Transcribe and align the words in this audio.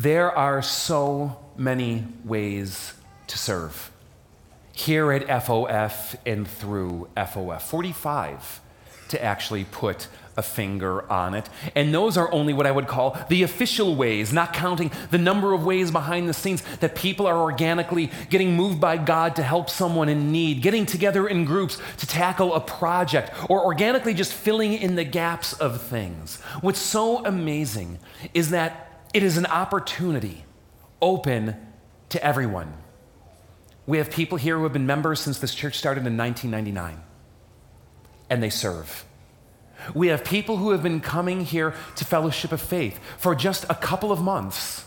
There 0.00 0.34
are 0.34 0.62
so 0.62 1.36
many 1.58 2.06
ways 2.24 2.94
to 3.26 3.36
serve 3.36 3.90
here 4.72 5.12
at 5.12 5.26
FOF 5.26 6.16
and 6.24 6.48
through 6.48 7.10
FOF. 7.18 7.60
45 7.60 8.62
to 9.10 9.22
actually 9.22 9.64
put 9.64 10.08
a 10.38 10.42
finger 10.42 11.04
on 11.12 11.34
it. 11.34 11.50
And 11.74 11.92
those 11.92 12.16
are 12.16 12.32
only 12.32 12.54
what 12.54 12.66
I 12.66 12.70
would 12.70 12.86
call 12.86 13.18
the 13.28 13.42
official 13.42 13.94
ways, 13.94 14.32
not 14.32 14.54
counting 14.54 14.90
the 15.10 15.18
number 15.18 15.52
of 15.52 15.66
ways 15.66 15.90
behind 15.90 16.30
the 16.30 16.32
scenes 16.32 16.62
that 16.76 16.94
people 16.94 17.26
are 17.26 17.36
organically 17.36 18.10
getting 18.30 18.56
moved 18.56 18.80
by 18.80 18.96
God 18.96 19.36
to 19.36 19.42
help 19.42 19.68
someone 19.68 20.08
in 20.08 20.32
need, 20.32 20.62
getting 20.62 20.86
together 20.86 21.28
in 21.28 21.44
groups 21.44 21.76
to 21.98 22.06
tackle 22.06 22.54
a 22.54 22.60
project, 22.60 23.32
or 23.50 23.62
organically 23.66 24.14
just 24.14 24.32
filling 24.32 24.72
in 24.72 24.94
the 24.94 25.04
gaps 25.04 25.52
of 25.52 25.82
things. 25.82 26.40
What's 26.62 26.80
so 26.80 27.22
amazing 27.26 27.98
is 28.32 28.48
that 28.48 28.89
it 29.12 29.22
is 29.22 29.36
an 29.36 29.46
opportunity 29.46 30.44
open 31.02 31.56
to 32.10 32.24
everyone. 32.24 32.72
We 33.86 33.98
have 33.98 34.10
people 34.10 34.38
here 34.38 34.56
who 34.56 34.64
have 34.64 34.72
been 34.72 34.86
members 34.86 35.20
since 35.20 35.38
this 35.38 35.54
church 35.54 35.76
started 35.76 36.06
in 36.06 36.16
1999, 36.16 37.02
and 38.28 38.42
they 38.42 38.50
serve. 38.50 39.04
We 39.94 40.08
have 40.08 40.24
people 40.24 40.58
who 40.58 40.70
have 40.70 40.82
been 40.82 41.00
coming 41.00 41.44
here 41.44 41.74
to 41.96 42.04
Fellowship 42.04 42.52
of 42.52 42.60
Faith 42.60 43.00
for 43.18 43.34
just 43.34 43.64
a 43.70 43.74
couple 43.74 44.12
of 44.12 44.20
months, 44.20 44.84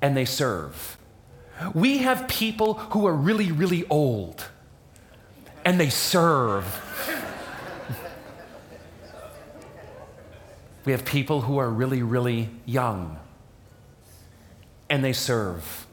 and 0.00 0.16
they 0.16 0.24
serve. 0.24 0.96
We 1.74 1.98
have 1.98 2.28
people 2.28 2.74
who 2.74 3.06
are 3.06 3.14
really, 3.14 3.52
really 3.52 3.84
old, 3.88 4.44
and 5.64 5.78
they 5.78 5.90
serve. 5.90 6.64
We 10.84 10.92
have 10.92 11.04
people 11.04 11.42
who 11.42 11.58
are 11.58 11.70
really, 11.70 12.02
really 12.02 12.50
young, 12.66 13.18
and 14.90 15.04
they 15.04 15.12
serve. 15.12 15.86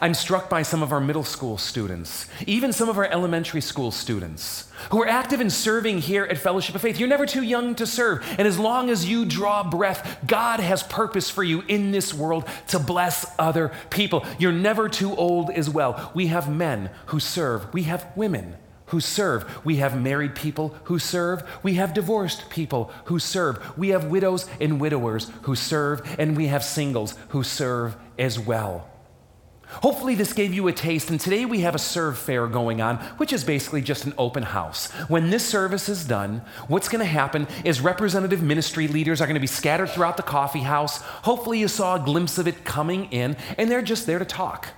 I'm 0.00 0.12
struck 0.12 0.50
by 0.50 0.62
some 0.62 0.82
of 0.82 0.92
our 0.92 1.00
middle 1.00 1.24
school 1.24 1.56
students, 1.56 2.26
even 2.46 2.72
some 2.72 2.88
of 2.88 2.98
our 2.98 3.06
elementary 3.06 3.62
school 3.62 3.90
students, 3.90 4.70
who 4.90 5.02
are 5.02 5.08
active 5.08 5.40
in 5.40 5.48
serving 5.48 5.98
here 5.98 6.24
at 6.24 6.36
Fellowship 6.36 6.74
of 6.74 6.82
Faith. 6.82 7.00
You're 7.00 7.08
never 7.08 7.24
too 7.24 7.42
young 7.42 7.74
to 7.76 7.86
serve. 7.86 8.24
And 8.38 8.46
as 8.46 8.58
long 8.58 8.90
as 8.90 9.08
you 9.08 9.24
draw 9.24 9.68
breath, 9.68 10.18
God 10.26 10.60
has 10.60 10.82
purpose 10.82 11.30
for 11.30 11.42
you 11.42 11.62
in 11.66 11.92
this 11.92 12.12
world 12.12 12.46
to 12.68 12.78
bless 12.78 13.26
other 13.38 13.72
people. 13.88 14.24
You're 14.38 14.52
never 14.52 14.88
too 14.88 15.16
old 15.16 15.50
as 15.50 15.70
well. 15.70 16.10
We 16.14 16.26
have 16.26 16.54
men 16.54 16.90
who 17.06 17.18
serve, 17.18 17.72
we 17.72 17.84
have 17.84 18.06
women 18.14 18.56
who 18.90 19.00
serve. 19.00 19.64
We 19.64 19.76
have 19.76 20.00
married 20.00 20.34
people 20.34 20.74
who 20.84 20.98
serve. 20.98 21.42
We 21.62 21.74
have 21.74 21.94
divorced 21.94 22.50
people 22.50 22.92
who 23.06 23.18
serve. 23.18 23.76
We 23.78 23.88
have 23.88 24.06
widows 24.06 24.46
and 24.60 24.80
widowers 24.80 25.30
who 25.42 25.54
serve. 25.54 26.02
And 26.18 26.36
we 26.36 26.48
have 26.48 26.64
singles 26.64 27.14
who 27.28 27.42
serve 27.42 27.96
as 28.18 28.38
well. 28.38 28.86
Hopefully, 29.82 30.16
this 30.16 30.32
gave 30.32 30.52
you 30.52 30.66
a 30.66 30.72
taste, 30.72 31.10
and 31.10 31.20
today 31.20 31.44
we 31.44 31.60
have 31.60 31.76
a 31.76 31.78
serve 31.78 32.18
fair 32.18 32.48
going 32.48 32.80
on, 32.80 32.96
which 33.18 33.32
is 33.32 33.44
basically 33.44 33.80
just 33.80 34.04
an 34.04 34.12
open 34.18 34.42
house. 34.42 34.90
When 35.06 35.30
this 35.30 35.46
service 35.46 35.88
is 35.88 36.04
done, 36.04 36.42
what's 36.66 36.88
going 36.88 36.98
to 36.98 37.04
happen 37.04 37.46
is 37.64 37.80
representative 37.80 38.42
ministry 38.42 38.88
leaders 38.88 39.20
are 39.20 39.26
going 39.26 39.34
to 39.34 39.40
be 39.40 39.46
scattered 39.46 39.90
throughout 39.90 40.16
the 40.16 40.24
coffee 40.24 40.62
house. 40.62 41.00
Hopefully, 41.22 41.60
you 41.60 41.68
saw 41.68 41.94
a 41.94 42.04
glimpse 42.04 42.36
of 42.36 42.48
it 42.48 42.64
coming 42.64 43.04
in, 43.12 43.36
and 43.56 43.70
they're 43.70 43.80
just 43.80 44.06
there 44.06 44.18
to 44.18 44.24
talk. 44.24 44.70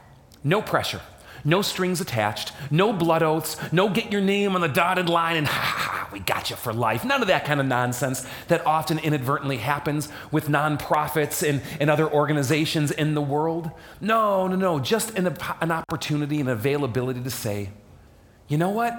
No 0.45 0.61
pressure 0.61 1.01
no 1.45 1.63
strings 1.63 2.01
attached, 2.01 2.53
no 2.71 2.93
blood 2.93 3.23
oaths, 3.23 3.57
no 3.73 3.89
get 3.89 4.13
your 4.13 4.21
name 4.21 4.55
on 4.55 4.61
the 4.61 4.69
dotted 4.69 5.09
line 5.09 5.37
and 5.37 5.47
ha 5.47 5.53
ha, 5.53 6.09
we 6.13 6.21
got 6.21 6.51
you 6.51 6.57
for 6.57 6.73
life. 6.73 7.05
None 7.05 7.23
of 7.23 7.29
that 7.29 7.45
kind 7.45 7.61
of 7.61 7.67
nonsense 7.67 8.27
that 8.49 8.65
often 8.67 8.99
inadvertently 8.99 9.57
happens 9.57 10.09
with 10.31 10.49
nonprofits 10.49 11.47
and, 11.49 11.63
and 11.81 11.91
other 11.91 12.11
organizations 12.11 12.91
in 12.91 13.15
the 13.15 13.23
world. 13.23 13.71
No, 14.01 14.47
no, 14.47 14.57
no, 14.57 14.79
just 14.79 15.17
an, 15.19 15.37
an 15.61 15.71
opportunity 15.71 16.41
and 16.41 16.49
availability 16.49 17.23
to 17.23 17.31
say, 17.31 17.71
you 18.49 18.59
know 18.59 18.71
what? 18.71 18.95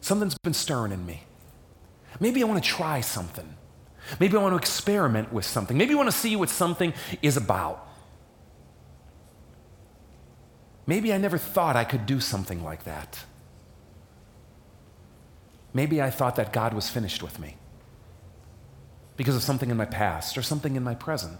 Something's 0.00 0.36
been 0.38 0.54
stirring 0.54 0.92
in 0.92 1.04
me. 1.04 1.24
Maybe 2.18 2.42
I 2.42 2.46
want 2.46 2.62
to 2.62 2.68
try 2.68 3.00
something. 3.00 3.56
Maybe 4.18 4.36
I 4.36 4.40
want 4.40 4.52
to 4.52 4.56
experiment 4.56 5.32
with 5.32 5.44
something. 5.44 5.76
Maybe 5.76 5.92
I 5.92 5.96
want 5.96 6.10
to 6.10 6.16
see 6.16 6.36
what 6.36 6.48
something 6.48 6.92
is 7.22 7.36
about. 7.36 7.86
Maybe 10.90 11.14
I 11.14 11.18
never 11.18 11.38
thought 11.38 11.76
I 11.76 11.84
could 11.84 12.04
do 12.04 12.18
something 12.18 12.64
like 12.64 12.82
that. 12.82 13.20
Maybe 15.72 16.02
I 16.02 16.10
thought 16.10 16.34
that 16.34 16.52
God 16.52 16.74
was 16.74 16.90
finished 16.90 17.22
with 17.22 17.38
me 17.38 17.54
because 19.16 19.36
of 19.36 19.42
something 19.42 19.70
in 19.70 19.76
my 19.76 19.84
past 19.84 20.36
or 20.36 20.42
something 20.42 20.74
in 20.74 20.82
my 20.82 20.96
present. 20.96 21.38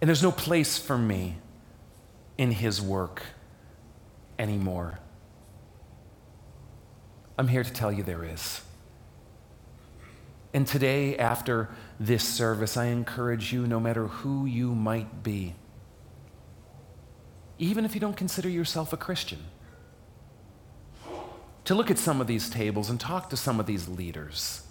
And 0.00 0.06
there's 0.06 0.22
no 0.22 0.30
place 0.30 0.78
for 0.78 0.96
me 0.96 1.38
in 2.38 2.52
His 2.52 2.80
work 2.80 3.24
anymore. 4.38 5.00
I'm 7.36 7.48
here 7.48 7.64
to 7.64 7.72
tell 7.72 7.90
you 7.90 8.04
there 8.04 8.24
is. 8.24 8.60
And 10.54 10.64
today, 10.64 11.18
after 11.18 11.70
this 11.98 12.22
service, 12.22 12.76
I 12.76 12.84
encourage 12.84 13.52
you, 13.52 13.66
no 13.66 13.80
matter 13.80 14.06
who 14.06 14.46
you 14.46 14.76
might 14.76 15.24
be, 15.24 15.56
even 17.60 17.84
if 17.84 17.94
you 17.94 18.00
don't 18.00 18.16
consider 18.16 18.48
yourself 18.48 18.92
a 18.92 18.96
Christian. 18.96 19.38
To 21.64 21.74
look 21.74 21.90
at 21.90 21.98
some 21.98 22.20
of 22.20 22.26
these 22.26 22.48
tables 22.48 22.90
and 22.90 22.98
talk 22.98 23.30
to 23.30 23.36
some 23.36 23.60
of 23.60 23.66
these 23.66 23.86
leaders. 23.86 24.62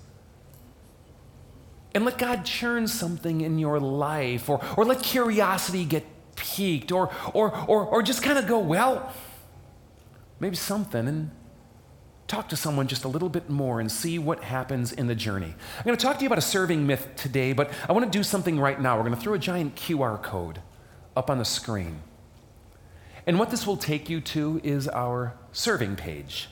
And 1.94 2.03
let 2.03 2.17
God 2.17 2.44
churn 2.44 2.88
something 2.88 3.41
in 3.41 3.59
your 3.59 3.79
life, 3.79 4.50
or, 4.50 4.59
or 4.75 4.85
let 4.85 5.01
curiosity 5.01 5.85
get 5.85 6.05
piqued, 6.35 6.91
or, 6.91 7.11
or, 7.33 7.55
or, 7.67 7.85
or 7.85 8.01
just 8.01 8.22
kind 8.23 8.38
of 8.38 8.47
go, 8.47 8.59
well, 8.59 9.13
maybe 10.39 10.56
something, 10.56 11.07
and 11.07 11.31
talk 12.27 12.50
to 12.50 12.56
someone 12.56 12.88
just 12.88 13.06
a 13.06 13.07
little 13.07 13.29
bit 13.29 13.50
more 13.50 13.79
and 13.79 13.91
see 13.91 14.19
what 14.19 14.44
happens 14.44 14.91
in 14.91 15.07
the 15.07 15.16
journey. 15.16 15.53
I'm 15.77 15.83
going 15.83 15.97
to 15.97 16.03
talk 16.03 16.17
to 16.17 16.21
you 16.23 16.27
about 16.27 16.38
a 16.38 16.41
serving 16.41 16.85
myth 16.85 17.07
today, 17.16 17.53
but 17.53 17.71
I 17.88 17.94
want 17.94 18.11
to 18.11 18.17
do 18.17 18.23
something 18.23 18.59
right 18.59 18.79
now. 18.79 18.97
We're 18.97 19.03
going 19.03 19.16
to 19.16 19.21
throw 19.21 19.33
a 19.33 19.39
giant 19.39 19.75
QR 19.75 20.21
code 20.21 20.61
up 21.16 21.29
on 21.29 21.38
the 21.38 21.45
screen. 21.45 22.01
And 23.29 23.38
what 23.38 23.51
this 23.51 23.67
will 23.67 23.78
take 23.78 24.09
you 24.09 24.22
to 24.22 24.59
is 24.63 24.88
our 24.88 25.35
serving 25.51 25.97
page, 25.97 26.50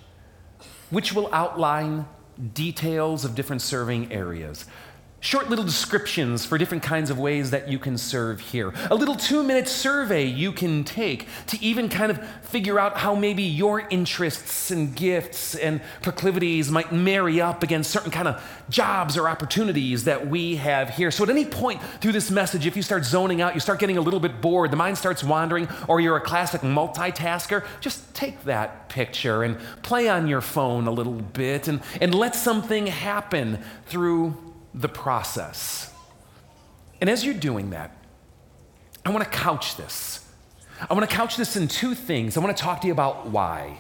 which 0.92 1.12
will 1.12 1.28
outline 1.34 2.06
details 2.54 3.26
of 3.26 3.34
different 3.34 3.64
serving 3.64 4.14
areas 4.14 4.66
short 5.20 5.50
little 5.50 5.66
descriptions 5.66 6.46
for 6.46 6.58
different 6.58 6.84
kinds 6.84 7.10
of 7.10 7.18
ways 7.18 7.50
that 7.50 7.68
you 7.68 7.80
can 7.80 7.98
serve 7.98 8.40
here. 8.40 8.72
A 8.92 8.96
little 8.96 9.16
two 9.16 9.42
minute 9.42 9.68
survey 9.68 10.26
you 10.26 10.52
can 10.52 10.84
take 10.84 11.28
to 11.48 11.62
even 11.64 11.90
kind 11.90 12.12
of 12.12 12.24
figure 12.42 12.80
out 12.80 12.98
how 12.98 13.16
maybe 13.16 13.42
your 13.42 13.88
interests 13.90 14.70
and 14.70 14.96
gifts 14.96 15.56
and 15.56 15.82
proclivities 16.04 16.70
might 16.70 16.92
marry 16.92 17.42
up 17.42 17.64
against 17.64 17.90
certain 17.90 18.12
kind 18.12 18.28
of 18.28 18.44
jobs 18.70 19.18
or 19.18 19.28
opportunities 19.28 20.04
that 20.04 20.28
we 20.28 20.58
have 20.58 20.92
here. 20.92 21.10
So 21.10 21.24
at 21.24 21.30
any 21.30 21.46
point 21.46 21.82
through 22.00 22.12
this 22.12 22.30
message, 22.30 22.68
if 22.68 22.76
you 22.76 22.84
start 22.84 23.04
zoning 23.04 23.42
out, 23.42 23.56
you 23.56 23.60
start 23.60 23.80
getting 23.80 23.98
a 23.98 24.02
little 24.02 24.20
bit 24.20 24.40
bored, 24.40 24.72
the 24.72 24.78
mind 24.78 24.98
starts 24.98 25.24
wandering, 25.24 25.68
or 25.88 26.00
you're 26.00 26.18
a 26.18 26.22
classic 26.22 26.62
multitasker, 26.62 27.66
just 27.82 28.14
take 28.14 28.44
that 28.44 28.88
picture 28.90 29.44
and 29.44 29.58
play 29.82 30.10
on 30.10 30.28
your 30.28 30.42
phone 30.42 30.88
a 30.88 30.92
little 30.92 31.14
bit 31.14 31.68
and, 31.68 31.82
and 32.02 32.14
let 32.14 32.36
something 32.36 32.88
happen 32.88 33.64
through 33.88 34.36
the 34.74 34.90
process. 34.90 35.94
And 37.00 37.10
as 37.10 37.26
you're 37.26 37.34
doing 37.34 37.72
that, 37.72 37.96
I 39.06 39.10
want 39.12 39.24
to 39.24 39.30
couch 39.30 39.78
this. 39.78 40.26
I 40.90 40.94
want 40.94 41.10
to 41.10 41.16
couch 41.16 41.38
this 41.38 41.56
in 41.56 41.68
two 41.68 41.96
things. 41.96 42.38
I 42.38 42.40
want 42.40 42.56
to 42.56 42.62
talk 42.62 42.82
to 42.82 42.88
you 42.88 42.94
about 42.94 43.28
why. 43.28 43.80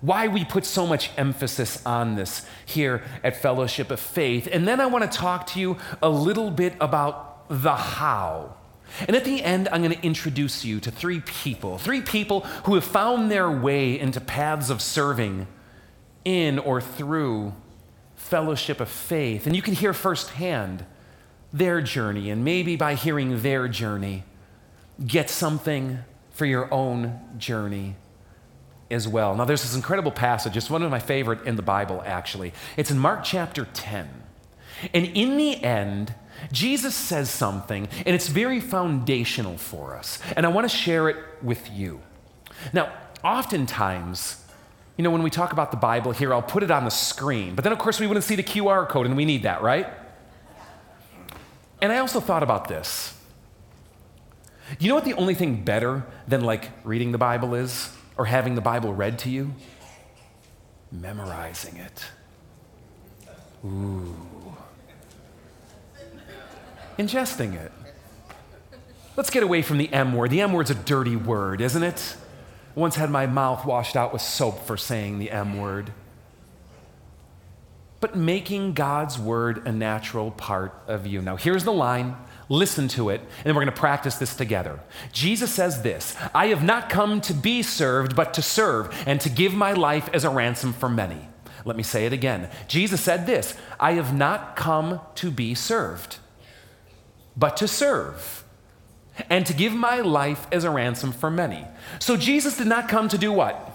Why 0.00 0.28
we 0.28 0.44
put 0.44 0.64
so 0.64 0.86
much 0.86 1.10
emphasis 1.16 1.84
on 1.84 2.14
this 2.14 2.46
here 2.64 3.02
at 3.24 3.36
Fellowship 3.36 3.90
of 3.90 3.98
Faith. 3.98 4.48
And 4.50 4.66
then 4.66 4.80
I 4.80 4.86
want 4.86 5.10
to 5.10 5.18
talk 5.18 5.46
to 5.48 5.60
you 5.60 5.78
a 6.02 6.08
little 6.08 6.50
bit 6.50 6.74
about 6.80 7.48
the 7.48 7.74
how. 7.74 8.54
And 9.08 9.16
at 9.16 9.24
the 9.24 9.42
end, 9.42 9.68
I'm 9.72 9.82
going 9.82 9.94
to 9.94 10.06
introduce 10.06 10.64
you 10.64 10.80
to 10.80 10.90
three 10.90 11.20
people, 11.20 11.78
three 11.78 12.00
people 12.00 12.40
who 12.64 12.74
have 12.74 12.84
found 12.84 13.30
their 13.30 13.50
way 13.50 13.98
into 13.98 14.20
paths 14.20 14.70
of 14.70 14.80
serving 14.80 15.46
in 16.24 16.58
or 16.58 16.80
through 16.80 17.52
fellowship 18.28 18.80
of 18.80 18.88
faith. 18.88 19.46
And 19.46 19.54
you 19.54 19.62
can 19.62 19.74
hear 19.74 19.92
firsthand 19.92 20.84
their 21.52 21.80
journey, 21.80 22.30
and 22.30 22.44
maybe 22.44 22.76
by 22.76 22.94
hearing 22.94 23.42
their 23.42 23.68
journey, 23.68 24.24
get 25.04 25.30
something 25.30 25.98
for 26.30 26.44
your 26.44 26.72
own 26.72 27.20
journey 27.38 27.96
as 28.90 29.08
well. 29.08 29.34
Now, 29.34 29.44
there's 29.44 29.62
this 29.62 29.74
incredible 29.74 30.10
passage. 30.10 30.56
It's 30.56 30.70
one 30.70 30.82
of 30.82 30.90
my 30.90 30.98
favorite 30.98 31.46
in 31.46 31.56
the 31.56 31.62
Bible, 31.62 32.02
actually. 32.04 32.52
It's 32.76 32.90
in 32.90 32.98
Mark 32.98 33.24
chapter 33.24 33.66
10. 33.72 34.08
And 34.92 35.06
in 35.06 35.36
the 35.36 35.62
end, 35.62 36.14
Jesus 36.52 36.94
says 36.94 37.30
something, 37.30 37.88
and 38.04 38.14
it's 38.14 38.28
very 38.28 38.60
foundational 38.60 39.56
for 39.56 39.96
us. 39.96 40.18
And 40.36 40.44
I 40.44 40.50
want 40.50 40.68
to 40.70 40.76
share 40.76 41.08
it 41.08 41.16
with 41.42 41.70
you. 41.70 42.00
Now, 42.72 42.92
oftentimes, 43.24 44.44
you 44.96 45.04
know, 45.04 45.10
when 45.10 45.22
we 45.22 45.30
talk 45.30 45.52
about 45.52 45.70
the 45.70 45.76
Bible 45.76 46.12
here, 46.12 46.32
I'll 46.32 46.42
put 46.42 46.62
it 46.62 46.70
on 46.70 46.84
the 46.84 46.90
screen. 46.90 47.54
But 47.54 47.64
then, 47.64 47.72
of 47.72 47.78
course, 47.78 48.00
we 48.00 48.06
wouldn't 48.06 48.24
see 48.24 48.34
the 48.34 48.42
QR 48.42 48.88
code, 48.88 49.06
and 49.06 49.16
we 49.16 49.24
need 49.24 49.42
that, 49.42 49.60
right? 49.60 49.86
And 51.82 51.92
I 51.92 51.98
also 51.98 52.20
thought 52.20 52.42
about 52.42 52.68
this. 52.68 53.12
You 54.78 54.88
know 54.88 54.94
what 54.94 55.04
the 55.04 55.14
only 55.14 55.34
thing 55.34 55.64
better 55.64 56.06
than 56.26 56.40
like 56.40 56.70
reading 56.82 57.12
the 57.12 57.18
Bible 57.18 57.54
is 57.54 57.94
or 58.16 58.24
having 58.24 58.54
the 58.54 58.60
Bible 58.60 58.94
read 58.94 59.18
to 59.20 59.30
you? 59.30 59.54
Memorizing 60.90 61.76
it. 61.76 62.04
Ooh. 63.64 64.16
Ingesting 66.98 67.54
it. 67.54 67.70
Let's 69.16 69.30
get 69.30 69.42
away 69.42 69.62
from 69.62 69.78
the 69.78 69.92
M 69.92 70.14
word. 70.14 70.30
The 70.30 70.40
M 70.40 70.52
word's 70.52 70.70
a 70.70 70.74
dirty 70.74 71.16
word, 71.16 71.60
isn't 71.60 71.82
it? 71.82 72.16
Once 72.76 72.94
had 72.94 73.10
my 73.10 73.26
mouth 73.26 73.64
washed 73.64 73.96
out 73.96 74.12
with 74.12 74.22
soap 74.22 74.64
for 74.66 74.76
saying 74.76 75.18
the 75.18 75.30
M 75.32 75.58
word. 75.58 75.92
But 78.00 78.14
making 78.14 78.74
God's 78.74 79.18
word 79.18 79.66
a 79.66 79.72
natural 79.72 80.30
part 80.30 80.74
of 80.86 81.06
you. 81.06 81.22
Now, 81.22 81.36
here's 81.36 81.64
the 81.64 81.72
line. 81.72 82.16
Listen 82.48 82.86
to 82.88 83.08
it, 83.08 83.20
and 83.20 83.44
then 83.44 83.54
we're 83.56 83.62
going 83.62 83.74
to 83.74 83.80
practice 83.80 84.16
this 84.16 84.36
together. 84.36 84.78
Jesus 85.10 85.52
says 85.52 85.82
this 85.82 86.14
I 86.34 86.48
have 86.48 86.62
not 86.62 86.90
come 86.90 87.20
to 87.22 87.34
be 87.34 87.62
served, 87.62 88.14
but 88.14 88.34
to 88.34 88.42
serve, 88.42 88.94
and 89.06 89.20
to 89.22 89.30
give 89.30 89.54
my 89.54 89.72
life 89.72 90.08
as 90.12 90.22
a 90.22 90.30
ransom 90.30 90.72
for 90.72 90.88
many. 90.88 91.28
Let 91.64 91.76
me 91.76 91.82
say 91.82 92.06
it 92.06 92.12
again. 92.12 92.48
Jesus 92.68 93.00
said 93.00 93.26
this 93.26 93.56
I 93.80 93.94
have 93.94 94.14
not 94.14 94.54
come 94.54 95.00
to 95.16 95.30
be 95.30 95.54
served, 95.54 96.18
but 97.36 97.56
to 97.56 97.66
serve, 97.66 98.44
and 99.30 99.46
to 99.46 99.52
give 99.52 99.72
my 99.72 100.00
life 100.00 100.46
as 100.52 100.64
a 100.64 100.70
ransom 100.70 101.12
for 101.12 101.30
many. 101.30 101.66
So 101.98 102.16
Jesus 102.16 102.56
did 102.56 102.66
not 102.66 102.88
come 102.88 103.08
to 103.08 103.18
do 103.18 103.32
what? 103.32 103.72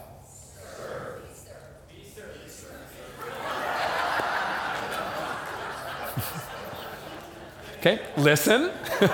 Okay, 7.79 7.99
listen. 8.15 8.69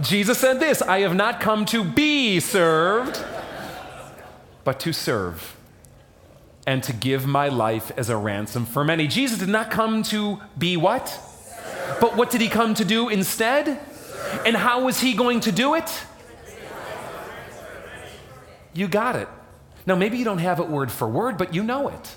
Jesus 0.00 0.38
said 0.38 0.60
this 0.60 0.80
I 0.80 1.00
have 1.00 1.14
not 1.14 1.40
come 1.40 1.66
to 1.66 1.84
be 1.84 2.40
served, 2.40 3.22
but 4.64 4.80
to 4.80 4.94
serve 4.94 5.56
and 6.66 6.82
to 6.84 6.92
give 6.94 7.26
my 7.26 7.48
life 7.48 7.92
as 7.98 8.08
a 8.08 8.16
ransom 8.16 8.64
for 8.64 8.82
many. 8.82 9.06
Jesus 9.06 9.38
did 9.38 9.48
not 9.48 9.70
come 9.70 10.02
to 10.04 10.40
be 10.56 10.76
what? 10.78 11.20
But 12.00 12.16
what 12.16 12.30
did 12.30 12.40
he 12.40 12.48
come 12.48 12.74
to 12.74 12.84
do 12.84 13.08
instead? 13.08 13.78
And 14.44 14.56
how 14.56 14.84
was 14.84 15.00
he 15.00 15.14
going 15.14 15.40
to 15.40 15.52
do 15.52 15.74
it? 15.74 15.90
You 18.74 18.88
got 18.88 19.16
it. 19.16 19.28
Now, 19.86 19.94
maybe 19.94 20.18
you 20.18 20.24
don't 20.24 20.38
have 20.38 20.60
it 20.60 20.68
word 20.68 20.92
for 20.92 21.08
word, 21.08 21.38
but 21.38 21.54
you 21.54 21.62
know 21.62 21.88
it. 21.88 22.16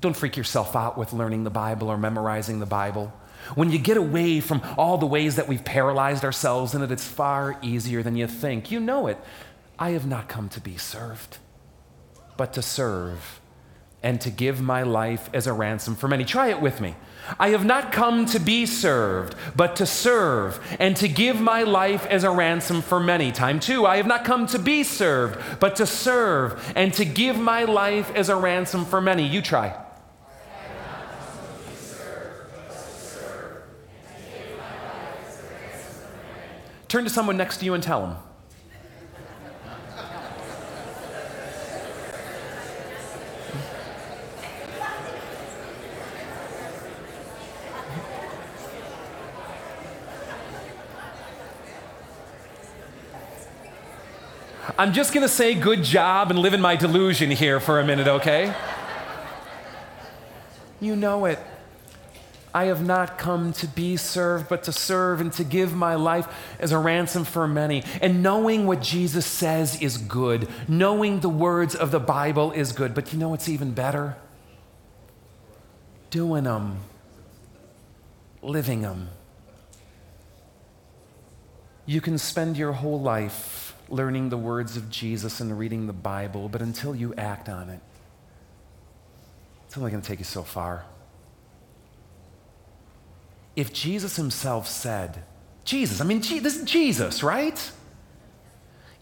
Don't 0.00 0.14
freak 0.14 0.36
yourself 0.36 0.76
out 0.76 0.98
with 0.98 1.12
learning 1.12 1.44
the 1.44 1.50
Bible 1.50 1.88
or 1.88 1.96
memorizing 1.96 2.60
the 2.60 2.66
Bible. 2.66 3.12
When 3.54 3.70
you 3.70 3.78
get 3.78 3.96
away 3.96 4.40
from 4.40 4.62
all 4.76 4.98
the 4.98 5.06
ways 5.06 5.36
that 5.36 5.48
we've 5.48 5.64
paralyzed 5.64 6.24
ourselves 6.24 6.74
in 6.74 6.82
it, 6.82 6.90
it's 6.90 7.04
far 7.04 7.56
easier 7.62 8.02
than 8.02 8.16
you 8.16 8.26
think. 8.26 8.70
You 8.70 8.80
know 8.80 9.06
it. 9.06 9.18
I 9.78 9.90
have 9.90 10.06
not 10.06 10.28
come 10.28 10.48
to 10.50 10.60
be 10.60 10.76
served, 10.76 11.38
but 12.36 12.52
to 12.54 12.62
serve 12.62 13.40
and 14.04 14.20
to 14.20 14.30
give 14.30 14.60
my 14.60 14.82
life 14.82 15.30
as 15.32 15.46
a 15.46 15.52
ransom 15.52 15.96
for 15.96 16.06
many. 16.06 16.24
Try 16.24 16.48
it 16.48 16.60
with 16.60 16.78
me. 16.78 16.94
I 17.40 17.48
have 17.48 17.64
not 17.64 17.90
come 17.90 18.26
to 18.26 18.38
be 18.38 18.66
served, 18.66 19.34
but 19.56 19.76
to 19.76 19.86
serve 19.86 20.60
and 20.78 20.94
to 20.98 21.08
give 21.08 21.40
my 21.40 21.62
life 21.62 22.04
as 22.06 22.22
a 22.22 22.30
ransom 22.30 22.82
for 22.82 23.00
many. 23.00 23.32
Time 23.32 23.58
two, 23.58 23.86
I 23.86 23.96
have 23.96 24.06
not 24.06 24.26
come 24.26 24.46
to 24.48 24.58
be 24.58 24.84
served, 24.84 25.40
but 25.58 25.76
to 25.76 25.86
serve 25.86 26.72
and 26.76 26.92
to 26.94 27.06
give 27.06 27.38
my 27.38 27.64
life 27.64 28.14
as 28.14 28.28
a 28.28 28.36
ransom 28.36 28.84
for 28.84 29.00
many. 29.00 29.26
You 29.26 29.40
try. 29.40 29.74
Turn 36.88 37.04
to 37.04 37.10
someone 37.10 37.38
next 37.38 37.56
to 37.56 37.64
you 37.64 37.72
and 37.72 37.82
tell 37.82 38.06
them. 38.06 38.16
I'm 54.76 54.92
just 54.92 55.12
going 55.12 55.22
to 55.22 55.28
say 55.28 55.54
good 55.54 55.84
job 55.84 56.30
and 56.30 56.38
live 56.38 56.52
in 56.52 56.60
my 56.60 56.74
delusion 56.74 57.30
here 57.30 57.60
for 57.60 57.78
a 57.78 57.86
minute, 57.86 58.08
okay? 58.08 58.52
You 60.80 60.96
know 60.96 61.26
it. 61.26 61.38
I 62.52 62.64
have 62.64 62.84
not 62.84 63.16
come 63.16 63.52
to 63.54 63.68
be 63.68 63.96
served, 63.96 64.48
but 64.48 64.64
to 64.64 64.72
serve 64.72 65.20
and 65.20 65.32
to 65.34 65.44
give 65.44 65.74
my 65.74 65.94
life 65.94 66.26
as 66.58 66.72
a 66.72 66.78
ransom 66.78 67.24
for 67.24 67.46
many. 67.46 67.84
And 68.02 68.20
knowing 68.20 68.66
what 68.66 68.82
Jesus 68.82 69.26
says 69.26 69.80
is 69.80 69.96
good, 69.96 70.48
knowing 70.66 71.20
the 71.20 71.28
words 71.28 71.76
of 71.76 71.92
the 71.92 72.00
Bible 72.00 72.50
is 72.50 72.72
good. 72.72 72.94
But 72.94 73.12
you 73.12 73.18
know 73.18 73.28
what's 73.28 73.48
even 73.48 73.72
better? 73.72 74.16
Doing 76.10 76.44
them, 76.44 76.78
living 78.42 78.82
them. 78.82 79.08
You 81.86 82.00
can 82.00 82.18
spend 82.18 82.56
your 82.56 82.72
whole 82.72 83.00
life 83.00 83.73
learning 83.88 84.30
the 84.30 84.36
words 84.36 84.76
of 84.76 84.90
Jesus 84.90 85.40
and 85.40 85.58
reading 85.58 85.86
the 85.86 85.92
Bible, 85.92 86.48
but 86.48 86.62
until 86.62 86.94
you 86.94 87.14
act 87.14 87.48
on 87.48 87.68
it, 87.68 87.80
it's 89.66 89.76
only 89.76 89.90
going 89.90 90.02
to 90.02 90.08
take 90.08 90.18
you 90.18 90.24
so 90.24 90.42
far 90.42 90.84
if 93.56 93.72
Jesus 93.72 94.16
himself 94.16 94.66
said, 94.66 95.22
Jesus, 95.64 96.00
I 96.00 96.04
mean, 96.04 96.20
this 96.20 96.56
is 96.56 96.64
Jesus, 96.64 97.22
right? 97.22 97.70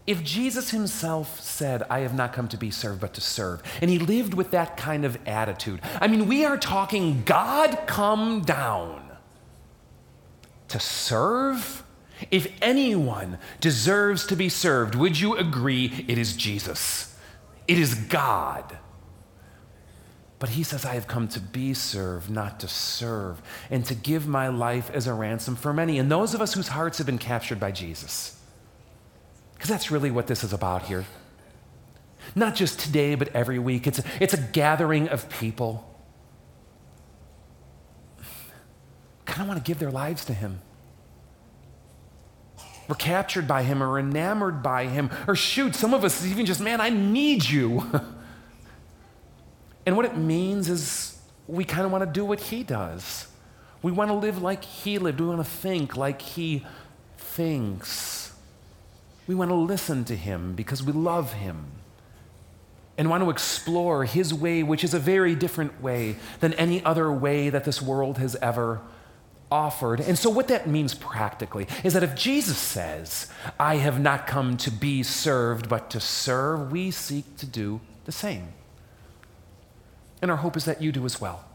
If 0.05 0.23
Jesus 0.23 0.69
himself 0.71 1.39
said, 1.39 1.83
I 1.89 1.99
have 1.99 2.13
not 2.13 2.33
come 2.33 2.47
to 2.49 2.57
be 2.57 2.71
served, 2.71 3.01
but 3.01 3.13
to 3.15 3.21
serve, 3.21 3.63
and 3.81 3.89
he 3.89 3.99
lived 3.99 4.33
with 4.33 4.51
that 4.51 4.77
kind 4.77 5.05
of 5.05 5.17
attitude, 5.25 5.81
I 5.99 6.07
mean, 6.07 6.27
we 6.27 6.45
are 6.45 6.57
talking 6.57 7.23
God 7.25 7.79
come 7.87 8.41
down 8.41 9.01
to 10.67 10.79
serve. 10.79 11.82
If 12.31 12.47
anyone 12.61 13.37
deserves 13.59 14.25
to 14.27 14.35
be 14.35 14.49
served, 14.49 14.95
would 14.95 15.19
you 15.19 15.35
agree 15.35 16.05
it 16.07 16.17
is 16.17 16.35
Jesus? 16.35 17.17
It 17.67 17.79
is 17.79 17.95
God. 17.95 18.77
But 20.39 20.49
he 20.49 20.63
says, 20.63 20.83
I 20.83 20.95
have 20.95 21.07
come 21.07 21.29
to 21.29 21.39
be 21.39 21.73
served, 21.73 22.29
not 22.29 22.59
to 22.59 22.67
serve, 22.67 23.41
and 23.71 23.85
to 23.85 23.95
give 23.95 24.27
my 24.27 24.49
life 24.49 24.91
as 24.93 25.07
a 25.07 25.13
ransom 25.13 25.55
for 25.55 25.71
many. 25.71 25.97
And 25.97 26.11
those 26.11 26.33
of 26.33 26.41
us 26.41 26.53
whose 26.53 26.67
hearts 26.67 26.97
have 26.97 27.07
been 27.07 27.17
captured 27.17 27.61
by 27.61 27.71
Jesus. 27.71 28.37
Because 29.53 29.69
that's 29.69 29.89
really 29.89 30.11
what 30.11 30.27
this 30.27 30.43
is 30.43 30.51
about 30.51 30.83
here. 30.83 31.05
Not 32.35 32.55
just 32.55 32.79
today, 32.79 33.15
but 33.15 33.29
every 33.33 33.57
week. 33.57 33.87
It's 33.87 33.99
a, 33.99 34.03
it's 34.19 34.33
a 34.33 34.37
gathering 34.37 35.07
of 35.07 35.29
people. 35.29 35.89
Kind 39.25 39.43
of 39.43 39.47
want 39.47 39.63
to 39.63 39.69
give 39.69 39.79
their 39.79 39.91
lives 39.91 40.25
to 40.25 40.33
him. 40.33 40.59
We're 42.93 42.97
captured 42.97 43.47
by 43.47 43.63
him 43.63 43.81
or 43.81 43.97
enamored 43.97 44.61
by 44.61 44.85
him. 44.85 45.09
Or 45.27 45.35
shoot, 45.35 45.73
some 45.73 45.95
of 45.95 46.03
us 46.03 46.23
even 46.27 46.45
just, 46.45 46.61
man, 46.61 46.79
I 46.79 46.89
need 46.89 47.43
you. 47.49 47.89
And 49.85 49.97
what 49.97 50.05
it 50.05 50.15
means 50.15 50.69
is 50.69 51.19
we 51.45 51.65
kind 51.65 51.85
of 51.85 51.91
want 51.91 52.05
to 52.05 52.09
do 52.09 52.23
what 52.23 52.39
he 52.39 52.63
does. 52.63 53.27
We 53.81 53.91
want 53.91 54.11
to 54.11 54.13
live 54.13 54.41
like 54.41 54.63
he 54.63 54.97
lived. 54.97 55.19
We 55.19 55.27
want 55.27 55.41
to 55.41 55.51
think 55.51 55.97
like 55.97 56.21
he 56.21 56.65
thinks. 57.17 58.31
We 59.27 59.35
want 59.35 59.51
to 59.51 59.55
listen 59.55 60.05
to 60.05 60.15
him 60.15 60.55
because 60.55 60.81
we 60.81 60.93
love 60.93 61.33
him 61.33 61.65
and 62.97 63.09
want 63.09 63.23
to 63.23 63.29
explore 63.29 64.05
his 64.05 64.33
way, 64.33 64.63
which 64.63 64.85
is 64.85 64.93
a 64.93 64.99
very 64.99 65.35
different 65.35 65.81
way 65.81 66.15
than 66.39 66.53
any 66.53 66.81
other 66.85 67.11
way 67.11 67.49
that 67.49 67.65
this 67.65 67.81
world 67.81 68.19
has 68.19 68.37
ever 68.37 68.79
offered. 69.53 70.01
And 70.01 70.17
so, 70.17 70.31
what 70.31 70.47
that 70.47 70.67
means 70.67 70.95
practically 70.95 71.67
is 71.83 71.93
that 71.93 72.01
if 72.01 72.15
Jesus 72.15 72.57
says, 72.57 73.31
I 73.59 73.75
have 73.75 74.01
not 74.01 74.25
come 74.25 74.57
to 74.57 74.71
be 74.71 75.03
served, 75.03 75.69
but 75.69 75.91
to 75.91 75.99
serve, 75.99 76.71
we 76.71 76.89
seek 76.89 77.37
to 77.37 77.45
do 77.45 77.79
the 78.05 78.11
same. 78.11 78.47
And 80.23 80.31
our 80.31 80.37
hope 80.37 80.57
is 80.57 80.65
that 80.65 80.81
you 80.81 80.91
do 80.91 81.05
as 81.05 81.21
well. 81.21 81.45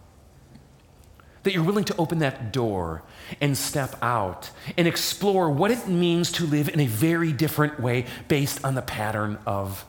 That 1.42 1.52
you're 1.52 1.64
willing 1.64 1.86
to 1.86 1.96
open 1.96 2.20
that 2.20 2.52
door 2.52 3.02
and 3.40 3.58
step 3.58 3.96
out 4.00 4.50
and 4.76 4.86
explore 4.86 5.50
what 5.50 5.72
it 5.72 5.88
means 5.88 6.30
to 6.32 6.44
live 6.44 6.68
in 6.68 6.78
a 6.78 6.86
very 6.86 7.32
different 7.32 7.80
way 7.80 8.06
based 8.28 8.64
on 8.64 8.76
the 8.76 8.82
pattern 8.82 9.38
of 9.44 9.84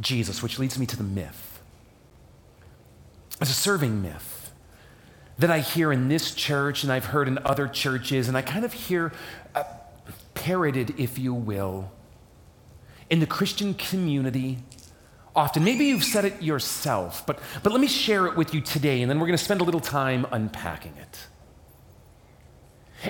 Jesus, 0.00 0.42
which 0.42 0.58
leads 0.58 0.78
me 0.78 0.86
to 0.86 0.96
the 0.96 1.04
myth. 1.04 1.60
It's 3.38 3.50
a 3.50 3.54
serving 3.54 4.00
myth 4.00 4.39
that 5.40 5.50
I 5.50 5.60
hear 5.60 5.90
in 5.90 6.08
this 6.08 6.34
church 6.34 6.82
and 6.82 6.92
I've 6.92 7.06
heard 7.06 7.26
in 7.26 7.38
other 7.46 7.66
churches, 7.66 8.28
and 8.28 8.36
I 8.36 8.42
kind 8.42 8.62
of 8.62 8.74
hear 8.74 9.10
uh, 9.54 9.64
parroted, 10.34 10.94
if 11.00 11.18
you 11.18 11.32
will, 11.32 11.90
in 13.08 13.20
the 13.20 13.26
Christian 13.26 13.72
community 13.72 14.58
often. 15.34 15.64
Maybe 15.64 15.86
you've 15.86 16.04
said 16.04 16.26
it 16.26 16.42
yourself, 16.42 17.24
but, 17.26 17.38
but 17.62 17.72
let 17.72 17.80
me 17.80 17.86
share 17.86 18.26
it 18.26 18.36
with 18.36 18.52
you 18.52 18.60
today, 18.60 19.00
and 19.00 19.10
then 19.10 19.18
we're 19.18 19.26
going 19.26 19.38
to 19.38 19.42
spend 19.42 19.62
a 19.62 19.64
little 19.64 19.80
time 19.80 20.26
unpacking 20.30 20.92
it. 20.98 21.26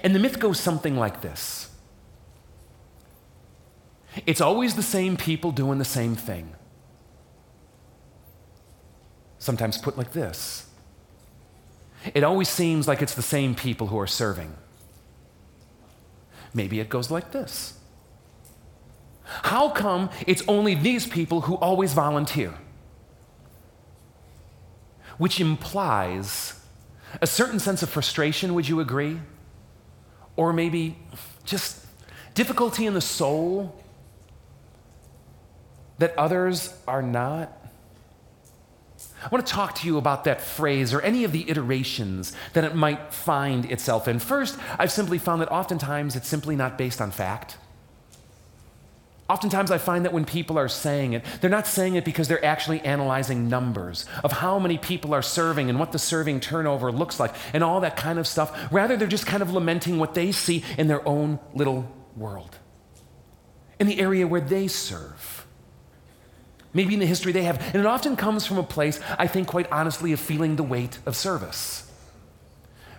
And 0.05 0.15
the 0.15 0.21
myth 0.21 0.39
goes 0.39 0.61
something 0.61 0.97
like 0.97 1.23
this 1.23 1.69
It's 4.25 4.41
always 4.41 4.77
the 4.77 4.85
same 4.85 5.17
people 5.17 5.51
doing 5.51 5.81
the 5.81 5.85
same 5.85 6.15
thing. 6.15 6.55
Sometimes 9.41 9.79
put 9.79 9.99
like 9.99 10.13
this 10.13 10.70
It 12.15 12.25
always 12.25 12.49
seems 12.49 12.89
like 12.89 13.03
it's 13.03 13.15
the 13.15 13.23
same 13.23 13.55
people 13.55 13.89
who 13.89 13.99
are 13.99 14.07
serving. 14.07 14.55
Maybe 16.55 16.81
it 16.81 16.89
goes 16.89 17.11
like 17.11 17.33
this 17.33 17.79
How 19.25 19.71
come 19.71 20.11
it's 20.27 20.43
only 20.49 20.75
these 20.75 21.07
people 21.07 21.43
who 21.43 21.57
always 21.57 21.93
volunteer? 21.93 22.55
Which 25.19 25.39
implies 25.41 26.59
a 27.21 27.27
certain 27.27 27.59
sense 27.59 27.83
of 27.83 27.91
frustration, 27.91 28.55
would 28.55 28.69
you 28.69 28.81
agree? 28.81 29.21
Or 30.37 30.53
maybe 30.53 30.97
just 31.45 31.85
difficulty 32.35 32.87
in 32.87 32.95
the 32.95 33.01
soul 33.01 33.77
that 35.99 36.17
others 36.17 36.75
are 36.89 37.03
not? 37.03 37.60
I 39.23 39.29
want 39.29 39.47
to 39.47 39.53
talk 39.53 39.75
to 39.77 39.87
you 39.87 39.99
about 39.99 40.25
that 40.25 40.41
phrase 40.41 40.95
or 40.95 41.01
any 41.03 41.25
of 41.25 41.33
the 41.33 41.49
iterations 41.51 42.33
that 42.55 42.65
it 42.65 42.75
might 42.75 43.13
find 43.13 43.71
itself 43.71 44.09
in. 44.09 44.19
First, 44.19 44.59
I've 44.79 44.91
simply 44.93 45.19
found 45.19 45.43
that 45.43 45.51
oftentimes 45.51 46.17
it's 46.17 46.29
simply 46.29 46.57
not 46.57 46.79
based 46.79 47.01
on 47.01 47.11
fact. 47.11 47.59
Oftentimes, 49.29 49.71
I 49.71 49.79
find 49.79 50.05
that 50.05 50.13
when 50.13 50.25
people 50.25 50.59
are 50.59 50.67
saying 50.67 51.13
it, 51.13 51.25
they're 51.41 51.49
not 51.51 51.69
saying 51.69 51.95
it 51.95 52.05
because 52.05 52.27
they're 52.27 52.45
actually 52.45 52.81
analyzing 52.81 53.49
numbers 53.49 54.05
of 54.25 54.33
how 54.33 54.59
many 54.59 54.77
people 54.77 55.15
are 55.15 55.23
serving 55.23 55.71
and 55.71 55.79
what 55.79 55.93
the 55.93 56.01
serving 56.01 56.41
turnover 56.41 56.91
looks 56.91 57.21
like 57.21 57.33
and 57.53 57.63
all 57.63 57.81
that 57.83 57.97
kind 57.97 58.19
of 58.19 58.27
stuff. 58.27 58.73
Rather, 58.73 58.97
they're 58.97 59.07
just 59.07 59.27
kind 59.27 59.41
of 59.41 59.53
lamenting 59.53 59.99
what 59.99 60.15
they 60.15 60.33
see 60.33 60.65
in 60.77 60.89
their 60.89 61.07
own 61.07 61.39
little 61.55 61.89
world, 62.17 62.59
in 63.79 63.87
the 63.87 64.01
area 64.01 64.27
where 64.27 64.41
they 64.41 64.67
serve. 64.67 65.40
Maybe 66.73 66.95
in 66.95 67.01
the 67.01 67.07
history 67.07 67.33
they 67.33 67.43
have. 67.43 67.61
And 67.75 67.77
it 67.77 67.87
often 67.87 68.17
comes 68.17 68.47
from 68.47 68.59
a 68.59 68.63
place, 68.63 69.01
I 69.19 69.27
think, 69.27 69.49
quite 69.49 69.71
honestly, 69.73 70.13
of 70.13 70.21
feeling 70.21 70.57
the 70.57 70.63
weight 70.63 70.99
of 71.07 71.17
service 71.17 71.91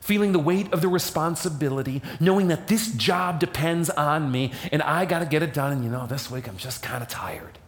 feeling 0.01 0.32
the 0.32 0.40
weight 0.40 0.74
of 0.74 0.82
the 0.82 0.88
responsibility, 0.88 2.01
knowing 2.20 2.48
that 2.50 2.68
this 2.68 2.92
job 2.92 3.40
depends 3.40 3.90
on 3.90 4.30
me 4.32 4.51
and 4.72 4.82
I 4.82 5.06
got 5.06 5.20
to 5.20 5.25
get 5.25 5.44
it 5.44 5.54
done. 5.54 5.72
And 5.72 5.84
you 5.86 5.90
know, 5.90 6.08
this 6.08 6.30
week 6.30 6.50
I'm 6.50 6.58
just 6.58 6.84
kind 6.84 7.01
of 7.01 7.08
tired. 7.08 7.60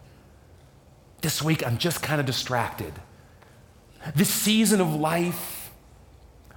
This 1.22 1.40
week 1.40 1.66
I'm 1.66 1.78
just 1.78 2.02
kind 2.02 2.20
of 2.20 2.26
distracted. 2.26 2.92
This 4.14 4.28
season 4.28 4.80
of 4.80 4.94
life, 4.94 5.72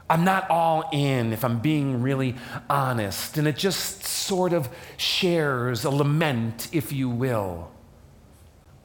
I'm 0.09 0.25
not 0.25 0.49
all 0.49 0.89
in 0.91 1.31
if 1.31 1.45
I'm 1.45 1.59
being 1.59 2.01
really 2.01 2.35
honest. 2.69 3.37
And 3.37 3.47
it 3.47 3.55
just 3.55 4.03
sort 4.03 4.51
of 4.51 4.67
shares 4.97 5.85
a 5.85 5.89
lament, 5.89 6.67
if 6.73 6.91
you 6.91 7.07
will, 7.07 7.71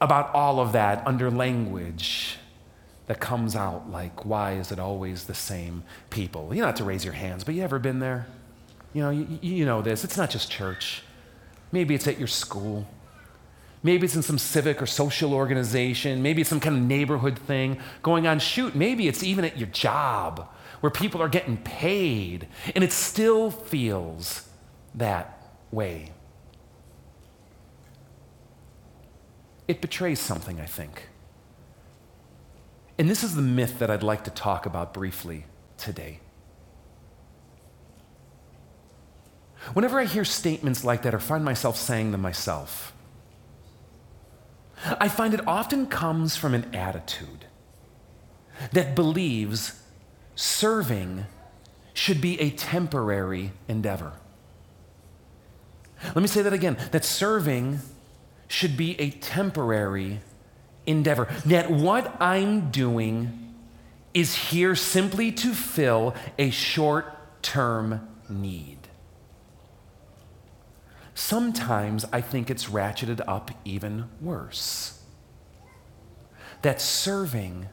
about 0.03 0.35
all 0.35 0.59
of 0.59 0.73
that 0.73 1.05
under 1.07 1.31
language 1.31 2.37
that 3.07 3.21
comes 3.21 3.55
out 3.55 3.89
like, 3.89 4.25
why 4.25 4.53
is 4.53 4.71
it 4.71 4.79
always 4.79 5.25
the 5.25 5.33
same 5.33 5.83
people? 6.09 6.53
You 6.53 6.61
don't 6.61 6.67
have 6.67 6.77
to 6.77 6.83
raise 6.83 7.05
your 7.05 7.13
hands, 7.13 7.43
but 7.43 7.55
you 7.55 7.63
ever 7.63 7.79
been 7.79 7.99
there? 7.99 8.27
You 8.93 9.01
know, 9.01 9.09
you, 9.09 9.39
you 9.41 9.65
know 9.65 9.81
this. 9.81 10.03
It's 10.03 10.17
not 10.17 10.29
just 10.29 10.51
church. 10.51 11.03
Maybe 11.71 11.95
it's 11.95 12.07
at 12.07 12.19
your 12.19 12.27
school. 12.27 12.87
Maybe 13.81 14.05
it's 14.05 14.15
in 14.15 14.21
some 14.21 14.37
civic 14.37 14.81
or 14.81 14.85
social 14.85 15.33
organization. 15.33 16.21
Maybe 16.21 16.41
it's 16.41 16.49
some 16.49 16.59
kind 16.59 16.77
of 16.77 16.83
neighborhood 16.83 17.37
thing 17.37 17.79
going 18.01 18.27
on. 18.27 18.39
Shoot, 18.39 18.75
maybe 18.75 19.07
it's 19.07 19.23
even 19.23 19.43
at 19.43 19.57
your 19.57 19.67
job 19.69 20.49
where 20.81 20.89
people 20.89 21.21
are 21.21 21.29
getting 21.29 21.57
paid 21.57 22.47
and 22.75 22.83
it 22.83 22.91
still 22.91 23.51
feels 23.51 24.47
that 24.95 25.51
way. 25.71 26.12
It 29.67 29.81
betrays 29.81 30.19
something, 30.19 30.59
I 30.59 30.65
think. 30.65 31.09
And 32.97 33.09
this 33.09 33.23
is 33.23 33.35
the 33.35 33.41
myth 33.41 33.79
that 33.79 33.89
I'd 33.89 34.03
like 34.03 34.23
to 34.25 34.31
talk 34.31 34.65
about 34.65 34.93
briefly 34.93 35.45
today. 35.77 36.19
Whenever 39.73 39.99
I 39.99 40.05
hear 40.05 40.25
statements 40.25 40.83
like 40.83 41.03
that 41.03 41.13
or 41.13 41.19
find 41.19 41.45
myself 41.45 41.77
saying 41.77 42.11
them 42.11 42.21
myself, 42.21 42.93
I 44.99 45.07
find 45.07 45.33
it 45.33 45.47
often 45.47 45.87
comes 45.87 46.35
from 46.35 46.53
an 46.53 46.75
attitude 46.75 47.45
that 48.73 48.95
believes 48.95 49.81
serving 50.35 51.25
should 51.93 52.19
be 52.19 52.39
a 52.41 52.49
temporary 52.49 53.51
endeavor. 53.67 54.13
Let 56.03 56.17
me 56.17 56.27
say 56.27 56.41
that 56.41 56.53
again 56.53 56.77
that 56.91 57.05
serving 57.05 57.79
should 58.53 58.77
be 58.77 58.99
a 59.01 59.09
temporary 59.09 60.21
endeavor. 60.85 61.27
That 61.45 61.71
what 61.71 62.15
I'm 62.21 62.69
doing 62.69 63.55
is 64.13 64.35
here 64.35 64.75
simply 64.75 65.31
to 65.31 65.55
fill 65.55 66.13
a 66.37 66.51
short 66.51 67.41
term 67.41 68.07
need. 68.29 68.77
Sometimes 71.15 72.05
I 72.11 72.21
think 72.21 72.51
it's 72.51 72.65
ratcheted 72.65 73.21
up 73.27 73.49
even 73.65 74.05
worse. 74.21 75.01
That 76.61 76.79
serving 76.79 77.67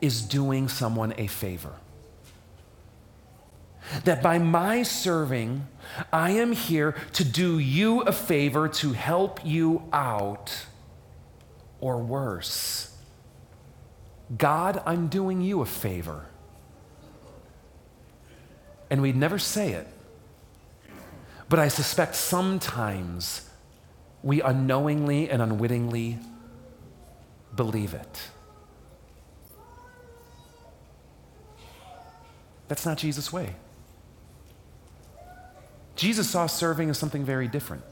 is 0.00 0.22
doing 0.22 0.68
someone 0.68 1.14
a 1.16 1.28
favor. 1.28 1.74
That 4.04 4.22
by 4.22 4.38
my 4.38 4.82
serving, 4.82 5.66
I 6.12 6.30
am 6.30 6.52
here 6.52 6.96
to 7.12 7.24
do 7.24 7.58
you 7.58 8.00
a 8.02 8.12
favor, 8.12 8.68
to 8.68 8.92
help 8.92 9.44
you 9.44 9.84
out 9.92 10.66
or 11.80 11.98
worse. 11.98 12.96
God, 14.36 14.82
I'm 14.84 15.06
doing 15.06 15.40
you 15.40 15.60
a 15.60 15.66
favor. 15.66 16.26
And 18.90 19.02
we'd 19.02 19.16
never 19.16 19.38
say 19.38 19.72
it. 19.72 19.86
But 21.48 21.58
I 21.60 21.68
suspect 21.68 22.16
sometimes 22.16 23.48
we 24.22 24.40
unknowingly 24.40 25.30
and 25.30 25.40
unwittingly 25.40 26.18
believe 27.54 27.94
it. 27.94 28.28
That's 32.68 32.84
not 32.84 32.98
Jesus' 32.98 33.32
way. 33.32 33.54
Jesus 35.96 36.30
saw 36.30 36.46
serving 36.46 36.90
as 36.90 36.98
something 36.98 37.24
very 37.24 37.48
different. 37.48 37.82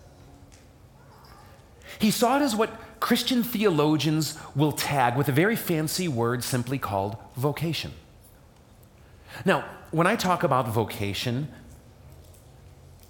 He 1.99 2.11
saw 2.11 2.37
it 2.37 2.43
as 2.43 2.55
what 2.55 3.01
Christian 3.01 3.43
theologians 3.43 4.39
will 4.55 4.73
tag 4.73 5.17
with 5.17 5.29
a 5.29 5.33
very 5.33 5.57
fancy 5.57 6.09
word 6.09 6.45
simply 6.45 6.79
called 6.79 7.17
vocation. 7.37 7.93
Now, 9.45 9.65
when 9.91 10.07
I 10.07 10.17
talk 10.17 10.43
about 10.43 10.69
vocation, 10.69 11.49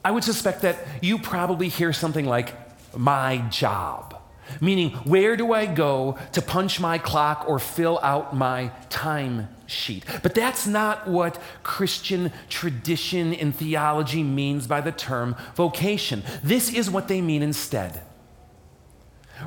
I 0.04 0.10
would 0.10 0.24
suspect 0.24 0.62
that 0.62 0.78
you 1.00 1.18
probably 1.18 1.68
hear 1.68 1.92
something 1.92 2.26
like, 2.26 2.54
my 2.96 3.38
job. 3.50 4.20
Meaning, 4.60 4.90
where 5.04 5.36
do 5.36 5.52
I 5.52 5.66
go 5.66 6.18
to 6.32 6.42
punch 6.42 6.78
my 6.78 6.98
clock 6.98 7.44
or 7.48 7.58
fill 7.58 7.98
out 8.02 8.36
my 8.36 8.70
time 8.90 9.48
sheet? 9.66 10.04
But 10.22 10.34
that's 10.34 10.66
not 10.66 11.08
what 11.08 11.40
Christian 11.62 12.32
tradition 12.48 13.32
and 13.34 13.54
theology 13.54 14.22
means 14.22 14.66
by 14.66 14.80
the 14.80 14.92
term 14.92 15.36
vocation. 15.54 16.22
This 16.42 16.72
is 16.72 16.90
what 16.90 17.08
they 17.08 17.20
mean 17.20 17.42
instead 17.42 18.00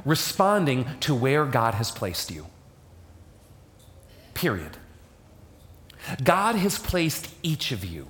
responding 0.05 0.85
to 0.99 1.15
where 1.15 1.45
God 1.45 1.73
has 1.73 1.91
placed 1.91 2.29
you. 2.29 2.45
Period. 4.33 4.77
God 6.23 6.55
has 6.55 6.77
placed 6.77 7.33
each 7.41 7.71
of 7.71 7.83
you 7.83 8.07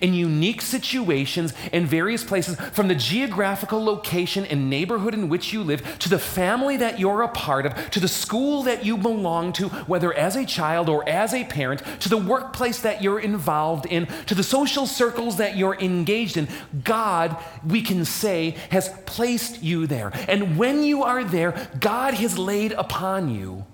in 0.00 0.14
unique 0.14 0.62
situations 0.62 1.52
in 1.72 1.86
various 1.86 2.24
places, 2.24 2.58
from 2.72 2.88
the 2.88 2.94
geographical 2.94 3.84
location 3.84 4.44
and 4.46 4.70
neighborhood 4.70 5.14
in 5.14 5.28
which 5.28 5.52
you 5.52 5.62
live, 5.62 5.98
to 5.98 6.08
the 6.08 6.18
family 6.18 6.76
that 6.76 6.98
you're 6.98 7.22
a 7.22 7.28
part 7.28 7.66
of, 7.66 7.90
to 7.90 8.00
the 8.00 8.08
school 8.08 8.62
that 8.62 8.84
you 8.84 8.96
belong 8.96 9.52
to, 9.52 9.68
whether 9.68 10.12
as 10.14 10.36
a 10.36 10.44
child 10.44 10.88
or 10.88 11.08
as 11.08 11.34
a 11.34 11.44
parent, 11.44 11.82
to 12.00 12.08
the 12.08 12.16
workplace 12.16 12.80
that 12.80 13.02
you're 13.02 13.20
involved 13.20 13.86
in, 13.86 14.06
to 14.26 14.34
the 14.34 14.42
social 14.42 14.86
circles 14.86 15.36
that 15.36 15.56
you're 15.56 15.78
engaged 15.80 16.36
in. 16.36 16.48
God, 16.82 17.36
we 17.66 17.82
can 17.82 18.04
say, 18.04 18.56
has 18.70 18.88
placed 19.06 19.62
you 19.62 19.86
there. 19.86 20.12
And 20.28 20.56
when 20.56 20.82
you 20.82 21.02
are 21.02 21.24
there, 21.24 21.70
God 21.80 22.14
has 22.14 22.38
laid 22.38 22.72
upon 22.72 23.34
you 23.34 23.64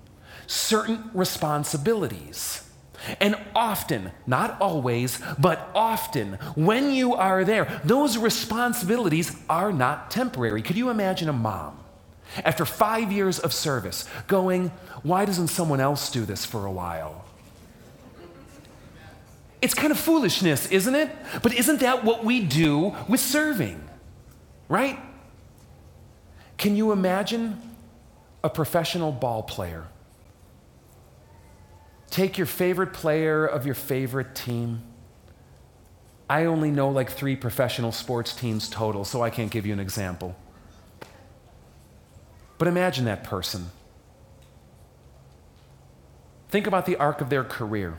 certain 0.47 1.09
responsibilities. 1.13 2.67
And 3.19 3.35
often, 3.55 4.11
not 4.27 4.59
always, 4.61 5.19
but 5.39 5.69
often, 5.73 6.33
when 6.55 6.91
you 6.91 7.15
are 7.15 7.43
there, 7.43 7.81
those 7.83 8.17
responsibilities 8.17 9.35
are 9.49 9.71
not 9.73 10.11
temporary. 10.11 10.61
Could 10.61 10.77
you 10.77 10.89
imagine 10.89 11.27
a 11.29 11.33
mom, 11.33 11.79
after 12.43 12.65
five 12.65 13.11
years 13.11 13.39
of 13.39 13.53
service, 13.53 14.07
going, 14.27 14.69
Why 15.03 15.25
doesn't 15.25 15.47
someone 15.47 15.79
else 15.79 16.11
do 16.11 16.25
this 16.25 16.45
for 16.45 16.65
a 16.65 16.71
while? 16.71 17.25
It's 19.61 19.73
kind 19.75 19.91
of 19.91 19.99
foolishness, 19.99 20.67
isn't 20.67 20.95
it? 20.95 21.09
But 21.43 21.53
isn't 21.53 21.81
that 21.81 22.03
what 22.03 22.23
we 22.25 22.43
do 22.43 22.95
with 23.07 23.19
serving? 23.19 23.81
Right? 24.67 24.97
Can 26.57 26.75
you 26.75 26.91
imagine 26.91 27.61
a 28.43 28.49
professional 28.49 29.11
ball 29.11 29.43
player? 29.43 29.87
Take 32.11 32.37
your 32.37 32.45
favorite 32.45 32.91
player 32.91 33.45
of 33.45 33.65
your 33.65 33.73
favorite 33.73 34.35
team. 34.35 34.83
I 36.29 36.45
only 36.45 36.69
know 36.69 36.89
like 36.89 37.09
three 37.09 37.37
professional 37.37 37.93
sports 37.93 38.35
teams 38.35 38.69
total, 38.69 39.05
so 39.05 39.23
I 39.23 39.29
can't 39.29 39.49
give 39.49 39.65
you 39.65 39.73
an 39.73 39.79
example. 39.79 40.35
But 42.57 42.67
imagine 42.67 43.05
that 43.05 43.23
person. 43.23 43.71
Think 46.49 46.67
about 46.67 46.85
the 46.85 46.97
arc 46.97 47.21
of 47.21 47.29
their 47.29 47.45
career 47.45 47.97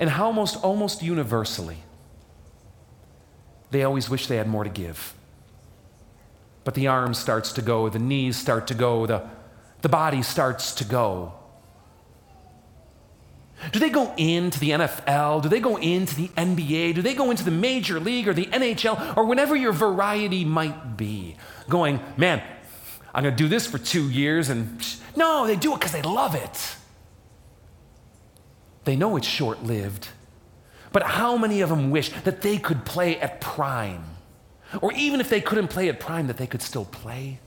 and 0.00 0.08
how 0.08 0.24
almost, 0.26 0.56
almost 0.64 1.02
universally 1.02 1.76
they 3.70 3.84
always 3.84 4.08
wish 4.08 4.26
they 4.26 4.36
had 4.36 4.48
more 4.48 4.64
to 4.64 4.70
give. 4.70 5.14
But 6.64 6.74
the 6.74 6.86
arm 6.86 7.12
starts 7.12 7.52
to 7.52 7.62
go, 7.62 7.90
the 7.90 7.98
knees 7.98 8.36
start 8.36 8.66
to 8.68 8.74
go, 8.74 9.06
the, 9.06 9.28
the 9.82 9.88
body 9.90 10.22
starts 10.22 10.74
to 10.76 10.84
go. 10.84 11.34
Do 13.70 13.78
they 13.78 13.90
go 13.90 14.12
into 14.16 14.58
the 14.58 14.70
NFL? 14.70 15.42
Do 15.42 15.48
they 15.48 15.60
go 15.60 15.76
into 15.76 16.16
the 16.16 16.28
NBA? 16.28 16.94
Do 16.94 17.02
they 17.02 17.14
go 17.14 17.30
into 17.30 17.44
the 17.44 17.52
Major 17.52 18.00
League 18.00 18.26
or 18.26 18.34
the 18.34 18.46
NHL 18.46 19.16
or 19.16 19.24
whatever 19.24 19.54
your 19.54 19.72
variety 19.72 20.44
might 20.44 20.96
be? 20.96 21.36
Going, 21.68 22.00
man, 22.16 22.42
I'm 23.14 23.22
going 23.22 23.36
to 23.36 23.42
do 23.42 23.48
this 23.48 23.66
for 23.66 23.78
two 23.78 24.10
years 24.10 24.48
and 24.48 24.84
no, 25.14 25.46
they 25.46 25.56
do 25.56 25.72
it 25.74 25.78
because 25.78 25.92
they 25.92 26.02
love 26.02 26.34
it. 26.34 26.76
They 28.84 28.96
know 28.96 29.16
it's 29.16 29.28
short 29.28 29.62
lived. 29.62 30.08
But 30.90 31.04
how 31.04 31.36
many 31.36 31.60
of 31.60 31.68
them 31.68 31.90
wish 31.90 32.10
that 32.24 32.42
they 32.42 32.58
could 32.58 32.84
play 32.84 33.18
at 33.20 33.40
prime? 33.40 34.04
Or 34.80 34.92
even 34.92 35.20
if 35.20 35.28
they 35.28 35.40
couldn't 35.40 35.68
play 35.68 35.88
at 35.88 36.00
prime, 36.00 36.26
that 36.26 36.36
they 36.36 36.46
could 36.46 36.62
still 36.62 36.84
play 36.84 37.38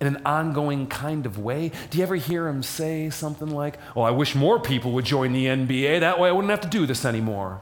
in 0.00 0.06
an 0.06 0.22
ongoing 0.24 0.86
kind 0.86 1.26
of 1.26 1.38
way? 1.38 1.72
Do 1.90 1.98
you 1.98 2.04
ever 2.04 2.16
hear 2.16 2.48
him 2.48 2.62
say 2.62 3.10
something 3.10 3.50
like, 3.50 3.78
Oh, 3.96 4.02
I 4.02 4.10
wish 4.10 4.34
more 4.34 4.60
people 4.60 4.92
would 4.92 5.04
join 5.04 5.32
the 5.32 5.46
NBA. 5.46 6.00
That 6.00 6.18
way 6.18 6.28
I 6.28 6.32
wouldn't 6.32 6.50
have 6.50 6.60
to 6.62 6.68
do 6.68 6.86
this 6.86 7.04
anymore. 7.04 7.60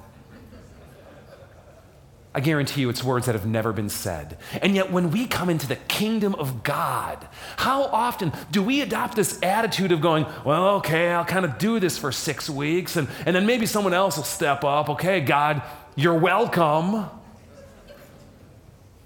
I 2.37 2.41
guarantee 2.41 2.83
you 2.83 2.91
it's 2.91 3.03
words 3.03 3.25
that 3.25 3.35
have 3.35 3.47
never 3.47 3.73
been 3.73 3.89
said. 3.89 4.37
And 4.61 4.75
yet, 4.75 4.93
when 4.93 5.11
we 5.11 5.27
come 5.27 5.49
into 5.49 5.67
the 5.67 5.77
kingdom 5.77 6.35
of 6.35 6.63
God, 6.63 7.27
how 7.57 7.85
often 7.85 8.31
do 8.51 8.63
we 8.63 8.83
adopt 8.83 9.17
this 9.17 9.43
attitude 9.43 9.91
of 9.91 10.03
going, 10.03 10.27
well, 10.45 10.77
okay, 10.77 11.13
I'll 11.13 11.25
kind 11.25 11.47
of 11.47 11.57
do 11.57 11.81
this 11.81 11.97
for 11.97 12.13
six 12.13 12.51
weeks, 12.51 12.97
and, 12.97 13.09
and 13.25 13.35
then 13.35 13.47
maybe 13.47 13.65
someone 13.65 13.95
else 13.95 14.19
will 14.19 14.25
step 14.25 14.65
up. 14.65 14.91
Okay, 14.91 15.23
God, 15.23 15.63
you're 15.95 16.19
welcome. 16.19 17.09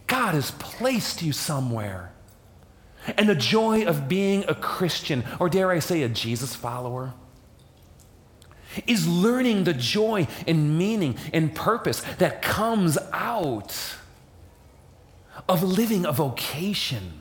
God 0.08 0.34
has 0.34 0.50
placed 0.50 1.22
you 1.22 1.30
somewhere. 1.30 2.12
And 3.17 3.29
the 3.29 3.35
joy 3.35 3.85
of 3.85 4.09
being 4.09 4.45
a 4.49 4.55
Christian, 4.55 5.25
or 5.38 5.49
dare 5.49 5.71
I 5.71 5.79
say, 5.79 6.02
a 6.02 6.09
Jesus 6.09 6.55
follower, 6.55 7.14
is 8.87 9.07
learning 9.09 9.64
the 9.64 9.75
joy 9.75 10.29
and 10.47 10.79
meaning 10.79 11.17
and 11.33 11.55
purpose 11.55 12.00
that 12.19 12.43
comes 12.43 12.97
out 13.12 13.97
of 15.49 15.62
living 15.62 16.05
a 16.07 16.12
vocation 16.12 17.21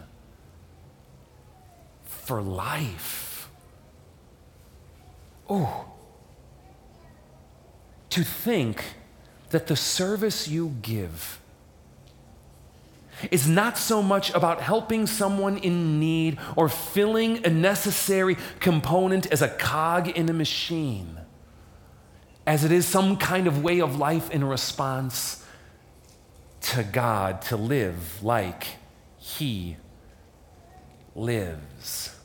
for 2.04 2.42
life. 2.42 3.50
Oh, 5.50 5.86
to 8.12 8.24
think 8.24 8.84
that 9.50 9.68
the 9.68 9.76
service 9.76 10.48
you 10.48 10.76
give 10.82 11.40
is 13.32 13.48
not 13.48 13.78
so 13.78 14.02
much 14.02 14.34
about 14.34 14.62
helping 14.62 15.08
someone 15.08 15.58
in 15.58 16.00
need 16.00 16.38
or 16.56 16.70
filling 16.70 17.46
a 17.46 17.50
necessary 17.50 18.38
component 18.60 19.32
as 19.32 19.42
a 19.42 19.50
cog 19.50 20.08
in 20.10 20.30
a 20.30 20.34
machine 20.34 21.20
as 22.50 22.64
it 22.64 22.72
is 22.72 22.86
some 22.86 23.16
kind 23.16 23.46
of 23.46 23.64
way 23.64 23.80
of 23.80 23.98
life 23.98 24.32
in 24.32 24.44
response 24.44 25.46
to 26.62 26.84
God 26.84 27.44
to 27.44 27.56
live 27.56 28.24
like 28.24 28.66
He 29.20 29.78
lives. 31.16 32.16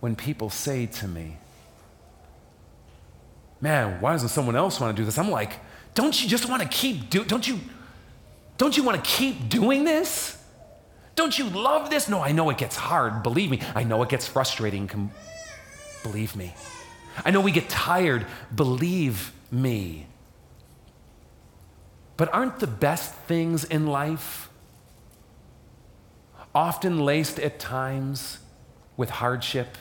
When 0.00 0.16
people 0.16 0.50
say 0.50 0.86
to 0.86 1.06
me, 1.06 1.36
Man, 3.60 4.00
why 4.00 4.12
doesn't 4.12 4.30
someone 4.30 4.56
else 4.56 4.80
want 4.80 4.96
to 4.96 5.00
do 5.00 5.04
this? 5.04 5.18
I'm 5.18 5.30
like, 5.30 5.52
don't 5.94 6.20
you 6.20 6.28
just 6.28 6.48
want 6.48 6.62
to 6.62 6.68
keep 6.68 7.10
do 7.10 7.24
don't 7.24 7.46
you 7.46 7.60
don't 8.60 8.76
you 8.76 8.82
want 8.82 9.02
to 9.02 9.10
keep 9.10 9.48
doing 9.48 9.84
this? 9.84 10.36
Don't 11.14 11.38
you 11.38 11.48
love 11.48 11.88
this? 11.88 12.10
No, 12.10 12.20
I 12.20 12.32
know 12.32 12.50
it 12.50 12.58
gets 12.58 12.76
hard. 12.76 13.22
Believe 13.22 13.50
me. 13.50 13.62
I 13.74 13.84
know 13.84 14.02
it 14.02 14.10
gets 14.10 14.26
frustrating. 14.26 14.86
Com- 14.86 15.10
believe 16.02 16.36
me. 16.36 16.52
I 17.24 17.30
know 17.30 17.40
we 17.40 17.52
get 17.52 17.70
tired, 17.70 18.26
believe 18.54 19.32
me. 19.50 20.08
But 22.18 22.34
aren't 22.34 22.58
the 22.58 22.66
best 22.66 23.14
things 23.14 23.64
in 23.64 23.86
life 23.86 24.50
often 26.54 27.00
laced 27.00 27.38
at 27.38 27.58
times 27.58 28.40
with 28.94 29.08
hardship, 29.08 29.78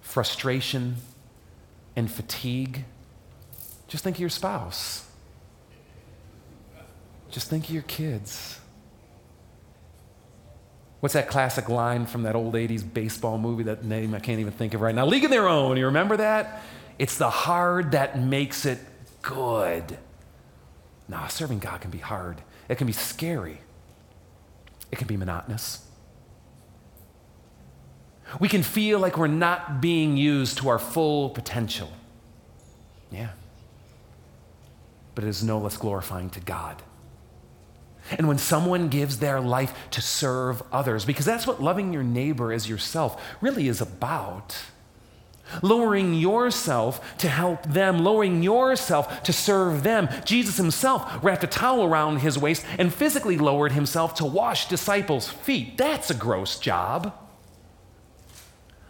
frustration, 0.00 0.96
and 1.94 2.10
fatigue? 2.10 2.84
Just 3.86 4.02
think 4.02 4.16
of 4.16 4.20
your 4.20 4.28
spouse. 4.28 5.09
Just 7.30 7.48
think 7.48 7.64
of 7.64 7.70
your 7.70 7.82
kids. 7.82 8.58
What's 11.00 11.14
that 11.14 11.28
classic 11.28 11.68
line 11.68 12.06
from 12.06 12.24
that 12.24 12.36
old 12.36 12.54
80s 12.54 12.82
baseball 12.92 13.38
movie 13.38 13.62
that 13.64 13.84
name 13.84 14.14
I 14.14 14.20
can't 14.20 14.40
even 14.40 14.52
think 14.52 14.74
of 14.74 14.80
right 14.82 14.94
now? 14.94 15.06
League 15.06 15.24
of 15.24 15.30
Their 15.30 15.48
Own. 15.48 15.76
You 15.76 15.86
remember 15.86 16.18
that? 16.18 16.62
It's 16.98 17.16
the 17.16 17.30
hard 17.30 17.92
that 17.92 18.18
makes 18.18 18.66
it 18.66 18.78
good. 19.22 19.96
Nah, 21.08 21.26
serving 21.28 21.60
God 21.60 21.80
can 21.80 21.90
be 21.90 21.98
hard. 21.98 22.42
It 22.68 22.76
can 22.76 22.86
be 22.86 22.92
scary. 22.92 23.60
It 24.92 24.96
can 24.96 25.06
be 25.06 25.16
monotonous. 25.16 25.86
We 28.38 28.48
can 28.48 28.62
feel 28.62 29.00
like 29.00 29.16
we're 29.16 29.26
not 29.26 29.80
being 29.80 30.16
used 30.16 30.58
to 30.58 30.68
our 30.68 30.78
full 30.78 31.30
potential. 31.30 31.90
Yeah. 33.10 33.30
But 35.14 35.24
it 35.24 35.28
is 35.28 35.42
no 35.42 35.58
less 35.58 35.76
glorifying 35.76 36.30
to 36.30 36.40
God. 36.40 36.82
And 38.18 38.28
when 38.28 38.38
someone 38.38 38.88
gives 38.88 39.18
their 39.18 39.40
life 39.40 39.74
to 39.92 40.00
serve 40.00 40.62
others, 40.72 41.04
because 41.04 41.26
that's 41.26 41.46
what 41.46 41.62
loving 41.62 41.92
your 41.92 42.02
neighbor 42.02 42.52
as 42.52 42.68
yourself 42.68 43.22
really 43.40 43.68
is 43.68 43.80
about. 43.80 44.56
Lowering 45.62 46.14
yourself 46.14 47.16
to 47.18 47.28
help 47.28 47.64
them, 47.64 48.04
lowering 48.04 48.42
yourself 48.42 49.22
to 49.24 49.32
serve 49.32 49.82
them. 49.82 50.08
Jesus 50.24 50.56
himself 50.56 51.22
wrapped 51.22 51.44
a 51.44 51.48
towel 51.48 51.84
around 51.84 52.18
his 52.18 52.38
waist 52.38 52.64
and 52.78 52.94
physically 52.94 53.36
lowered 53.36 53.72
himself 53.72 54.14
to 54.16 54.24
wash 54.24 54.68
disciples' 54.68 55.28
feet. 55.28 55.76
That's 55.76 56.10
a 56.10 56.14
gross 56.14 56.58
job. 56.58 57.12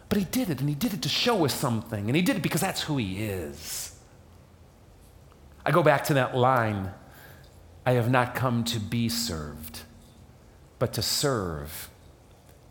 But 0.07 0.17
he 0.17 0.25
did 0.25 0.49
it, 0.49 0.59
and 0.59 0.67
he 0.67 0.75
did 0.75 0.93
it 0.93 1.01
to 1.03 1.09
show 1.09 1.45
us 1.45 1.53
something, 1.53 2.07
and 2.07 2.15
he 2.15 2.21
did 2.21 2.35
it 2.35 2.43
because 2.43 2.61
that's 2.61 2.81
who 2.81 2.97
he 2.97 3.23
is. 3.23 3.97
I 5.65 5.71
go 5.71 5.81
back 5.83 6.03
to 6.05 6.15
that 6.15 6.35
line 6.35 6.91
I 7.85 7.93
have 7.93 8.09
not 8.09 8.35
come 8.35 8.63
to 8.65 8.79
be 8.79 9.09
served, 9.09 9.81
but 10.79 10.93
to 10.93 11.01
serve 11.01 11.89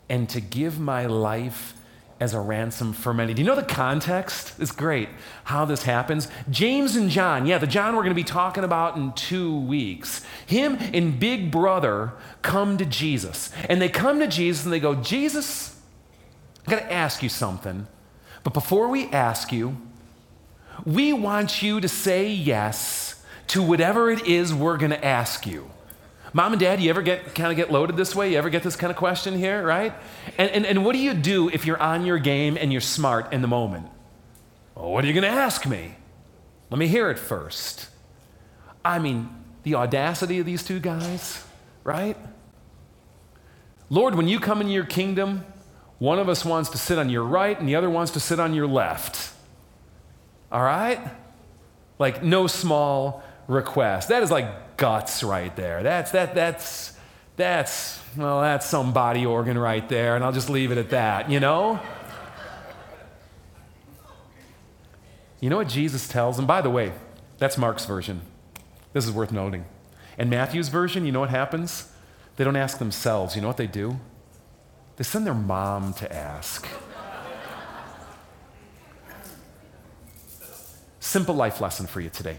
and 0.09 0.29
to 0.29 0.41
give 0.41 0.79
my 0.79 1.07
life 1.07 1.75
as 2.21 2.35
a 2.35 2.41
ransom 2.41 2.93
for 2.93 3.15
many. 3.15 3.33
Do 3.33 3.41
you 3.41 3.49
know 3.49 3.57
the 3.57 3.63
context? 3.63 4.53
It's 4.59 4.73
great 4.73 5.09
how 5.45 5.65
this 5.65 5.85
happens. 5.85 6.29
James 6.51 6.95
and 6.95 7.09
John, 7.09 7.47
yeah, 7.47 7.57
the 7.57 7.67
John 7.67 7.97
we're 7.97 8.03
going 8.03 8.11
to 8.11 8.15
be 8.15 8.25
talking 8.25 8.63
about 8.63 8.97
in 8.97 9.13
two 9.15 9.59
weeks. 9.59 10.25
Him 10.47 10.77
and 10.93 11.19
Big 11.19 11.51
Brother 11.51 12.13
come 12.43 12.77
to 12.77 12.85
Jesus. 12.85 13.51
And 13.71 13.81
they 13.81 13.89
come 13.89 14.21
to 14.21 14.27
Jesus 14.27 14.65
and 14.65 14.73
they 14.73 14.81
go, 14.81 14.97
Jesus, 14.97 15.81
I 16.67 16.71
got 16.73 16.81
to 16.81 16.93
ask 16.93 17.23
you 17.23 17.31
something. 17.31 17.87
But 18.45 18.53
before 18.53 18.89
we 18.89 19.07
ask 19.07 19.51
you, 19.51 19.79
we 20.85 21.15
want 21.15 21.63
you 21.63 21.81
to 21.81 21.89
say 21.89 22.31
yes 22.31 23.20
to 23.51 23.63
whatever 23.63 24.11
it 24.11 24.27
is 24.27 24.55
we're 24.55 24.77
going 24.77 24.91
to 24.91 25.05
ask 25.05 25.47
you. 25.47 25.71
Mom 26.33 26.53
and 26.53 26.61
dad, 26.61 26.81
you 26.81 26.91
ever 26.91 27.03
get 27.03 27.35
kind 27.35 27.51
of 27.51 27.57
get 27.57 27.73
loaded 27.73 27.97
this 27.97 28.15
way? 28.15 28.31
You 28.31 28.39
ever 28.39 28.51
get 28.51 28.63
this 28.63 28.77
kind 28.77 28.93
of 28.93 28.97
question 28.97 29.37
here, 29.37 29.65
right? 29.65 29.93
And, 30.39 30.51
and, 30.53 30.65
and 30.65 30.85
what 30.85 30.93
do 30.93 31.01
you 31.01 31.15
do 31.15 31.49
if 31.49 31.67
you're 31.67 31.81
on 31.83 32.07
your 32.07 32.19
game 32.19 32.57
and 32.57 32.71
you're 32.71 32.81
smart 32.81 33.33
in 33.33 33.43
the 33.43 33.49
moment? 33.49 33.87
Well, 34.77 34.93
what 34.93 35.05
are 35.05 35.09
you 35.09 35.13
going 35.13 35.25
to 35.25 35.41
ask 35.41 35.67
me? 35.67 35.97
Let 36.71 36.79
me 36.79 36.87
hear 36.87 37.11
it 37.11 37.19
first. 37.19 37.89
I 38.85 39.01
mean, 39.01 39.29
the 39.65 39.75
audacity 39.75 40.39
of 40.39 40.47
these 40.47 40.63
two 40.63 40.79
guys, 40.79 41.45
right? 41.83 42.17
Lord, 43.89 44.15
when 44.15 44.29
you 44.29 44.39
come 44.39 44.61
into 44.61 44.73
your 44.73 44.87
kingdom, 44.87 45.45
one 45.99 46.21
of 46.21 46.29
us 46.29 46.45
wants 46.45 46.71
to 46.71 46.79
sit 46.79 46.99
on 46.99 47.11
your 47.11 47.25
right 47.25 47.59
and 47.59 47.69
the 47.69 47.75
other 47.75 47.91
wants 47.91 48.13
to 48.13 48.21
sit 48.21 48.39
on 48.39 48.55
your 48.55 48.69
left. 48.69 49.33
All 50.53 50.63
right? 50.63 51.01
Like 51.99 52.23
no 52.23 52.47
small 52.47 53.25
request. 53.51 54.09
That 54.09 54.23
is 54.23 54.31
like 54.31 54.77
guts 54.77 55.23
right 55.23 55.55
there. 55.57 55.83
That's 55.83 56.13
that 56.13 56.35
that's 56.35 56.95
that's 57.37 58.01
well, 58.17 58.41
that's 58.41 58.67
some 58.67 58.93
body 58.93 59.27
organ 59.27 59.59
right 59.59 59.87
there, 59.89 60.17
and 60.17 60.25
I'll 60.25 60.33
just 60.33 60.49
leave 60.51 60.73
it 60.73 60.79
at 60.79 60.91
that, 60.91 61.31
you 61.31 61.41
know? 61.41 61.81
You 65.41 65.49
know 65.49 65.57
what 65.57 65.69
Jesus 65.69 66.07
tells? 66.07 66.39
And 66.39 66.47
by 66.47 66.61
the 66.61 66.71
way, 66.71 66.93
that's 67.39 67.57
Mark's 67.57 67.87
version. 67.87 68.21
This 68.93 69.07
is 69.07 69.13
worth 69.13 69.33
noting. 69.33 69.65
And 70.19 70.29
Matthew's 70.29 70.69
version, 70.69 71.07
you 71.07 71.13
know 71.13 71.21
what 71.21 71.31
happens? 71.31 71.91
They 72.37 72.45
don't 72.45 72.57
ask 72.57 72.79
themselves. 72.79 73.37
You 73.37 73.43
know 73.43 73.49
what 73.49 73.57
they 73.57 73.67
do? 73.67 73.99
They 74.97 75.05
send 75.05 75.27
their 75.27 75.35
mom 75.35 75.95
to 75.95 76.15
ask. 76.15 76.69
Simple 80.99 81.35
life 81.35 81.61
lesson 81.61 81.87
for 81.87 82.03
you 82.03 82.11
today. 82.11 82.37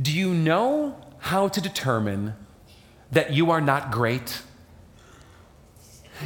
Do 0.00 0.12
you 0.12 0.34
know 0.34 0.96
how 1.18 1.48
to 1.48 1.60
determine 1.60 2.34
that 3.12 3.32
you 3.32 3.50
are 3.50 3.60
not 3.60 3.90
great? 3.90 4.42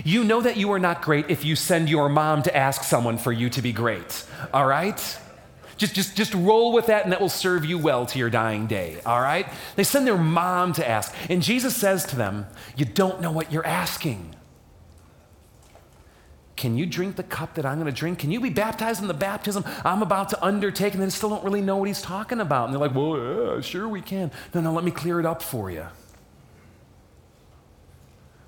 You 0.05 0.25
know 0.25 0.41
that 0.41 0.57
you 0.57 0.73
are 0.73 0.79
not 0.79 1.03
great 1.03 1.31
if 1.31 1.45
you 1.45 1.55
send 1.55 1.89
your 1.89 2.09
mom 2.09 2.43
to 2.43 2.57
ask 2.57 2.83
someone 2.83 3.17
for 3.19 3.33
you 3.33 3.49
to 3.51 3.63
be 3.63 3.73
great, 3.73 4.25
all 4.53 4.67
right? 4.67 5.19
Just, 5.77 5.95
just, 5.95 6.17
just 6.17 6.35
roll 6.35 6.73
with 6.73 6.87
that 6.87 7.05
and 7.05 7.13
that 7.13 7.21
will 7.21 7.29
serve 7.29 7.65
you 7.65 7.79
well 7.79 8.07
to 8.07 8.19
your 8.19 8.31
dying 8.31 8.67
day, 8.67 9.01
all 9.05 9.21
right? 9.21 9.47
They 9.77 9.85
send 9.85 10.07
their 10.07 10.19
mom 10.19 10.73
to 10.75 10.89
ask. 10.89 11.15
And 11.29 11.43
Jesus 11.43 11.77
says 11.77 12.05
to 12.07 12.17
them, 12.17 12.47
You 12.77 12.85
don't 12.85 13.21
know 13.21 13.33
what 13.33 13.53
you're 13.53 13.67
asking. 13.67 14.34
Can 16.57 16.77
you 16.77 16.87
drink 16.87 17.17
the 17.17 17.25
cup 17.25 17.55
that 17.55 17.67
I'm 17.67 17.81
going 17.81 17.93
to 17.93 17.99
drink? 17.99 18.21
Can 18.21 18.31
you 18.31 18.41
be 18.41 18.51
baptized 18.51 19.03
in 19.03 19.09
the 19.09 19.15
baptism 19.15 19.65
I'm 19.85 20.03
about 20.03 20.29
to 20.31 20.45
undertake? 20.45 20.95
And 20.95 21.03
they 21.03 21.11
still 21.11 21.29
don't 21.29 21.45
really 21.45 21.61
know 21.61 21.77
what 21.77 21.89
he's 21.89 22.03
talking 22.03 22.41
about. 22.41 22.67
And 22.67 22.73
they're 22.73 22.81
like, 22.81 22.95
Well, 22.95 23.19
yeah, 23.19 23.61
sure 23.61 23.89
we 23.89 24.01
can. 24.01 24.31
No, 24.55 24.61
no, 24.61 24.73
let 24.73 24.85
me 24.85 24.91
clear 24.91 25.19
it 25.19 25.27
up 25.27 25.43
for 25.43 25.71
you. 25.71 25.87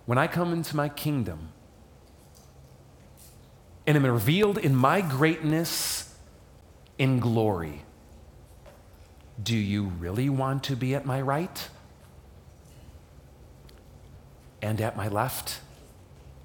When 0.04 0.18
I 0.18 0.28
come 0.28 0.52
into 0.52 0.76
my 0.76 0.88
kingdom 0.88 1.48
and 3.86 3.96
am 3.96 4.06
revealed 4.06 4.58
in 4.58 4.74
my 4.74 5.00
greatness, 5.00 6.14
in 6.98 7.18
glory. 7.18 7.82
Do 9.42 9.56
you 9.56 9.84
really 9.84 10.28
want 10.28 10.64
to 10.64 10.76
be 10.76 10.94
at 10.94 11.04
my 11.04 11.20
right 11.20 11.68
and 14.62 14.80
at 14.80 14.96
my 14.96 15.08
left? 15.08 15.60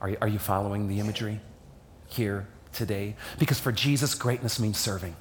Are 0.02 0.10
you, 0.10 0.18
are 0.22 0.28
you 0.28 0.40
following 0.40 0.88
the 0.88 1.00
imagery 1.00 1.40
here 2.14 2.48
today? 2.74 3.16
Because 3.40 3.60
for 3.60 3.72
Jesus, 3.72 4.14
greatness 4.14 4.60
means 4.60 4.78
serving. 4.78 5.16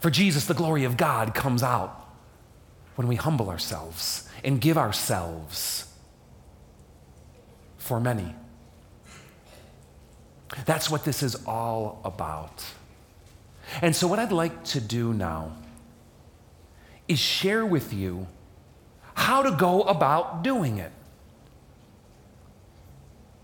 For 0.00 0.10
Jesus, 0.10 0.44
the 0.44 0.54
glory 0.54 0.84
of 0.84 0.96
God 0.96 1.34
comes 1.34 1.62
out 1.62 2.08
when 2.94 3.08
we 3.08 3.16
humble 3.16 3.50
ourselves 3.50 4.28
and 4.44 4.60
give 4.60 4.78
ourselves 4.78 5.92
for 7.76 8.00
many. 8.00 8.34
That's 10.66 10.90
what 10.90 11.04
this 11.04 11.22
is 11.22 11.34
all 11.46 12.00
about. 12.04 12.64
And 13.82 13.94
so, 13.94 14.06
what 14.06 14.18
I'd 14.18 14.32
like 14.32 14.64
to 14.64 14.80
do 14.80 15.12
now 15.12 15.56
is 17.06 17.18
share 17.18 17.66
with 17.66 17.92
you 17.92 18.26
how 19.14 19.42
to 19.42 19.50
go 19.50 19.82
about 19.82 20.42
doing 20.42 20.78
it. 20.78 20.92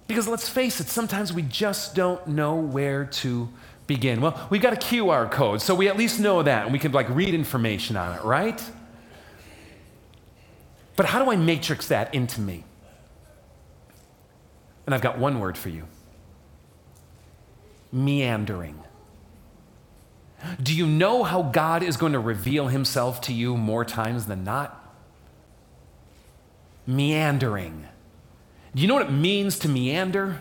Because 0.07 0.29
let's 0.29 0.49
face 0.49 0.81
it, 0.81 0.89
sometimes 0.89 1.33
we 1.33 1.43
just 1.43 1.95
don't 1.95 2.27
know 2.27 2.57
where 2.57 3.07
to 3.07 3.49
begin. 3.87 4.21
Well, 4.21 4.47
we've 4.51 4.63
got 4.63 4.73
a 4.73 4.77
QR 4.77 5.31
code, 5.31 5.63
so 5.63 5.75
we 5.75 5.89
at 5.89 5.97
least 5.97 6.21
know 6.21 6.43
that 6.43 6.65
and 6.65 6.73
we 6.73 6.79
can 6.79 6.93
like 6.93 7.09
read 7.11 7.35
information 7.35 7.97
on 7.97 8.17
it, 8.17 8.25
right? 8.25 8.63
But 10.97 11.07
how 11.07 11.25
do 11.25 11.31
I 11.31 11.37
matrix 11.37 11.89
that 11.89 12.15
into 12.15 12.41
me? 12.41 12.65
And 14.87 14.95
I've 14.95 15.01
got 15.01 15.19
one 15.19 15.41
word 15.41 15.57
for 15.57 15.69
you 15.71 15.85
meandering. 17.95 18.81
Do 20.63 20.75
you 20.75 20.87
know 20.87 21.23
how 21.23 21.43
God 21.43 21.83
is 21.83 21.97
going 21.97 22.13
to 22.13 22.19
reveal 22.19 22.67
himself 22.67 23.21
to 23.23 23.33
you 23.33 23.57
more 23.57 23.85
times 23.85 24.27
than 24.27 24.45
not? 24.45 24.95
Meandering. 26.87 27.87
Do 28.75 28.83
you 28.83 28.89
know 28.89 28.95
what 28.95 29.07
it 29.07 29.13
means 29.13 29.59
to 29.61 29.69
meander? 29.69 30.41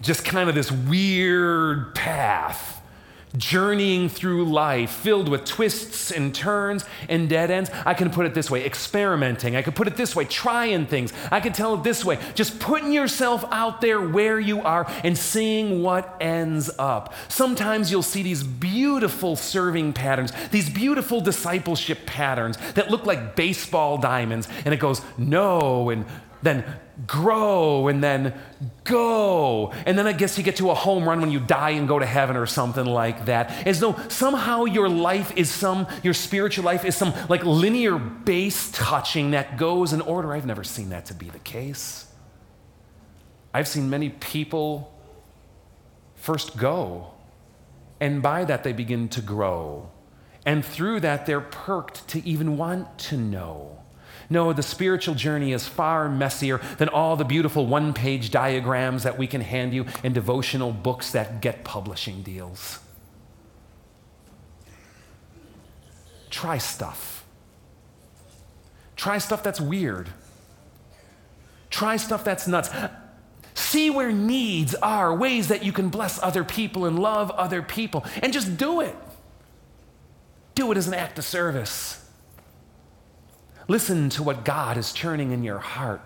Just 0.00 0.24
kind 0.24 0.48
of 0.48 0.54
this 0.54 0.70
weird 0.70 1.94
path 1.94 2.80
journeying 3.36 4.08
through 4.08 4.44
life 4.44 4.90
filled 4.90 5.28
with 5.28 5.44
twists 5.44 6.10
and 6.10 6.34
turns 6.34 6.84
and 7.08 7.28
dead 7.28 7.50
ends. 7.50 7.70
I 7.86 7.94
can 7.94 8.10
put 8.10 8.26
it 8.26 8.34
this 8.34 8.50
way 8.50 8.64
experimenting. 8.64 9.56
I 9.56 9.62
could 9.62 9.76
put 9.76 9.86
it 9.86 9.96
this 9.96 10.16
way 10.16 10.24
trying 10.24 10.86
things. 10.86 11.12
I 11.30 11.40
can 11.40 11.52
tell 11.52 11.74
it 11.74 11.82
this 11.84 12.04
way 12.04 12.18
just 12.34 12.58
putting 12.58 12.92
yourself 12.92 13.44
out 13.50 13.80
there 13.80 14.00
where 14.00 14.40
you 14.40 14.62
are 14.62 14.90
and 15.04 15.16
seeing 15.16 15.82
what 15.82 16.16
ends 16.20 16.70
up. 16.78 17.14
Sometimes 17.28 17.90
you'll 17.90 18.02
see 18.02 18.22
these 18.22 18.42
beautiful 18.42 19.36
serving 19.36 19.92
patterns, 19.92 20.32
these 20.50 20.68
beautiful 20.68 21.20
discipleship 21.20 22.06
patterns 22.06 22.56
that 22.74 22.90
look 22.90 23.06
like 23.06 23.36
baseball 23.36 23.98
diamonds, 23.98 24.48
and 24.64 24.74
it 24.74 24.80
goes 24.80 25.02
know 25.16 25.90
and 25.90 26.04
then 26.42 26.64
grow 27.06 27.88
and 27.88 28.02
then 28.02 28.34
go. 28.84 29.72
And 29.86 29.98
then 29.98 30.06
I 30.06 30.12
guess 30.12 30.38
you 30.38 30.44
get 30.44 30.56
to 30.56 30.70
a 30.70 30.74
home 30.74 31.08
run 31.08 31.20
when 31.20 31.30
you 31.30 31.40
die 31.40 31.70
and 31.70 31.86
go 31.88 31.98
to 31.98 32.06
heaven 32.06 32.36
or 32.36 32.46
something 32.46 32.86
like 32.86 33.26
that. 33.26 33.66
As 33.66 33.80
though 33.80 33.96
somehow 34.08 34.64
your 34.64 34.88
life 34.88 35.32
is 35.36 35.50
some, 35.50 35.86
your 36.02 36.14
spiritual 36.14 36.64
life 36.64 36.84
is 36.84 36.96
some 36.96 37.12
like 37.28 37.44
linear 37.44 37.98
base 37.98 38.70
touching 38.72 39.32
that 39.32 39.56
goes 39.56 39.92
in 39.92 40.00
order. 40.00 40.32
I've 40.32 40.46
never 40.46 40.64
seen 40.64 40.90
that 40.90 41.06
to 41.06 41.14
be 41.14 41.30
the 41.30 41.38
case. 41.38 42.06
I've 43.52 43.68
seen 43.68 43.90
many 43.90 44.10
people 44.10 44.96
first 46.14 46.56
go, 46.56 47.10
and 47.98 48.22
by 48.22 48.44
that 48.44 48.62
they 48.62 48.72
begin 48.72 49.08
to 49.08 49.20
grow. 49.20 49.90
And 50.46 50.64
through 50.64 51.00
that, 51.00 51.26
they're 51.26 51.40
perked 51.40 52.06
to 52.08 52.26
even 52.26 52.56
want 52.56 52.98
to 52.98 53.16
know. 53.16 53.79
No, 54.32 54.52
the 54.52 54.62
spiritual 54.62 55.16
journey 55.16 55.52
is 55.52 55.66
far 55.66 56.08
messier 56.08 56.60
than 56.78 56.88
all 56.88 57.16
the 57.16 57.24
beautiful 57.24 57.66
one 57.66 57.92
page 57.92 58.30
diagrams 58.30 59.02
that 59.02 59.18
we 59.18 59.26
can 59.26 59.40
hand 59.40 59.74
you 59.74 59.86
in 60.04 60.12
devotional 60.12 60.70
books 60.70 61.10
that 61.10 61.42
get 61.42 61.64
publishing 61.64 62.22
deals. 62.22 62.78
Try 66.30 66.58
stuff. 66.58 67.24
Try 68.94 69.18
stuff 69.18 69.42
that's 69.42 69.60
weird. 69.60 70.08
Try 71.70 71.96
stuff 71.96 72.22
that's 72.22 72.46
nuts. 72.46 72.70
See 73.54 73.90
where 73.90 74.12
needs 74.12 74.76
are, 74.76 75.12
ways 75.14 75.48
that 75.48 75.64
you 75.64 75.72
can 75.72 75.88
bless 75.88 76.22
other 76.22 76.44
people 76.44 76.84
and 76.84 77.00
love 77.00 77.32
other 77.32 77.62
people, 77.62 78.04
and 78.22 78.32
just 78.32 78.56
do 78.56 78.80
it. 78.80 78.94
Do 80.54 80.70
it 80.70 80.78
as 80.78 80.86
an 80.86 80.94
act 80.94 81.18
of 81.18 81.24
service. 81.24 82.08
Listen 83.70 84.10
to 84.10 84.24
what 84.24 84.44
God 84.44 84.76
is 84.76 84.92
churning 84.92 85.30
in 85.30 85.44
your 85.44 85.60
heart, 85.60 86.00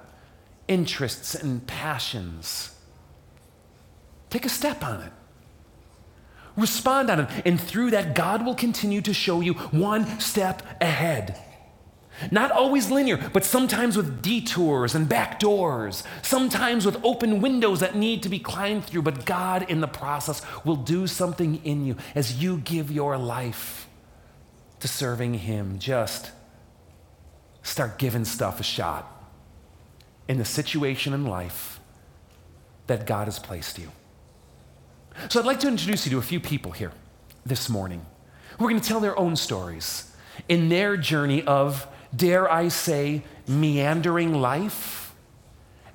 interests 0.69 1.35
and 1.35 1.67
passions. 1.67 2.79
Take 4.29 4.45
a 4.45 4.51
step 4.51 4.85
on 4.85 5.01
it. 5.01 5.13
Respond 6.59 7.09
on 7.09 7.21
it. 7.21 7.31
And 7.47 7.59
through 7.59 7.93
that, 7.93 8.15
God 8.15 8.45
will 8.45 8.55
continue 8.55 9.01
to 9.01 9.15
show 9.15 9.41
you 9.41 9.55
one 9.55 10.21
step 10.21 10.63
ahead. 10.79 11.41
Not 12.31 12.51
always 12.51 12.91
linear, 12.91 13.31
but 13.33 13.47
sometimes 13.47 13.97
with 13.97 14.21
detours 14.21 14.95
and 14.95 15.09
back 15.09 15.39
doors, 15.39 16.05
sometimes 16.21 16.85
with 16.85 17.03
open 17.03 17.41
windows 17.41 17.81
that 17.81 17.97
need 17.97 18.23
to 18.25 18.29
be 18.29 18.41
climbed 18.41 18.85
through. 18.85 19.01
But 19.01 19.25
God, 19.25 19.71
in 19.71 19.81
the 19.81 19.89
process, 19.89 20.43
will 20.67 20.77
do 20.77 21.07
something 21.07 21.65
in 21.65 21.87
you 21.87 21.97
as 22.15 22.43
you 22.43 22.59
give 22.59 22.91
your 22.91 23.17
life 23.17 23.89
to 24.81 24.87
serving 24.87 25.33
Him. 25.33 25.79
Just 25.79 26.31
start 27.65 27.99
giving 27.99 28.25
stuff 28.25 28.61
a 28.61 28.63
shot 28.63 29.11
in 30.29 30.39
the 30.39 30.45
situation 30.45 31.13
in 31.13 31.27
life 31.27 31.81
that 32.87 33.07
God 33.07 33.27
has 33.27 33.41
placed 33.41 33.79
you. 33.79 33.91
So 35.29 35.41
I'd 35.41 35.47
like 35.47 35.61
to 35.61 35.69
introduce 35.69 36.07
you 36.07 36.13
to 36.13 36.19
a 36.19 36.23
few 36.23 36.39
people 36.39 36.71
here 36.73 36.93
this 37.45 37.69
morning 37.69 38.05
who 38.59 38.67
are 38.67 38.69
going 38.69 38.81
to 38.81 38.87
tell 38.87 39.01
their 39.01 39.19
own 39.19 39.35
stories 39.35 40.15
in 40.49 40.69
their 40.69 40.97
journey 40.97 41.43
of, 41.43 41.87
dare 42.15 42.51
I 42.51 42.69
say, 42.69 43.23
meandering 43.49 44.35
life 44.35 45.15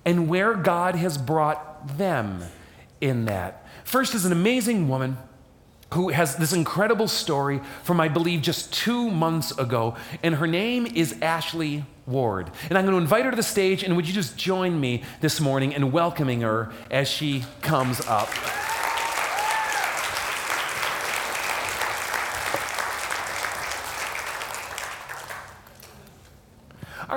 and 0.05 0.27
where 0.27 0.55
God 0.55 0.95
has 0.95 1.17
brought 1.17 1.97
them 1.97 2.43
in 2.99 3.25
that. 3.25 3.65
First 3.83 4.15
is 4.15 4.25
an 4.25 4.31
amazing 4.31 4.89
woman 4.89 5.17
who 5.93 6.09
has 6.09 6.35
this 6.35 6.53
incredible 6.53 7.07
story 7.07 7.61
from, 7.83 7.99
I 7.99 8.07
believe, 8.07 8.41
just 8.41 8.71
two 8.71 9.09
months 9.09 9.51
ago. 9.57 9.95
And 10.21 10.35
her 10.35 10.47
name 10.47 10.85
is 10.85 11.15
Ashley 11.21 11.83
Ward. 12.05 12.51
And 12.69 12.77
I'm 12.77 12.85
going 12.85 12.95
to 12.95 13.01
invite 13.01 13.25
her 13.25 13.31
to 13.31 13.37
the 13.37 13.43
stage. 13.43 13.83
And 13.83 13.95
would 13.95 14.07
you 14.07 14.13
just 14.13 14.37
join 14.37 14.79
me 14.79 15.03
this 15.21 15.39
morning 15.39 15.71
in 15.71 15.91
welcoming 15.91 16.41
her 16.41 16.71
as 16.91 17.07
she 17.07 17.43
comes 17.61 18.01
up? 18.01 18.29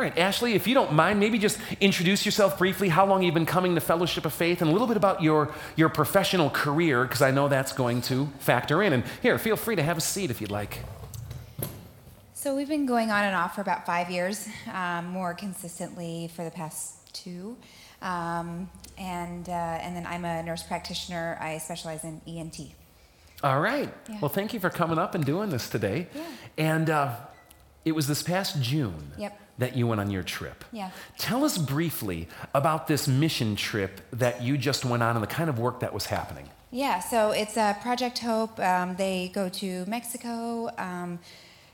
Right, 0.01 0.17
Ashley, 0.17 0.55
if 0.55 0.67
you 0.67 0.75
don't 0.75 0.93
mind, 0.93 1.21
maybe 1.21 1.39
just 1.39 1.59
introduce 1.81 2.25
yourself 2.25 2.59
briefly, 2.59 2.89
how 2.89 3.05
long 3.05 3.23
you've 3.23 3.35
been 3.35 3.47
coming 3.47 3.75
to 3.75 3.81
Fellowship 3.81 4.25
of 4.25 4.33
Faith, 4.33 4.63
and 4.63 4.71
a 4.71 4.73
little 4.73 4.87
bit 4.87 4.97
about 4.97 5.23
your, 5.23 5.53
your 5.77 5.89
professional 5.89 6.51
career, 6.51 7.05
because 7.05 7.21
I 7.21 7.31
know 7.31 7.49
that's 7.49 7.73
going 7.73 8.01
to 8.03 8.27
factor 8.39 8.83
in. 8.83 8.93
And 8.93 9.05
here, 9.21 9.39
feel 9.39 9.57
free 9.57 9.77
to 9.77 9.83
have 9.83 9.99
a 9.99 10.01
seat 10.01 10.31
if 10.31 10.41
you'd 10.41 10.51
like. 10.51 10.79
So 12.35 12.57
we've 12.57 12.69
been 12.69 12.87
going 12.87 13.11
on 13.11 13.25
and 13.25 13.37
off 13.37 13.55
for 13.55 13.61
about 13.61 13.87
five 13.87 14.11
years, 14.11 14.49
um, 14.73 15.07
more 15.07 15.35
consistently 15.35 16.29
for 16.35 16.43
the 16.43 16.51
past 16.51 17.15
two. 17.15 17.57
Um, 18.01 18.69
and, 18.99 19.49
uh, 19.49 19.53
and 19.53 19.95
then 19.95 20.07
I'm 20.07 20.25
a 20.25 20.43
nurse 20.43 20.63
practitioner. 20.63 21.39
I 21.41 21.59
specialize 21.59 22.03
in 22.03 22.21
ENT. 22.27 22.59
All 23.45 23.61
right. 23.61 23.93
Yeah. 24.09 24.21
Well, 24.21 24.29
thank 24.29 24.55
you 24.55 24.61
for 24.61 24.71
coming 24.71 24.99
up 24.99 25.15
and 25.15 25.25
doing 25.25 25.51
this 25.51 25.69
today. 25.69 26.09
Yeah. 26.15 26.23
And 26.59 26.91
uh, 26.91 27.17
it 27.85 27.93
was 27.93 28.07
this 28.07 28.23
past 28.23 28.61
June 28.61 29.13
Yep. 29.19 29.41
That 29.59 29.77
you 29.77 29.87
went 29.87 30.01
on 30.01 30.11
your 30.11 30.23
trip. 30.23 30.65
Yeah. 30.73 30.91
Tell 31.19 31.45
us 31.45 31.59
briefly 31.59 32.29
about 32.55 32.87
this 32.87 33.07
mission 33.07 33.57
trip 33.57 34.01
that 34.13 34.43
you 34.43 34.57
just 34.59 34.85
went 34.85 35.03
on 35.03 35.17
and 35.17 35.23
the 35.23 35.29
kind 35.29 35.51
of 35.51 35.59
work 35.59 35.81
that 35.81 35.93
was 35.93 36.07
happening. 36.07 36.49
Yeah, 36.71 37.01
so 37.01 37.33
it's 37.33 37.57
uh, 37.59 37.75
Project 37.83 38.19
Hope. 38.21 38.59
Um, 38.59 38.97
they 38.97 39.31
go 39.35 39.51
to 39.51 39.85
Mexico, 39.85 40.71
um, 40.79 41.19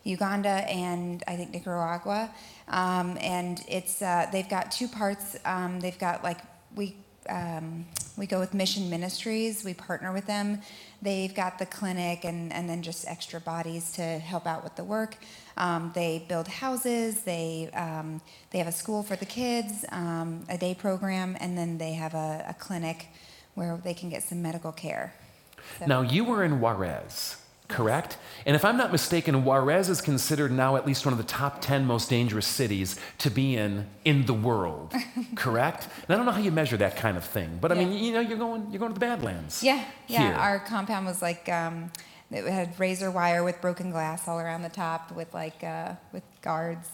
Uganda, 0.02 0.48
and 0.48 1.22
I 1.28 1.36
think 1.36 1.52
Nicaragua. 1.52 2.30
Um, 2.66 3.16
and 3.20 3.62
it's 3.68 4.02
uh, 4.02 4.26
they've 4.32 4.48
got 4.48 4.72
two 4.72 4.88
parts. 4.88 5.36
Um, 5.44 5.78
they've 5.78 5.98
got 5.98 6.24
like 6.24 6.38
we 6.74 6.96
um, 7.28 7.86
we 8.16 8.26
go 8.26 8.40
with 8.40 8.54
Mission 8.54 8.90
Ministries. 8.90 9.64
We 9.64 9.74
partner 9.74 10.12
with 10.12 10.26
them. 10.26 10.60
They've 11.00 11.32
got 11.32 11.58
the 11.58 11.66
clinic 11.66 12.24
and, 12.24 12.52
and 12.52 12.68
then 12.68 12.82
just 12.82 13.06
extra 13.06 13.40
bodies 13.40 13.92
to 13.92 14.02
help 14.02 14.46
out 14.46 14.64
with 14.64 14.74
the 14.76 14.84
work. 14.84 15.16
Um, 15.58 15.90
they 15.94 16.24
build 16.28 16.48
houses. 16.48 17.20
They 17.22 17.68
um, 17.74 18.20
they 18.50 18.58
have 18.58 18.68
a 18.68 18.72
school 18.72 19.02
for 19.02 19.16
the 19.16 19.26
kids, 19.26 19.84
um, 19.90 20.44
a 20.48 20.56
day 20.56 20.74
program, 20.74 21.36
and 21.40 21.58
then 21.58 21.78
they 21.78 21.92
have 21.94 22.14
a, 22.14 22.44
a 22.48 22.54
clinic 22.54 23.08
where 23.54 23.76
they 23.82 23.92
can 23.94 24.08
get 24.08 24.22
some 24.22 24.40
medical 24.40 24.72
care. 24.72 25.12
So- 25.78 25.86
Now, 25.86 26.00
you 26.02 26.22
were 26.24 26.44
in 26.44 26.60
Juarez, 26.60 27.36
correct? 27.66 28.16
And 28.46 28.54
if 28.54 28.64
I'm 28.64 28.76
not 28.76 28.92
mistaken, 28.92 29.44
Juarez 29.44 29.88
is 29.88 30.00
considered 30.00 30.52
now 30.52 30.76
at 30.76 30.86
least 30.86 31.04
one 31.04 31.12
of 31.12 31.18
the 31.18 31.24
top 31.40 31.60
10 31.60 31.84
most 31.84 32.08
dangerous 32.08 32.46
cities 32.46 32.96
to 33.18 33.28
be 33.30 33.56
in 33.56 33.86
in 34.04 34.26
the 34.26 34.32
world, 34.34 34.94
correct? 35.34 35.88
And 36.06 36.10
I 36.10 36.16
don't 36.16 36.24
know 36.24 36.32
how 36.32 36.40
you 36.40 36.52
measure 36.52 36.76
that 36.78 36.96
kind 36.96 37.16
of 37.16 37.24
thing, 37.24 37.58
but 37.60 37.72
I 37.72 37.74
mean, 37.74 37.92
you 37.92 38.12
know, 38.12 38.20
you're 38.20 38.38
going, 38.38 38.68
you're 38.70 38.78
going 38.78 38.92
to 38.94 38.98
the 39.00 39.06
Badlands. 39.06 39.62
Yeah, 39.62 39.84
yeah. 40.06 40.18
Here. 40.28 40.34
Our 40.36 40.58
compound 40.60 41.04
was 41.06 41.20
like 41.20 41.48
um, 41.48 41.90
it 42.30 42.44
had 42.46 42.78
razor 42.78 43.10
wire 43.10 43.42
with 43.44 43.60
broken 43.60 43.90
glass 43.90 44.28
all 44.28 44.38
around 44.38 44.62
the 44.62 44.68
top, 44.68 45.12
with 45.12 45.32
like 45.34 45.62
uh, 45.64 45.94
with 46.12 46.22
guards. 46.42 46.88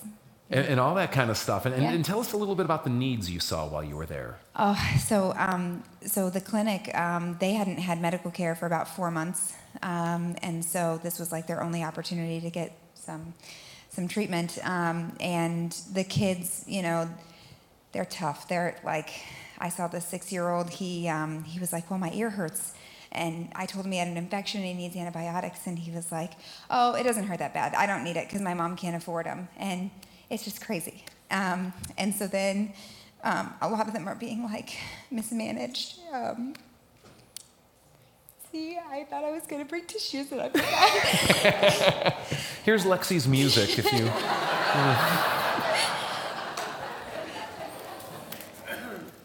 and, 0.51 0.66
and 0.66 0.81
all 0.81 0.94
that 0.94 1.11
kind 1.11 1.31
of 1.31 1.37
stuff. 1.37 1.64
And, 1.66 1.75
and, 1.75 1.83
Yeah. 1.83 1.92
and 1.92 2.05
tell 2.05 2.20
us 2.20 2.33
a 2.33 2.37
little 2.37 2.55
bit 2.55 2.64
about 2.66 2.85
the 2.85 2.90
needs 2.90 3.31
you 3.31 3.40
saw 3.40 3.66
while 3.66 3.83
you 3.83 3.97
were 3.97 4.07
there. 4.07 4.38
Oh, 4.57 4.79
so 5.01 5.35
um, 5.37 5.83
so 6.07 6.31
the 6.31 6.40
clinic 6.40 6.94
um, 6.97 7.37
they 7.40 7.53
hadn't 7.55 7.79
had 7.79 8.01
medical 8.01 8.31
care 8.31 8.55
for 8.55 8.66
about 8.66 8.87
four 8.88 9.11
months, 9.11 9.55
um, 9.83 10.37
and 10.42 10.64
so 10.64 11.01
this 11.03 11.18
was 11.18 11.33
like 11.33 11.47
their 11.47 11.62
only 11.62 11.83
opportunity 11.83 12.40
to 12.40 12.51
get 12.51 12.73
some 12.94 13.35
some 13.90 14.07
treatment. 14.09 14.59
Um, 14.64 15.16
and 15.20 15.73
the 15.92 16.05
kids, 16.05 16.64
you 16.68 16.83
know, 16.83 17.09
they're 17.92 18.05
tough. 18.05 18.49
They're 18.49 18.77
like, 18.85 19.11
I 19.59 19.68
saw 19.68 19.88
the 19.88 20.01
six 20.01 20.31
year 20.33 20.49
old. 20.51 20.70
He 20.70 21.09
um, 21.09 21.42
he 21.44 21.59
was 21.59 21.73
like, 21.73 21.90
well, 21.90 21.99
my 21.99 22.12
ear 22.12 22.31
hurts. 22.31 22.75
And 23.14 23.50
I 23.55 23.66
told 23.66 23.87
him 23.87 23.92
he 23.92 23.98
had 23.98 24.09
an 24.09 24.16
infection 24.16 24.61
and 24.61 24.68
he 24.68 24.74
needs 24.74 24.96
antibiotics. 24.96 25.66
And 25.66 25.79
he 25.79 25.90
was 25.90 26.11
like, 26.11 26.33
oh, 26.70 26.94
it 26.94 27.05
doesn't 27.05 27.24
hurt 27.24 27.38
that 27.38 27.55
bad. 27.55 27.74
I 27.74 27.87
don't 27.87 28.05
need 28.05 28.16
it 28.16 28.27
because 28.29 28.42
my 28.42 28.55
mom 28.55 28.77
can't 28.77 28.96
afford 28.96 29.27
them. 29.27 29.48
And 29.57 29.90
it's 30.31 30.44
just 30.44 30.64
crazy. 30.64 31.05
Um, 31.31 31.72
and 31.96 32.14
so 32.14 32.27
then 32.27 32.72
um, 33.22 33.55
a 33.62 33.68
lot 33.68 33.87
of 33.87 33.94
them 33.94 34.09
are 34.09 34.14
being 34.14 34.44
like 34.44 34.77
mismanaged. 35.11 35.98
Um, 36.12 36.55
see, 38.53 38.79
I 38.79 39.05
thought 39.05 39.24
I 39.24 39.33
was 39.33 39.46
going 39.46 39.62
to 39.62 39.68
bring 39.68 39.87
tissues 39.87 40.31
and 40.33 40.40
I 40.42 40.48
forgot. 40.50 42.12
Here's 42.64 42.85
Lexi's 42.85 43.27
music 43.27 43.79
if 43.79 43.92
you. 43.92 44.11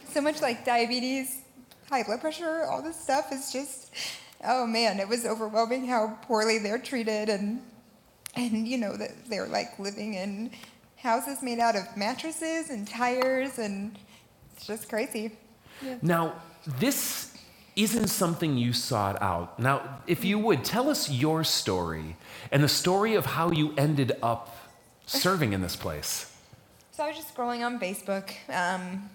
so 0.14 0.22
much 0.22 0.42
like 0.42 0.66
diabetes, 0.66 1.42
high 1.90 2.04
blood 2.04 2.22
pressure, 2.22 2.66
all 2.70 2.82
this 2.82 3.00
stuff 3.00 3.32
is 3.32 3.52
just, 3.52 3.92
oh 4.44 4.66
man, 4.66 5.00
it 5.00 5.08
was 5.08 5.26
overwhelming 5.26 5.88
how 5.88 6.18
poorly 6.24 6.60
they're 6.60 6.80
treated 6.80 7.30
and, 7.30 7.62
and 8.36 8.68
you 8.68 8.78
know, 8.78 8.96
that 8.96 9.12
they're 9.30 9.48
like 9.48 9.78
living 9.80 10.14
in 10.14 10.52
houses 10.98 11.42
made 11.42 11.60
out 11.60 11.76
of 11.76 11.84
mattresses 11.98 12.70
and 12.70 12.88
tires 12.88 13.58
and 13.58 13.98
it's 14.56 14.68
just 14.68 14.90
crazy. 14.90 15.32
Now, 16.02 16.34
this 16.80 17.38
isn't 17.76 18.08
something 18.10 18.58
you 18.58 18.74
sought 18.74 19.22
out. 19.22 19.58
Now, 19.60 20.02
if 20.06 20.26
you 20.26 20.38
would, 20.38 20.66
tell 20.66 20.90
us 20.90 21.10
your 21.10 21.44
story 21.44 22.18
and 22.52 22.62
the 22.62 22.68
story 22.68 23.16
of 23.16 23.26
how 23.26 23.52
you 23.52 23.74
ended 23.78 24.18
up 24.22 24.56
serving 25.06 25.54
in 25.54 25.62
this 25.62 25.78
place. 25.78 26.36
So 26.92 27.04
I 27.04 27.08
was 27.08 27.16
just 27.16 27.34
scrolling 27.34 27.66
on 27.66 27.80
Facebook. 27.80 28.32
Um, 28.50 29.10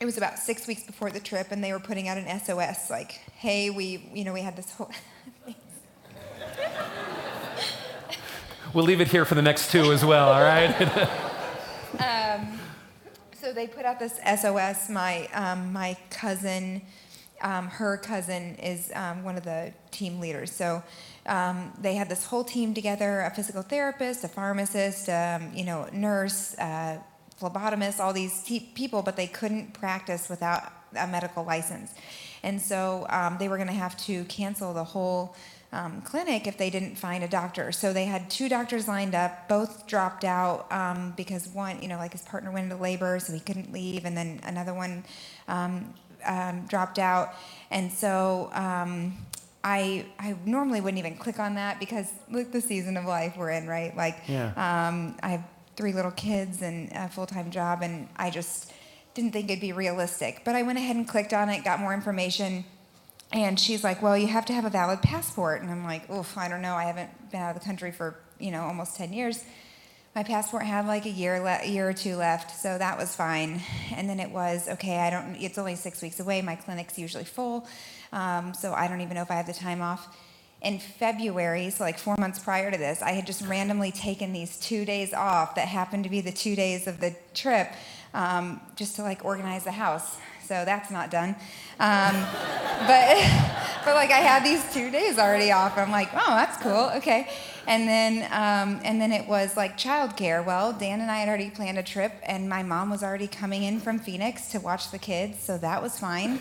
it 0.00 0.04
was 0.04 0.16
about 0.16 0.38
six 0.38 0.66
weeks 0.66 0.84
before 0.84 1.10
the 1.10 1.20
trip, 1.20 1.48
and 1.50 1.62
they 1.62 1.72
were 1.72 1.80
putting 1.80 2.08
out 2.08 2.18
an 2.18 2.40
SOS 2.40 2.90
like, 2.90 3.12
"Hey, 3.36 3.70
we, 3.70 4.08
you 4.14 4.24
know, 4.24 4.32
we 4.32 4.42
had 4.42 4.56
this 4.56 4.72
whole." 4.72 4.90
We'll 8.74 8.84
leave 8.84 9.00
it 9.00 9.08
here 9.08 9.24
for 9.24 9.34
the 9.34 9.40
next 9.40 9.72
two 9.72 9.92
as 9.92 10.04
well, 10.04 10.28
all 10.28 10.42
right? 10.42 10.68
so 13.40 13.52
they 13.54 13.66
put 13.66 13.86
out 13.86 13.98
this 13.98 14.20
SOS. 14.40 14.90
My 14.90 15.26
um, 15.28 15.72
my 15.72 15.96
cousin, 16.10 16.82
um, 17.40 17.68
her 17.68 17.96
cousin 17.96 18.56
is 18.56 18.92
um, 18.94 19.24
one 19.24 19.36
of 19.36 19.44
the 19.44 19.72
team 19.90 20.20
leaders. 20.20 20.52
So 20.52 20.82
um, 21.24 21.72
they 21.80 21.94
had 21.94 22.10
this 22.10 22.26
whole 22.26 22.44
team 22.44 22.74
together: 22.74 23.22
a 23.22 23.30
physical 23.30 23.62
therapist, 23.62 24.22
a 24.24 24.28
pharmacist, 24.28 25.08
um, 25.08 25.50
you 25.54 25.64
know, 25.64 25.88
nurse, 25.90 26.54
uh, 26.58 26.98
phlebotomist, 27.40 28.00
all 28.00 28.12
these 28.12 28.42
te- 28.42 28.68
people, 28.74 29.02
but 29.02 29.16
they 29.16 29.26
couldn't 29.26 29.72
practice 29.74 30.28
without 30.28 30.72
a 30.98 31.06
medical 31.06 31.44
license. 31.44 31.92
And 32.42 32.60
so 32.60 33.06
um, 33.10 33.36
they 33.38 33.48
were 33.48 33.56
going 33.56 33.68
to 33.68 33.74
have 33.74 33.96
to 34.06 34.24
cancel 34.24 34.72
the 34.72 34.84
whole 34.84 35.34
um, 35.72 36.00
clinic 36.02 36.46
if 36.46 36.56
they 36.56 36.70
didn't 36.70 36.96
find 36.96 37.22
a 37.22 37.28
doctor. 37.28 37.72
So 37.72 37.92
they 37.92 38.06
had 38.06 38.30
two 38.30 38.48
doctors 38.48 38.88
lined 38.88 39.14
up. 39.14 39.48
Both 39.48 39.86
dropped 39.86 40.24
out 40.24 40.70
um, 40.72 41.12
because 41.16 41.48
one, 41.48 41.82
you 41.82 41.88
know, 41.88 41.98
like 41.98 42.12
his 42.12 42.22
partner 42.22 42.50
went 42.50 42.70
into 42.70 42.82
labor, 42.82 43.18
so 43.18 43.32
he 43.32 43.40
couldn't 43.40 43.72
leave, 43.72 44.04
and 44.04 44.16
then 44.16 44.40
another 44.44 44.72
one 44.72 45.04
um, 45.46 45.92
um, 46.24 46.64
dropped 46.68 46.98
out. 46.98 47.34
And 47.70 47.92
so 47.92 48.50
um, 48.54 49.18
I, 49.62 50.06
I 50.18 50.36
normally 50.46 50.80
wouldn't 50.80 50.98
even 50.98 51.16
click 51.16 51.38
on 51.38 51.56
that 51.56 51.78
because 51.80 52.10
look 52.30 52.50
the 52.50 52.60
season 52.62 52.96
of 52.96 53.04
life 53.04 53.36
we're 53.36 53.50
in, 53.50 53.66
right? 53.66 53.94
Like, 53.94 54.16
Yeah. 54.26 54.46
um, 54.56 55.16
I 55.22 55.44
three 55.78 55.92
little 55.92 56.10
kids 56.10 56.60
and 56.60 56.90
a 56.92 57.08
full 57.08 57.24
time 57.24 57.50
job, 57.50 57.82
and 57.82 58.08
I 58.16 58.28
just 58.30 58.70
didn't 59.14 59.32
think 59.32 59.48
it'd 59.48 59.60
be 59.60 59.72
realistic. 59.72 60.42
But 60.44 60.56
I 60.56 60.62
went 60.64 60.76
ahead 60.76 60.96
and 60.96 61.08
clicked 61.08 61.32
on 61.32 61.48
it, 61.48 61.64
got 61.64 61.78
more 61.80 61.94
information, 61.94 62.64
and 63.32 63.58
she's 63.58 63.84
like, 63.84 64.02
"Well, 64.02 64.18
you 64.18 64.26
have 64.26 64.44
to 64.46 64.52
have 64.52 64.64
a 64.64 64.70
valid 64.70 65.00
passport." 65.00 65.62
And 65.62 65.70
I'm 65.70 65.84
like, 65.84 66.10
"Oof, 66.10 66.36
I 66.36 66.48
don't 66.48 66.60
know. 66.60 66.74
I 66.74 66.84
haven't 66.84 67.30
been 67.30 67.40
out 67.40 67.54
of 67.54 67.62
the 67.62 67.64
country 67.64 67.92
for 67.92 68.16
you 68.38 68.50
know 68.50 68.64
almost 68.64 68.96
ten 68.96 69.12
years." 69.12 69.44
My 70.16 70.24
passport 70.24 70.64
had 70.64 70.86
like 70.86 71.06
a 71.06 71.10
year, 71.10 71.38
le- 71.38 71.64
year 71.64 71.88
or 71.88 71.92
two 71.92 72.16
left, 72.16 72.60
so 72.60 72.76
that 72.76 72.98
was 72.98 73.14
fine. 73.14 73.62
And 73.94 74.10
then 74.10 74.18
it 74.18 74.32
was 74.32 74.68
okay. 74.68 74.98
I 74.98 75.10
don't. 75.10 75.36
It's 75.36 75.58
only 75.58 75.76
six 75.76 76.02
weeks 76.02 76.18
away. 76.18 76.42
My 76.42 76.56
clinic's 76.56 76.98
usually 76.98 77.24
full, 77.24 77.68
um, 78.12 78.52
so 78.52 78.72
I 78.72 78.88
don't 78.88 79.00
even 79.00 79.14
know 79.14 79.22
if 79.22 79.30
I 79.30 79.34
have 79.34 79.46
the 79.46 79.52
time 79.52 79.80
off. 79.80 80.08
In 80.60 80.80
February, 80.80 81.70
so 81.70 81.84
like 81.84 81.98
four 81.98 82.16
months 82.18 82.40
prior 82.40 82.70
to 82.70 82.76
this, 82.76 83.00
I 83.00 83.12
had 83.12 83.26
just 83.26 83.46
randomly 83.46 83.92
taken 83.92 84.32
these 84.32 84.58
two 84.58 84.84
days 84.84 85.14
off 85.14 85.54
that 85.54 85.68
happened 85.68 86.02
to 86.04 86.10
be 86.10 86.20
the 86.20 86.32
two 86.32 86.56
days 86.56 86.88
of 86.88 86.98
the 86.98 87.14
trip, 87.32 87.70
um, 88.12 88.60
just 88.74 88.96
to 88.96 89.02
like 89.02 89.24
organize 89.24 89.62
the 89.62 89.72
house. 89.72 90.16
So 90.48 90.64
that's 90.64 90.90
not 90.90 91.10
done. 91.10 91.36
Um, 91.78 92.14
but 92.88 93.14
but 93.84 93.94
like 93.94 94.10
I 94.10 94.18
had 94.18 94.44
these 94.44 94.72
two 94.72 94.90
days 94.90 95.18
already 95.18 95.52
off. 95.52 95.78
I'm 95.78 95.92
like, 95.92 96.08
oh, 96.12 96.34
that's 96.34 96.60
cool. 96.62 96.90
Okay. 96.96 97.28
And 97.66 97.86
then 97.86 98.22
um, 98.32 98.80
and 98.82 99.00
then 99.00 99.12
it 99.12 99.28
was 99.28 99.56
like 99.56 99.78
childcare. 99.78 100.44
Well, 100.44 100.72
Dan 100.72 101.00
and 101.00 101.10
I 101.10 101.18
had 101.18 101.28
already 101.28 101.50
planned 101.50 101.78
a 101.78 101.82
trip, 101.82 102.12
and 102.24 102.48
my 102.48 102.62
mom 102.62 102.90
was 102.90 103.02
already 103.02 103.28
coming 103.28 103.62
in 103.62 103.78
from 103.78 103.98
Phoenix 103.98 104.48
to 104.48 104.58
watch 104.58 104.90
the 104.90 104.98
kids, 104.98 105.38
so 105.40 105.56
that 105.58 105.82
was 105.82 105.98
fine. 105.98 106.40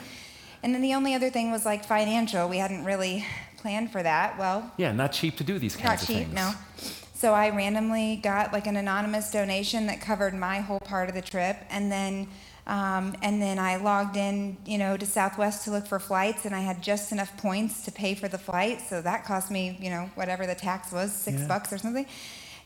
And 0.63 0.73
then 0.73 0.81
the 0.81 0.93
only 0.95 1.13
other 1.13 1.29
thing 1.29 1.51
was 1.51 1.65
like 1.65 1.85
financial. 1.85 2.49
We 2.49 2.57
hadn't 2.57 2.83
really 2.83 3.25
planned 3.67 3.91
for 3.91 4.01
that. 4.01 4.37
Well, 4.39 4.71
yeah, 4.77 4.93
not 4.93 5.11
cheap 5.11 5.35
to 5.37 5.43
do 5.43 5.59
these 5.59 5.75
not 5.77 5.83
kinds 5.87 6.01
of 6.03 6.07
cheap, 6.07 6.17
things. 6.19 6.33
no. 6.33 6.53
So 7.13 7.33
I 7.33 7.49
randomly 7.49 8.15
got 8.15 8.53
like 8.53 8.65
an 8.67 8.77
anonymous 8.77 9.29
donation 9.31 9.87
that 9.87 9.99
covered 9.99 10.33
my 10.33 10.59
whole 10.61 10.79
part 10.79 11.09
of 11.09 11.15
the 11.15 11.21
trip, 11.21 11.57
and 11.69 11.91
then 11.91 12.27
um, 12.65 13.15
and 13.21 13.41
then 13.41 13.59
I 13.59 13.75
logged 13.77 14.15
in, 14.17 14.57
you 14.65 14.77
know, 14.77 14.95
to 14.97 15.05
Southwest 15.05 15.63
to 15.65 15.71
look 15.71 15.85
for 15.87 15.99
flights, 15.99 16.45
and 16.45 16.53
I 16.55 16.59
had 16.61 16.81
just 16.81 17.11
enough 17.11 17.35
points 17.37 17.83
to 17.85 17.91
pay 17.91 18.13
for 18.15 18.27
the 18.29 18.37
flight. 18.37 18.81
So 18.89 19.01
that 19.01 19.25
cost 19.25 19.49
me, 19.51 19.77
you 19.81 19.89
know, 19.89 20.09
whatever 20.15 20.45
the 20.45 20.55
tax 20.55 20.91
was, 20.91 21.11
six 21.13 21.39
Yeah. 21.41 21.47
bucks 21.47 21.71
or 21.73 21.77
something. 21.77 22.05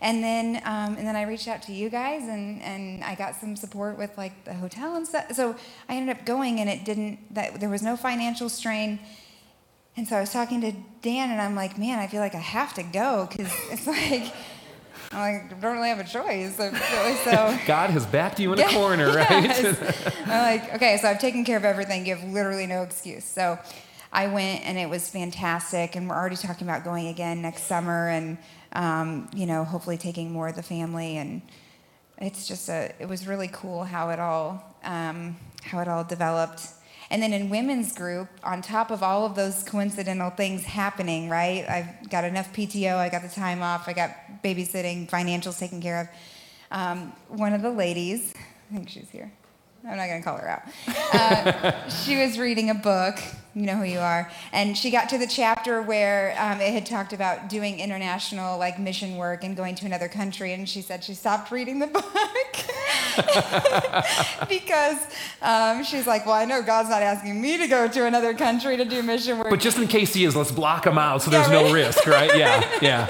And 0.01 0.23
then, 0.23 0.55
um, 0.65 0.95
and 0.97 1.05
then 1.07 1.15
I 1.15 1.23
reached 1.23 1.47
out 1.47 1.61
to 1.63 1.71
you 1.71 1.89
guys, 1.89 2.23
and, 2.23 2.61
and 2.63 3.03
I 3.03 3.13
got 3.13 3.35
some 3.35 3.55
support 3.55 3.97
with 3.99 4.15
like 4.17 4.43
the 4.43 4.55
hotel 4.55 4.95
and 4.95 5.07
stuff. 5.07 5.31
So 5.33 5.55
I 5.87 5.95
ended 5.95 6.17
up 6.17 6.25
going, 6.25 6.59
and 6.59 6.67
it 6.69 6.83
didn't. 6.85 7.19
That 7.33 7.59
there 7.59 7.69
was 7.69 7.81
no 7.83 7.95
financial 7.95 8.49
strain. 8.49 8.99
And 9.97 10.07
so 10.07 10.15
I 10.15 10.21
was 10.21 10.31
talking 10.31 10.61
to 10.61 10.71
Dan, 11.01 11.31
and 11.31 11.41
I'm 11.41 11.55
like, 11.55 11.77
man, 11.77 11.99
I 11.99 12.07
feel 12.07 12.21
like 12.21 12.35
I 12.35 12.39
have 12.39 12.73
to 12.75 12.83
go 12.83 13.27
because 13.29 13.51
it's 13.71 13.87
like. 13.87 14.33
I'm 15.13 15.19
like, 15.19 15.57
I 15.57 15.59
don't 15.59 15.75
really 15.75 15.89
have 15.89 15.99
a 15.99 16.05
choice. 16.05 16.55
So, 16.55 16.71
so 16.71 17.59
God 17.67 17.89
has 17.89 18.05
backed 18.05 18.39
you 18.39 18.53
in 18.53 18.59
a 18.59 18.67
corner, 18.69 19.11
right? 19.15 19.65
I'm 20.25 20.29
like, 20.29 20.73
okay, 20.75 20.97
so 21.01 21.09
I've 21.09 21.19
taken 21.19 21.43
care 21.43 21.57
of 21.57 21.65
everything. 21.65 22.05
You 22.05 22.15
have 22.15 22.29
literally 22.31 22.65
no 22.65 22.83
excuse. 22.83 23.25
So 23.25 23.59
I 24.13 24.27
went, 24.27 24.65
and 24.65 24.77
it 24.77 24.89
was 24.89 25.09
fantastic. 25.09 25.97
And 25.97 26.07
we're 26.07 26.15
already 26.15 26.37
talking 26.37 26.65
about 26.65 26.85
going 26.85 27.07
again 27.07 27.41
next 27.41 27.63
summer, 27.63 28.07
and 28.07 28.37
um, 28.73 29.29
you 29.35 29.45
know, 29.45 29.65
hopefully 29.65 29.97
taking 29.97 30.31
more 30.31 30.47
of 30.47 30.55
the 30.55 30.63
family. 30.63 31.17
And 31.17 31.41
it's 32.17 32.47
just 32.47 32.69
a, 32.69 32.93
it 32.99 33.09
was 33.09 33.27
really 33.27 33.49
cool 33.51 33.83
how 33.83 34.11
it 34.11 34.19
all, 34.19 34.63
um, 34.83 35.35
how 35.63 35.79
it 35.79 35.89
all 35.89 36.05
developed. 36.05 36.67
And 37.11 37.21
then 37.21 37.33
in 37.33 37.49
women's 37.49 37.93
group, 37.93 38.29
on 38.41 38.61
top 38.61 38.89
of 38.89 39.03
all 39.03 39.25
of 39.25 39.35
those 39.35 39.63
coincidental 39.63 40.29
things 40.29 40.63
happening, 40.63 41.27
right? 41.27 41.69
I've 41.69 42.09
got 42.09 42.23
enough 42.23 42.53
PTO, 42.53 42.95
I 42.95 43.09
got 43.09 43.21
the 43.21 43.27
time 43.27 43.61
off, 43.61 43.89
I 43.89 43.93
got 43.93 44.11
babysitting, 44.41 45.09
financials 45.09 45.59
taken 45.59 45.81
care 45.81 45.99
of. 45.99 46.07
Um, 46.71 47.11
one 47.27 47.51
of 47.51 47.61
the 47.61 47.69
ladies, 47.69 48.33
I 48.71 48.75
think 48.75 48.87
she's 48.87 49.09
here. 49.09 49.29
I'm 49.83 49.97
not 49.97 50.07
going 50.07 50.21
to 50.21 50.25
call 50.25 50.37
her 50.37 50.47
out. 50.47 50.61
Uh, 51.13 51.89
she 51.89 52.15
was 52.15 52.39
reading 52.39 52.69
a 52.69 52.75
book, 52.75 53.19
you 53.53 53.63
know 53.63 53.75
who 53.75 53.83
you 53.83 53.99
are, 53.99 54.31
and 54.53 54.77
she 54.77 54.89
got 54.89 55.09
to 55.09 55.17
the 55.17 55.27
chapter 55.27 55.81
where 55.81 56.33
um, 56.39 56.61
it 56.61 56.71
had 56.71 56.85
talked 56.85 57.11
about 57.11 57.49
doing 57.49 57.79
international 57.81 58.57
like 58.57 58.79
mission 58.79 59.17
work 59.17 59.43
and 59.43 59.57
going 59.57 59.75
to 59.75 59.85
another 59.85 60.07
country, 60.07 60.53
and 60.53 60.69
she 60.69 60.81
said 60.81 61.03
she 61.03 61.13
stopped 61.13 61.51
reading 61.51 61.79
the 61.79 61.87
book 61.87 62.05
because 64.49 64.97
um, 65.41 65.83
she's 65.83 66.07
like, 66.07 66.25
well, 66.25 66.35
I 66.35 66.45
know 66.45 66.61
God's 66.61 66.89
not 66.89 67.01
asking 67.01 67.41
me 67.41 67.57
to 67.57 67.67
go 67.67 67.87
to 67.87 68.05
another 68.05 68.33
country 68.33 68.77
to 68.77 68.85
do 68.85 69.01
mission 69.03 69.37
work. 69.37 69.49
But 69.49 69.59
just 69.59 69.77
in 69.77 69.87
case 69.87 70.13
he 70.13 70.25
is, 70.25 70.35
let's 70.35 70.51
block 70.51 70.85
him 70.85 70.97
out 70.97 71.21
so 71.21 71.31
there's 71.31 71.47
right? 71.47 71.65
no 71.65 71.73
risk, 71.73 72.05
right? 72.07 72.35
Yeah, 72.37 72.59
yeah. 72.81 73.09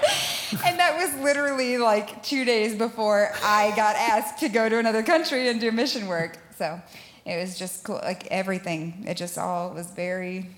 and 0.65 0.79
that 0.79 0.97
was 0.97 1.13
literally 1.21 1.77
like 1.77 2.23
two 2.23 2.45
days 2.45 2.75
before 2.75 3.31
I 3.43 3.73
got 3.75 3.95
asked 3.95 4.39
to 4.39 4.49
go 4.49 4.69
to 4.69 4.77
another 4.77 5.03
country 5.03 5.49
and 5.49 5.59
do 5.59 5.71
mission 5.71 6.07
work. 6.07 6.37
So 6.57 6.81
it 7.25 7.39
was 7.39 7.57
just 7.57 7.83
cool. 7.83 7.99
Like 8.03 8.27
everything, 8.27 9.05
it 9.07 9.15
just 9.15 9.37
all 9.37 9.73
was 9.73 9.91
very 9.91 10.49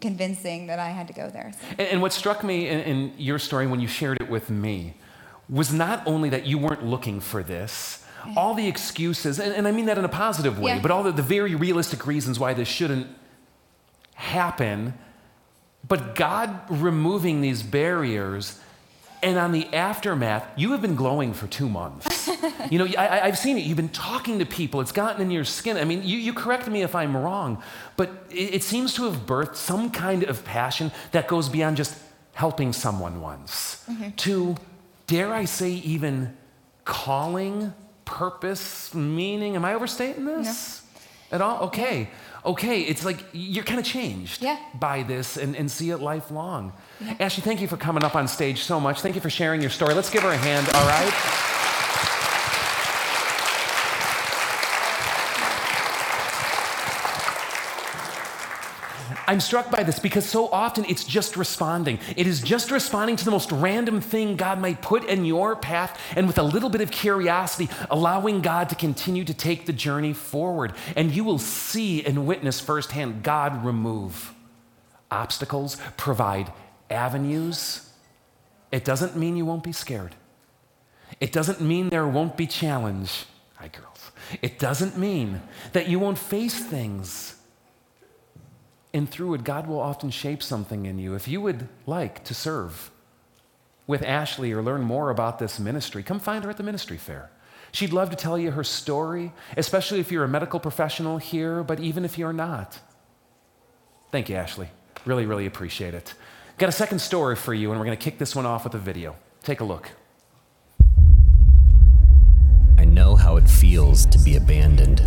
convincing 0.00 0.66
that 0.66 0.78
I 0.78 0.90
had 0.90 1.08
to 1.08 1.14
go 1.14 1.30
there. 1.30 1.52
So. 1.52 1.66
And, 1.78 1.88
and, 1.88 2.02
what 2.02 2.12
struck 2.12 2.44
me 2.44 2.68
in, 2.68 2.80
in 2.80 3.12
your 3.16 3.38
story 3.38 3.66
when 3.66 3.80
you 3.80 3.88
shared 3.88 4.20
it 4.20 4.28
with 4.28 4.50
me 4.50 4.94
was 5.48 5.72
not 5.72 6.06
only 6.06 6.28
that 6.30 6.46
you 6.46 6.58
weren't 6.58 6.84
looking 6.84 7.20
for 7.20 7.42
this, 7.42 8.04
all 8.36 8.54
the 8.54 8.66
excuses, 8.66 9.38
and, 9.38 9.52
and, 9.54 9.68
I 9.68 9.72
mean 9.72 9.86
that 9.86 9.98
in 9.98 10.04
a 10.04 10.08
positive 10.08 10.58
way, 10.58 10.72
yeah. 10.72 10.80
but 10.80 10.90
all 10.90 11.02
the, 11.02 11.12
the 11.12 11.22
very 11.22 11.54
realistic 11.54 12.06
reasons 12.06 12.38
why 12.38 12.54
this 12.54 12.68
shouldn't 12.68 13.06
happen, 14.14 14.94
but 15.86 16.14
God 16.14 16.58
removing 16.68 17.40
these 17.40 17.62
barriers 17.62 18.58
and 19.22 19.38
on 19.38 19.52
the 19.52 19.66
aftermath, 19.74 20.46
you 20.56 20.72
have 20.72 20.82
been 20.82 20.94
glowing 20.94 21.32
for 21.32 21.46
two 21.46 21.68
months. 21.68 22.28
you 22.70 22.78
know, 22.78 22.86
I, 22.98 23.26
have 23.26 23.38
seen 23.38 23.56
it. 23.56 23.64
You've 23.64 23.76
been 23.76 23.88
talking 23.88 24.38
to 24.38 24.46
people. 24.46 24.80
It's 24.80 24.92
gotten 24.92 25.22
in 25.22 25.30
your 25.30 25.44
skin. 25.44 25.76
I 25.76 25.84
mean, 25.84 26.02
you, 26.02 26.18
you 26.18 26.32
correct 26.32 26.68
me 26.68 26.82
if 26.82 26.94
I'm 26.94 27.16
wrong, 27.16 27.62
but 27.96 28.26
it, 28.30 28.56
it, 28.56 28.62
seems 28.62 28.94
to 28.94 29.04
have 29.04 29.26
birthed 29.26 29.56
some 29.56 29.90
kind 29.90 30.22
of 30.22 30.44
passion 30.44 30.92
that 31.12 31.28
goes 31.28 31.48
beyond 31.48 31.76
just 31.76 31.98
helping 32.34 32.72
someone 32.72 33.20
once 33.20 33.84
mm-hmm. 33.90 34.10
to, 34.10 34.56
dare 35.06 35.32
I 35.32 35.46
say, 35.46 35.70
even 35.70 36.36
calling, 36.84 37.72
purpose, 38.06 38.94
meaning. 38.94 39.54
Am 39.56 39.64
I 39.64 39.74
overstating 39.74 40.24
this 40.24 40.82
no. 41.30 41.36
at 41.36 41.42
all? 41.42 41.64
Okay 41.66 42.08
okay, 42.46 42.82
it's 42.82 43.04
like 43.04 43.18
you're 43.32 43.64
kind 43.64 43.80
of 43.80 43.84
changed 43.84 44.42
yeah. 44.42 44.58
by 44.78 45.02
this 45.02 45.36
and, 45.36 45.56
and 45.56 45.70
see 45.70 45.90
it 45.90 45.98
lifelong. 45.98 46.72
Yeah. 47.00 47.16
Ashley, 47.20 47.42
thank 47.42 47.60
you 47.60 47.68
for 47.68 47.76
coming 47.76 48.04
up 48.04 48.14
on 48.14 48.28
stage 48.28 48.62
so 48.62 48.78
much. 48.78 49.00
Thank 49.00 49.16
you 49.16 49.20
for 49.20 49.30
sharing 49.30 49.60
your 49.60 49.70
story. 49.70 49.94
Let's 49.94 50.10
give 50.10 50.22
her 50.22 50.30
a 50.30 50.36
hand, 50.36 50.68
all 50.72 50.86
right? 50.86 51.64
I'm 59.26 59.40
struck 59.40 59.70
by 59.70 59.82
this 59.82 59.98
because 59.98 60.24
so 60.24 60.48
often 60.48 60.84
it's 60.84 61.04
just 61.04 61.36
responding. 61.36 61.98
It 62.16 62.26
is 62.26 62.40
just 62.40 62.70
responding 62.70 63.16
to 63.16 63.24
the 63.24 63.30
most 63.30 63.50
random 63.50 64.00
thing 64.00 64.36
God 64.36 64.60
might 64.60 64.82
put 64.82 65.04
in 65.04 65.24
your 65.24 65.56
path, 65.56 66.00
and 66.14 66.26
with 66.26 66.38
a 66.38 66.42
little 66.42 66.70
bit 66.70 66.80
of 66.80 66.90
curiosity, 66.90 67.68
allowing 67.90 68.40
God 68.40 68.68
to 68.68 68.74
continue 68.74 69.24
to 69.24 69.34
take 69.34 69.66
the 69.66 69.72
journey 69.72 70.12
forward. 70.12 70.74
And 70.94 71.12
you 71.12 71.24
will 71.24 71.38
see 71.38 72.04
and 72.04 72.26
witness 72.26 72.60
firsthand 72.60 73.22
God 73.22 73.64
remove 73.64 74.32
obstacles, 75.10 75.76
provide 75.96 76.52
avenues. 76.90 77.88
It 78.72 78.84
doesn't 78.84 79.16
mean 79.16 79.36
you 79.36 79.46
won't 79.46 79.62
be 79.62 79.72
scared. 79.72 80.14
It 81.20 81.32
doesn't 81.32 81.60
mean 81.60 81.88
there 81.88 82.06
won't 82.06 82.36
be 82.36 82.46
challenge. 82.46 83.26
Hi, 83.54 83.68
girls. 83.68 84.10
It 84.42 84.58
doesn't 84.58 84.98
mean 84.98 85.42
that 85.72 85.88
you 85.88 85.98
won't 85.98 86.18
face 86.18 86.58
things 86.58 87.35
and 88.96 89.08
through 89.08 89.34
it, 89.34 89.44
God 89.44 89.66
will 89.66 89.78
often 89.78 90.10
shape 90.10 90.42
something 90.42 90.86
in 90.86 90.98
you. 90.98 91.14
If 91.14 91.28
you 91.28 91.42
would 91.42 91.68
like 91.84 92.24
to 92.24 92.34
serve 92.34 92.90
with 93.86 94.02
Ashley 94.02 94.52
or 94.52 94.62
learn 94.62 94.82
more 94.82 95.10
about 95.10 95.38
this 95.38 95.60
ministry, 95.60 96.02
come 96.02 96.18
find 96.18 96.42
her 96.44 96.50
at 96.50 96.56
the 96.56 96.62
ministry 96.62 96.96
fair. 96.96 97.30
She'd 97.72 97.92
love 97.92 98.08
to 98.08 98.16
tell 98.16 98.38
you 98.38 98.52
her 98.52 98.64
story, 98.64 99.32
especially 99.56 100.00
if 100.00 100.10
you're 100.10 100.24
a 100.24 100.28
medical 100.28 100.58
professional 100.58 101.18
here, 101.18 101.62
but 101.62 101.78
even 101.78 102.06
if 102.06 102.16
you're 102.16 102.32
not. 102.32 102.80
Thank 104.10 104.30
you, 104.30 104.36
Ashley. 104.36 104.70
Really, 105.04 105.26
really 105.26 105.44
appreciate 105.44 105.92
it. 105.92 106.14
Got 106.56 106.70
a 106.70 106.72
second 106.72 107.00
story 107.00 107.36
for 107.36 107.52
you, 107.52 107.70
and 107.70 107.78
we're 107.78 107.84
going 107.84 107.98
to 107.98 108.02
kick 108.02 108.18
this 108.18 108.34
one 108.34 108.46
off 108.46 108.64
with 108.64 108.74
a 108.74 108.78
video. 108.78 109.14
Take 109.42 109.60
a 109.60 109.64
look. 109.64 109.90
I 112.78 112.86
know 112.86 113.14
how 113.14 113.36
it 113.36 113.46
feels 113.46 114.06
to 114.06 114.18
be 114.20 114.36
abandoned 114.36 115.02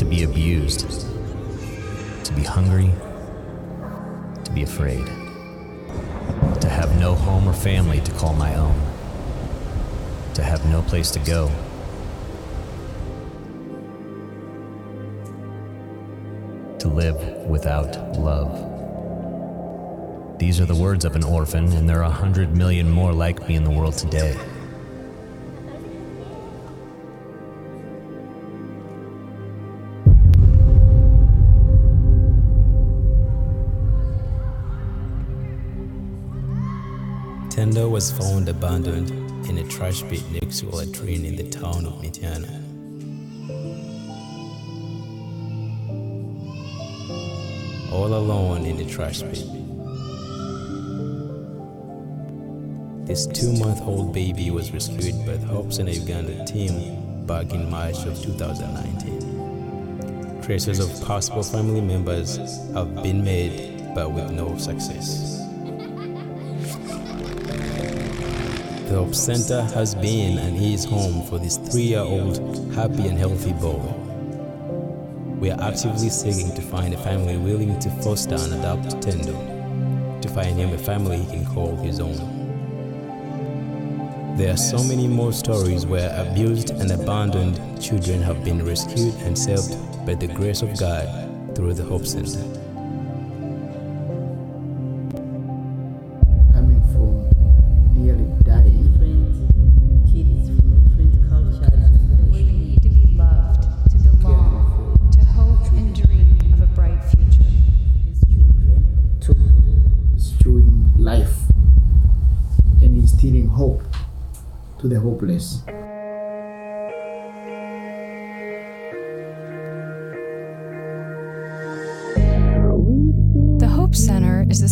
to 0.00 0.06
be 0.06 0.22
abused, 0.22 0.88
to 2.24 2.32
be 2.32 2.42
hungry, 2.42 2.90
to 4.42 4.50
be 4.52 4.62
afraid, 4.62 5.04
to 6.58 6.70
have 6.70 6.98
no 6.98 7.14
home 7.14 7.46
or 7.46 7.52
family 7.52 8.00
to 8.00 8.10
call 8.12 8.32
my 8.32 8.54
own, 8.54 8.74
to 10.32 10.42
have 10.42 10.64
no 10.70 10.80
place 10.80 11.10
to 11.10 11.18
go. 11.18 11.50
To 16.78 16.88
live 16.88 17.20
without 17.46 18.18
love. 18.18 18.56
These 20.38 20.62
are 20.62 20.66
the 20.66 20.74
words 20.74 21.04
of 21.04 21.14
an 21.14 21.24
orphan, 21.24 21.70
and 21.74 21.86
there 21.86 21.98
are 21.98 22.04
a 22.04 22.10
hundred 22.24 22.56
million 22.56 22.88
more 22.88 23.12
like 23.12 23.46
me 23.46 23.54
in 23.54 23.64
the 23.64 23.70
world 23.70 23.98
today. 23.98 24.34
Tendo 37.60 37.90
was 37.90 38.10
found 38.10 38.48
abandoned 38.48 39.10
in 39.46 39.58
a 39.58 39.64
trash 39.64 40.02
pit 40.04 40.22
next 40.30 40.60
to 40.60 40.70
a 40.70 40.76
latrine 40.76 41.26
in 41.26 41.36
the 41.36 41.46
town 41.50 41.84
of 41.84 41.92
Mityana. 42.00 42.48
All 47.92 48.14
alone 48.14 48.64
in 48.64 48.78
the 48.78 48.86
trash 48.86 49.20
pit. 49.20 49.44
This 53.06 53.26
two 53.26 53.52
month 53.52 53.82
old 53.82 54.14
baby 54.14 54.50
was 54.50 54.72
rescued 54.72 55.26
by 55.26 55.36
the 55.36 55.44
Hopes 55.44 55.76
Center 55.76 55.92
Uganda 55.92 56.42
team 56.46 57.26
back 57.26 57.52
in 57.52 57.70
March 57.70 58.06
of 58.06 58.18
2019. 58.22 60.40
Traces 60.40 60.78
of 60.78 61.06
possible 61.06 61.42
family 61.42 61.82
members 61.82 62.38
have 62.72 63.02
been 63.02 63.22
made, 63.22 63.94
but 63.94 64.12
with 64.12 64.30
no 64.30 64.56
success. 64.56 65.49
The 68.90 68.96
Hope 68.96 69.14
Center 69.14 69.62
has 69.72 69.94
been 69.94 70.36
and 70.36 70.56
is 70.56 70.84
home 70.84 71.24
for 71.26 71.38
this 71.38 71.58
three 71.58 71.84
year 71.84 72.00
old 72.00 72.38
happy 72.74 73.06
and 73.06 73.16
healthy 73.16 73.52
boy. 73.52 73.78
We 75.38 75.52
are 75.52 75.60
actively 75.60 76.08
seeking 76.08 76.52
to 76.56 76.60
find 76.60 76.92
a 76.92 76.96
family 76.96 77.36
willing 77.36 77.78
to 77.78 77.90
foster 78.02 78.34
and 78.34 78.52
adopt 78.52 79.00
Tendo, 79.00 80.20
to 80.20 80.28
find 80.30 80.58
him 80.58 80.72
a 80.72 80.78
family 80.78 81.18
he 81.18 81.26
can 81.26 81.46
call 81.46 81.76
his 81.76 82.00
own. 82.00 82.16
There 84.36 84.52
are 84.52 84.56
so 84.56 84.82
many 84.82 85.06
more 85.06 85.32
stories 85.32 85.86
where 85.86 86.12
abused 86.20 86.70
and 86.70 86.90
abandoned 86.90 87.80
children 87.80 88.20
have 88.22 88.44
been 88.44 88.66
rescued 88.66 89.14
and 89.20 89.38
saved 89.38 89.76
by 90.04 90.14
the 90.14 90.26
grace 90.26 90.62
of 90.62 90.76
God 90.80 91.54
through 91.54 91.74
the 91.74 91.84
Hope 91.84 92.06
Center. 92.06 92.59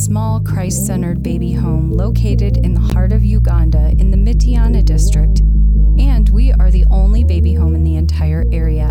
Small 0.08 0.40
Christ 0.40 0.86
centered 0.86 1.22
baby 1.22 1.52
home 1.52 1.92
located 1.92 2.56
in 2.64 2.72
the 2.72 2.80
heart 2.80 3.12
of 3.12 3.22
Uganda 3.22 3.92
in 3.98 4.10
the 4.10 4.16
Mityana 4.16 4.82
district, 4.82 5.40
and 6.00 6.26
we 6.30 6.50
are 6.52 6.70
the 6.70 6.86
only 6.90 7.24
baby 7.24 7.52
home 7.52 7.74
in 7.74 7.84
the 7.84 7.96
entire 7.96 8.46
area. 8.50 8.88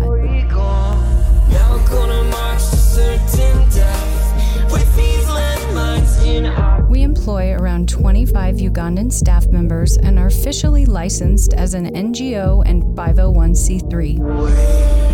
We 6.88 7.02
employ 7.02 7.52
around 7.52 7.88
25 7.88 8.54
Ugandan 8.54 9.12
staff 9.12 9.48
members 9.48 9.96
and 9.96 10.20
are 10.20 10.28
officially 10.28 10.86
licensed 10.86 11.52
as 11.52 11.74
an 11.74 11.92
NGO 11.96 12.62
and 12.64 12.84
501c3. 12.96 15.07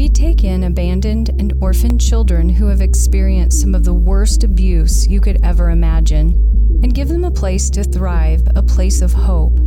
We 0.00 0.08
take 0.08 0.44
in 0.44 0.64
abandoned 0.64 1.28
and 1.28 1.52
orphaned 1.60 2.00
children 2.00 2.48
who 2.48 2.68
have 2.68 2.80
experienced 2.80 3.60
some 3.60 3.74
of 3.74 3.84
the 3.84 3.92
worst 3.92 4.42
abuse 4.42 5.06
you 5.06 5.20
could 5.20 5.38
ever 5.44 5.68
imagine 5.68 6.30
and 6.82 6.94
give 6.94 7.08
them 7.08 7.22
a 7.22 7.30
place 7.30 7.68
to 7.68 7.84
thrive, 7.84 8.40
a 8.56 8.62
place 8.62 9.02
of 9.02 9.12
hope. 9.12 9.60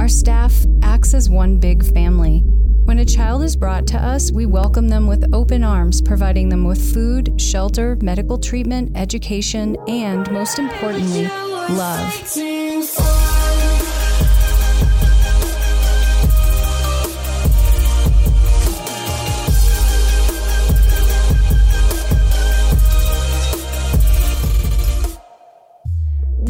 Our 0.00 0.08
staff 0.08 0.54
acts 0.82 1.12
as 1.12 1.28
one 1.28 1.58
big 1.58 1.84
family. 1.84 2.38
When 2.86 3.00
a 3.00 3.04
child 3.04 3.42
is 3.42 3.56
brought 3.56 3.86
to 3.88 3.98
us, 3.98 4.32
we 4.32 4.46
welcome 4.46 4.88
them 4.88 5.06
with 5.06 5.34
open 5.34 5.62
arms, 5.62 6.00
providing 6.00 6.48
them 6.48 6.64
with 6.64 6.94
food, 6.94 7.38
shelter, 7.38 7.98
medical 8.00 8.38
treatment, 8.38 8.96
education, 8.96 9.76
and 9.86 10.32
most 10.32 10.58
importantly, 10.58 11.24
love. 11.24 12.63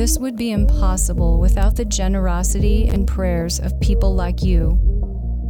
This 0.05 0.19
would 0.19 0.37
be 0.37 0.53
impossible 0.53 1.41
without 1.41 1.77
the 1.77 1.85
generosity 1.87 2.89
and 2.89 3.09
prayers 3.09 3.59
of 3.59 3.81
people 3.81 4.15
like 4.15 4.43
you. 4.43 4.79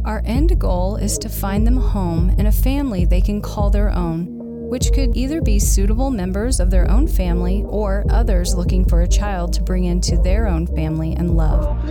Our 0.05 0.21
end 0.23 0.57
goal 0.57 0.95
is 0.95 1.17
to 1.17 1.27
find 1.27 1.67
them 1.67 1.77
a 1.77 1.81
home 1.81 2.33
and 2.37 2.47
a 2.47 2.53
family 2.53 3.03
they 3.03 3.19
can 3.19 3.41
call 3.41 3.69
their 3.69 3.89
own, 3.89 4.27
which 4.69 4.93
could 4.93 5.17
either 5.17 5.41
be 5.41 5.59
suitable 5.59 6.09
members 6.09 6.61
of 6.61 6.71
their 6.71 6.89
own 6.89 7.05
family 7.05 7.65
or 7.67 8.05
others 8.09 8.55
looking 8.55 8.85
for 8.85 9.01
a 9.01 9.09
child 9.09 9.51
to 9.55 9.61
bring 9.61 9.83
into 9.83 10.15
their 10.21 10.47
own 10.47 10.67
family 10.67 11.11
and 11.17 11.35
love. 11.35 11.85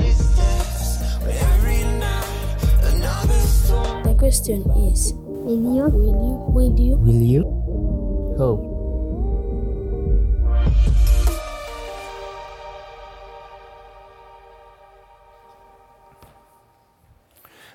The 4.04 4.16
question 4.18 4.62
is 4.88 5.12
Will 5.14 5.76
you? 5.76 5.84
Will 5.90 6.16
you? 6.24 6.32
Will 6.48 6.80
you? 6.80 6.96
Will 6.96 7.22
you? 7.22 7.42
Hope. 8.38 8.73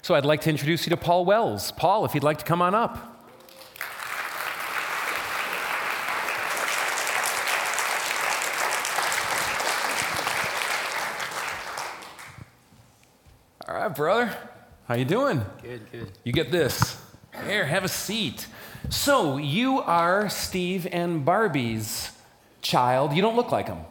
So 0.09 0.15
I'd 0.15 0.25
like 0.25 0.41
to 0.41 0.49
introduce 0.49 0.87
you 0.87 0.89
to 0.89 0.97
Paul 0.97 1.23
Wells. 1.23 1.71
Paul, 1.71 2.03
if 2.03 2.15
you'd 2.15 2.23
like 2.23 2.39
to 2.39 2.43
come 2.43 2.63
on 2.63 2.73
up. 2.73 2.97
All 13.67 13.75
right, 13.75 13.95
brother. 13.95 14.35
How 14.87 14.95
you 14.95 15.05
doing? 15.05 15.45
Good, 15.61 15.91
good. 15.91 16.11
You 16.23 16.33
get 16.33 16.51
this. 16.51 16.99
Here, 17.45 17.65
have 17.65 17.83
a 17.83 17.87
seat. 17.87 18.47
So, 18.89 19.37
you 19.37 19.77
are 19.77 20.27
Steve 20.27 20.87
and 20.91 21.23
Barbie's 21.23 22.09
child. 22.63 23.13
You 23.13 23.21
don't 23.21 23.35
look 23.35 23.51
like 23.51 23.67
them. 23.67 23.81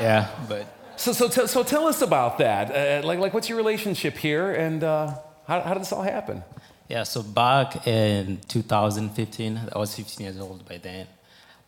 Yeah, 0.00 0.28
but 0.48 0.66
So, 1.02 1.12
so, 1.12 1.26
t- 1.26 1.48
so 1.48 1.64
tell 1.64 1.88
us 1.88 2.00
about 2.00 2.38
that. 2.38 2.70
Uh, 2.70 3.04
like, 3.04 3.18
like, 3.18 3.34
what's 3.34 3.48
your 3.48 3.58
relationship 3.58 4.16
here, 4.16 4.52
and 4.52 4.84
uh, 4.84 5.12
how, 5.48 5.60
how 5.60 5.74
did 5.74 5.82
this 5.82 5.90
all 5.90 6.02
happen? 6.02 6.44
yeah, 6.88 7.02
so 7.02 7.24
back 7.24 7.88
in 7.88 8.38
2015, 8.46 9.60
I 9.74 9.78
was 9.78 9.96
15 9.96 10.24
years 10.24 10.38
old 10.38 10.64
by 10.68 10.76
then. 10.76 11.08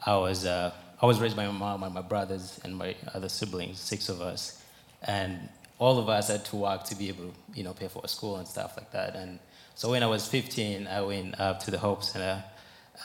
I 0.06 0.16
was 0.18 0.46
uh, 0.46 0.70
I 1.02 1.06
was 1.06 1.18
raised 1.18 1.34
by 1.34 1.46
my 1.48 1.52
mom 1.52 1.82
and 1.82 1.92
my 1.92 2.00
brothers 2.00 2.60
and 2.62 2.76
my 2.76 2.94
other 3.12 3.28
siblings, 3.28 3.80
six 3.80 4.08
of 4.08 4.20
us, 4.20 4.62
and 5.02 5.48
all 5.80 5.98
of 5.98 6.08
us 6.08 6.28
had 6.28 6.44
to 6.44 6.54
work 6.54 6.84
to 6.84 6.94
be 6.94 7.08
able 7.08 7.24
to 7.24 7.34
you 7.54 7.64
know 7.64 7.72
pay 7.72 7.88
for 7.88 8.06
school 8.06 8.36
and 8.36 8.46
stuff 8.46 8.76
like 8.76 8.92
that. 8.92 9.16
And 9.16 9.40
so 9.74 9.90
when 9.90 10.04
I 10.04 10.06
was 10.06 10.28
15, 10.28 10.86
I 10.86 11.00
went 11.00 11.40
up 11.40 11.58
to 11.64 11.72
the 11.72 11.78
Hope 11.78 12.04
Center, 12.04 12.44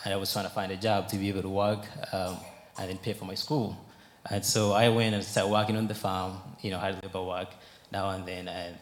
and 0.05 0.13
I 0.13 0.17
was 0.17 0.31
trying 0.31 0.45
to 0.45 0.51
find 0.51 0.71
a 0.71 0.77
job 0.77 1.07
to 1.07 1.17
be 1.17 1.29
able 1.29 1.41
to 1.41 1.49
work 1.49 1.87
um, 2.13 2.37
and 2.77 2.87
then 2.87 2.99
pay 2.99 3.13
for 3.13 3.25
my 3.25 3.33
school. 3.33 3.75
And 4.29 4.45
so 4.45 4.73
I 4.73 4.89
went 4.89 5.15
and 5.15 5.23
started 5.23 5.51
working 5.51 5.75
on 5.75 5.87
the 5.87 5.95
farm, 5.95 6.37
you 6.61 6.71
know, 6.71 6.79
had 6.79 7.01
labor 7.03 7.23
work 7.23 7.49
now 7.91 8.09
and 8.11 8.25
then. 8.25 8.47
And 8.47 8.75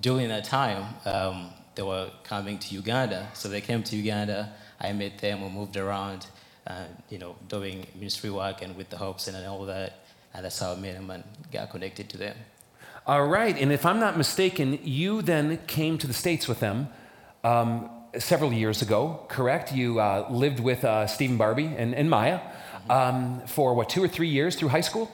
during 0.00 0.28
that 0.28 0.44
time, 0.44 0.94
um, 1.04 1.50
they 1.74 1.82
were 1.82 2.10
coming 2.24 2.58
to 2.58 2.74
Uganda. 2.74 3.28
So 3.34 3.48
they 3.48 3.60
came 3.60 3.82
to 3.84 3.96
Uganda. 3.96 4.52
I 4.80 4.92
met 4.92 5.18
them. 5.18 5.42
We 5.42 5.48
moved 5.48 5.76
around, 5.76 6.26
uh, 6.66 6.84
you 7.08 7.18
know, 7.18 7.36
doing 7.48 7.86
ministry 7.94 8.30
work 8.30 8.62
and 8.62 8.76
with 8.76 8.90
the 8.90 8.98
Hope 8.98 9.20
Center 9.20 9.38
and 9.38 9.46
all 9.46 9.64
that. 9.66 10.00
And 10.34 10.44
that's 10.44 10.58
how 10.58 10.72
I 10.72 10.76
met 10.76 10.94
them 10.94 11.10
and 11.10 11.24
got 11.50 11.70
connected 11.70 12.08
to 12.10 12.18
them. 12.18 12.36
All 13.06 13.26
right, 13.26 13.56
and 13.58 13.72
if 13.72 13.86
I'm 13.86 13.98
not 13.98 14.18
mistaken, 14.18 14.78
you 14.84 15.22
then 15.22 15.58
came 15.66 15.96
to 15.98 16.06
the 16.06 16.12
States 16.12 16.46
with 16.46 16.60
them 16.60 16.88
um, 17.42 17.88
several 18.18 18.52
years 18.52 18.82
ago, 18.82 19.24
correct? 19.28 19.72
You 19.72 20.00
uh, 20.00 20.28
lived 20.30 20.60
with 20.60 20.84
uh, 20.84 21.06
Stephen 21.06 21.38
Barbie 21.38 21.74
and, 21.76 21.94
and 21.94 22.10
Maya 22.10 22.40
um, 22.88 23.42
for 23.46 23.74
what, 23.74 23.88
two 23.88 24.02
or 24.02 24.08
three 24.08 24.28
years 24.28 24.56
through 24.56 24.68
high 24.68 24.80
school? 24.80 25.10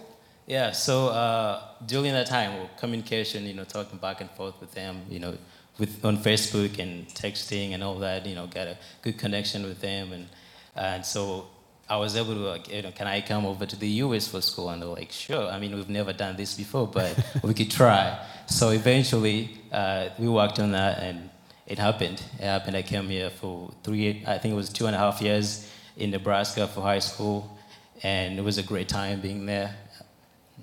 Yeah, 0.46 0.70
so 0.70 1.08
uh, 1.08 1.60
during 1.86 2.12
that 2.12 2.28
time, 2.28 2.68
communication, 2.78 3.44
you 3.44 3.54
know, 3.54 3.64
talking 3.64 3.98
back 3.98 4.20
and 4.20 4.30
forth 4.30 4.60
with 4.60 4.72
them, 4.72 5.02
you 5.08 5.18
know, 5.18 5.36
with 5.78 6.04
on 6.04 6.16
Facebook 6.18 6.78
and 6.78 7.06
texting 7.08 7.72
and 7.72 7.82
all 7.82 7.98
that, 7.98 8.24
you 8.26 8.34
know, 8.34 8.46
got 8.46 8.68
a 8.68 8.78
good 9.02 9.18
connection 9.18 9.64
with 9.64 9.80
them, 9.80 10.12
and 10.12 10.28
and 10.76 11.04
so 11.04 11.48
I 11.88 11.96
was 11.96 12.16
able 12.16 12.34
to, 12.34 12.40
like, 12.40 12.72
you 12.72 12.82
know, 12.82 12.90
can 12.90 13.06
I 13.06 13.20
come 13.20 13.46
over 13.46 13.64
to 13.64 13.76
the 13.76 13.88
US 14.04 14.26
for 14.26 14.40
school? 14.40 14.70
And 14.70 14.82
they're 14.82 14.88
like, 14.88 15.12
sure. 15.12 15.48
I 15.48 15.58
mean, 15.60 15.74
we've 15.74 15.88
never 15.88 16.12
done 16.12 16.36
this 16.36 16.54
before, 16.54 16.86
but 16.86 17.16
we 17.42 17.54
could 17.54 17.70
try. 17.70 18.18
So 18.46 18.70
eventually, 18.70 19.58
uh, 19.70 20.08
we 20.18 20.28
worked 20.28 20.58
on 20.58 20.72
that, 20.72 20.98
and 20.98 21.30
it 21.66 21.78
happened. 21.78 22.22
It 22.38 22.44
happened. 22.44 22.76
I 22.76 22.82
came 22.82 23.08
here 23.08 23.30
for 23.30 23.72
three, 23.84 24.24
I 24.26 24.38
think 24.38 24.52
it 24.52 24.56
was 24.56 24.68
two 24.68 24.86
and 24.86 24.96
a 24.96 24.98
half 24.98 25.20
years 25.22 25.70
in 25.96 26.10
Nebraska 26.10 26.66
for 26.66 26.80
high 26.80 26.98
school, 26.98 27.55
and 28.02 28.38
it 28.38 28.42
was 28.42 28.58
a 28.58 28.62
great 28.62 28.88
time 28.88 29.20
being 29.20 29.46
there. 29.46 29.74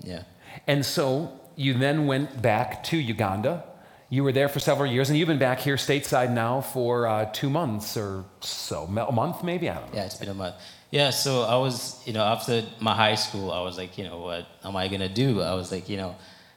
Yeah. 0.02 0.22
And 0.66 0.84
so 0.84 1.40
you 1.56 1.74
then 1.74 2.06
went 2.06 2.40
back 2.42 2.84
to 2.84 2.96
Uganda. 2.96 3.64
You 4.10 4.22
were 4.22 4.32
there 4.32 4.48
for 4.48 4.60
several 4.60 4.90
years, 4.90 5.10
and 5.10 5.18
you've 5.18 5.28
been 5.28 5.38
back 5.38 5.60
here 5.60 5.76
stateside 5.76 6.30
now 6.30 6.60
for 6.60 7.06
uh, 7.06 7.24
two 7.26 7.50
months 7.50 7.96
or 7.96 8.24
so, 8.40 8.84
a 8.84 9.12
month 9.12 9.42
maybe. 9.42 9.68
I 9.68 9.74
don't 9.74 9.92
know. 9.92 9.98
Yeah, 9.98 10.04
it's 10.04 10.16
been 10.16 10.28
a 10.28 10.34
month. 10.34 10.54
Yeah, 10.90 11.10
so 11.10 11.42
I 11.42 11.56
was, 11.56 12.00
you 12.06 12.12
know, 12.12 12.22
after 12.22 12.62
my 12.78 12.94
high 12.94 13.16
school, 13.16 13.50
I 13.50 13.62
was 13.62 13.76
like, 13.76 13.98
you 13.98 14.04
know, 14.04 14.18
what 14.18 14.46
am 14.62 14.76
I 14.76 14.86
gonna 14.86 15.08
do? 15.08 15.40
I 15.40 15.54
was 15.54 15.72
like, 15.72 15.88
you 15.88 15.96
know, 15.96 16.14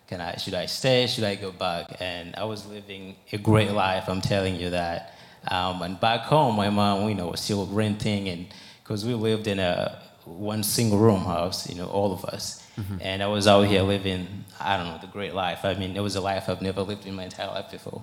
can 0.07 0.21
I, 0.21 0.36
should 0.38 0.53
I 0.53 0.67
stay? 0.67 1.07
Should 1.07 1.23
I 1.23 1.36
go 1.36 1.51
back? 1.51 1.97
And 1.99 2.36
I 2.36 2.43
was 2.43 2.65
living 2.67 3.15
a 3.34 3.38
great 3.38 3.71
life. 3.71 4.07
I'm 4.07 4.21
telling 4.21 4.55
you 4.55 4.69
that. 4.69 5.15
Um, 5.49 5.82
and 5.82 5.99
back 5.99 6.21
home, 6.21 6.55
my 6.55 6.69
mom, 6.69 7.09
you 7.09 7.15
know, 7.15 7.30
was 7.30 7.39
still 7.39 7.65
renting, 7.65 8.28
and 8.28 8.47
because 8.84 9.05
we 9.05 9.13
lived 9.15 9.47
in 9.47 9.59
a 9.59 10.01
one 10.28 10.63
single 10.63 10.97
room 10.99 11.21
house, 11.21 11.69
you 11.69 11.75
know, 11.75 11.88
all 11.88 12.13
of 12.13 12.25
us. 12.25 12.63
Mm-hmm. 12.78 12.97
And 13.01 13.23
I 13.23 13.28
was 13.28 13.47
out 13.47 13.63
here 13.63 13.82
living, 13.82 14.45
I 14.59 14.78
don't 14.78 14.88
know, 14.88 14.99
the 14.99 15.07
great 15.07 15.34
life. 15.34 15.65
I 15.65 15.73
mean, 15.73 15.95
it 15.95 16.01
was 16.01 16.15
a 16.15 16.21
life 16.21 16.47
I've 16.47 16.61
never 16.61 16.82
lived 16.82 17.05
in 17.05 17.15
my 17.15 17.23
entire 17.23 17.47
life 17.47 17.71
before. 17.71 18.01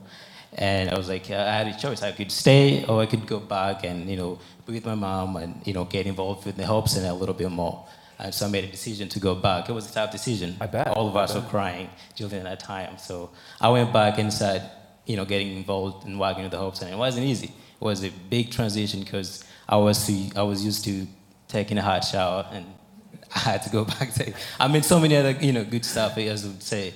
And 0.57 0.91
I 0.91 0.97
was 0.97 1.09
like, 1.09 1.31
I 1.31 1.53
had 1.53 1.67
a 1.67 1.77
choice. 1.77 2.03
I 2.03 2.13
could 2.13 2.31
stay 2.31 2.85
or 2.85 3.03
I 3.03 3.07
could 3.07 3.27
go 3.27 3.41
back 3.41 3.85
and, 3.85 4.09
you 4.09 4.17
know, 4.17 4.39
be 4.67 4.75
with 4.75 4.87
my 4.87 4.95
mom 4.95 5.37
and, 5.37 5.61
you 5.65 5.73
know, 5.73 5.85
get 5.85 6.07
involved 6.07 6.47
with 6.47 6.57
the 6.57 6.67
Hope 6.67 6.89
Center 6.89 7.09
a 7.09 7.15
little 7.15 7.35
bit 7.35 7.51
more. 7.51 7.85
And 8.19 8.33
so 8.33 8.47
I 8.47 8.49
made 8.49 8.65
a 8.65 8.69
decision 8.69 9.09
to 9.09 9.19
go 9.19 9.35
back. 9.35 9.69
It 9.69 9.73
was 9.73 9.91
a 9.91 9.93
tough 9.93 10.13
decision. 10.13 10.57
I 10.61 10.67
bet. 10.67 10.89
All 10.89 11.09
of 11.09 11.17
us 11.17 11.35
were 11.35 11.43
crying 11.43 11.91
during 12.15 12.45
that 12.45 12.61
time. 12.61 12.99
So 12.99 13.31
I 13.61 13.69
went 13.71 13.93
back 13.93 14.19
and 14.19 14.33
started, 14.33 14.63
you 15.07 15.17
know, 15.17 15.25
getting 15.25 15.57
involved 15.57 16.07
and 16.07 16.19
working 16.19 16.45
with 16.45 16.53
the 16.53 16.59
Hope 16.59 16.77
Center. 16.77 16.93
It 16.93 16.99
wasn't 16.99 17.27
easy. 17.27 17.47
It 17.47 17.85
was 17.85 18.05
a 18.05 18.11
big 18.31 18.53
transition 18.53 19.01
because 19.01 19.45
I 19.69 19.77
was, 19.77 20.07
to, 20.07 20.31
I 20.37 20.43
was 20.43 20.65
used 20.65 20.85
to 20.85 21.07
taking 21.55 21.79
a 21.79 21.83
hot 21.83 22.03
shower 22.05 22.47
and 22.53 22.67
I 23.35 23.39
had 23.39 23.63
to 23.63 23.71
go 23.71 23.85
back 23.85 24.13
to, 24.15 24.33
I 24.59 24.67
mean, 24.69 24.83
so 24.83 24.99
many 24.99 25.17
other, 25.17 25.33
you 25.33 25.53
know, 25.53 25.65
good 25.65 25.85
stuff, 25.85 26.19
as 26.19 26.47
would 26.47 26.63
say. 26.63 26.95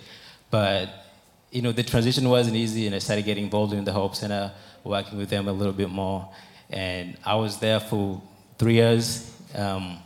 But, 0.51 0.89
you 1.51 1.63
know, 1.63 1.73
the 1.73 1.83
transition 1.83 2.29
wasn't 2.29 2.57
easy, 2.57 2.87
and 2.87 2.95
I 2.95 3.01
started 3.01 3.25
getting 3.25 3.45
involved 3.45 3.73
in 3.73 3.85
the 3.85 3.93
Hope 3.93 4.15
Center, 4.15 4.53
working 4.85 5.19
with 5.19 5.31
them 5.31 5.49
a 5.49 5.53
little 5.53 5.73
bit 5.73 5.91
more. 5.91 6.29
And 6.71 7.17
I 7.25 7.35
was 7.35 7.59
there 7.59 7.81
for 7.81 8.21
three 8.59 8.75
years, 8.75 9.33
um, 9.55 9.99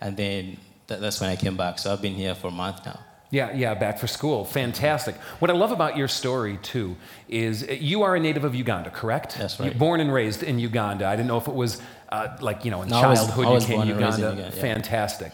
and 0.00 0.16
then 0.16 0.56
th- 0.88 1.00
that's 1.00 1.20
when 1.20 1.30
I 1.30 1.36
came 1.36 1.56
back. 1.56 1.78
So 1.78 1.92
I've 1.92 2.02
been 2.02 2.14
here 2.14 2.34
for 2.34 2.48
a 2.48 2.56
month 2.64 2.84
now. 2.86 2.98
Yeah, 3.30 3.52
yeah, 3.54 3.74
back 3.74 3.98
for 3.98 4.06
school. 4.06 4.44
Fantastic. 4.44 5.16
What 5.40 5.50
I 5.50 5.54
love 5.54 5.72
about 5.72 5.96
your 5.96 6.06
story, 6.08 6.58
too, 6.62 6.96
is 7.28 7.66
you 7.68 8.02
are 8.02 8.14
a 8.14 8.20
native 8.20 8.44
of 8.44 8.54
Uganda, 8.54 8.90
correct? 8.90 9.36
That's 9.36 9.58
right. 9.58 9.66
You're 9.70 9.78
born 9.78 10.00
and 10.00 10.12
raised 10.12 10.42
in 10.44 10.58
Uganda. 10.60 11.06
I 11.06 11.16
didn't 11.16 11.28
know 11.28 11.36
if 11.38 11.48
it 11.48 11.54
was 11.54 11.82
uh, 12.10 12.36
like, 12.40 12.64
you 12.64 12.70
know, 12.70 12.82
in 12.82 12.88
No, 12.88 12.98
I 12.98 13.08
was- 13.08 13.18
childhood 13.18 13.46
I 13.46 13.50
was 13.50 13.64
you 13.64 13.68
came 13.68 13.76
born 13.78 13.88
to 13.88 13.94
and 13.94 14.02
raised 14.04 14.18
in 14.18 14.24
Uganda. 14.24 14.42
Uganda, 14.42 14.56
yeah. 14.56 14.62
Mm-hmm. 14.74 14.80
Fantastic. 14.80 15.32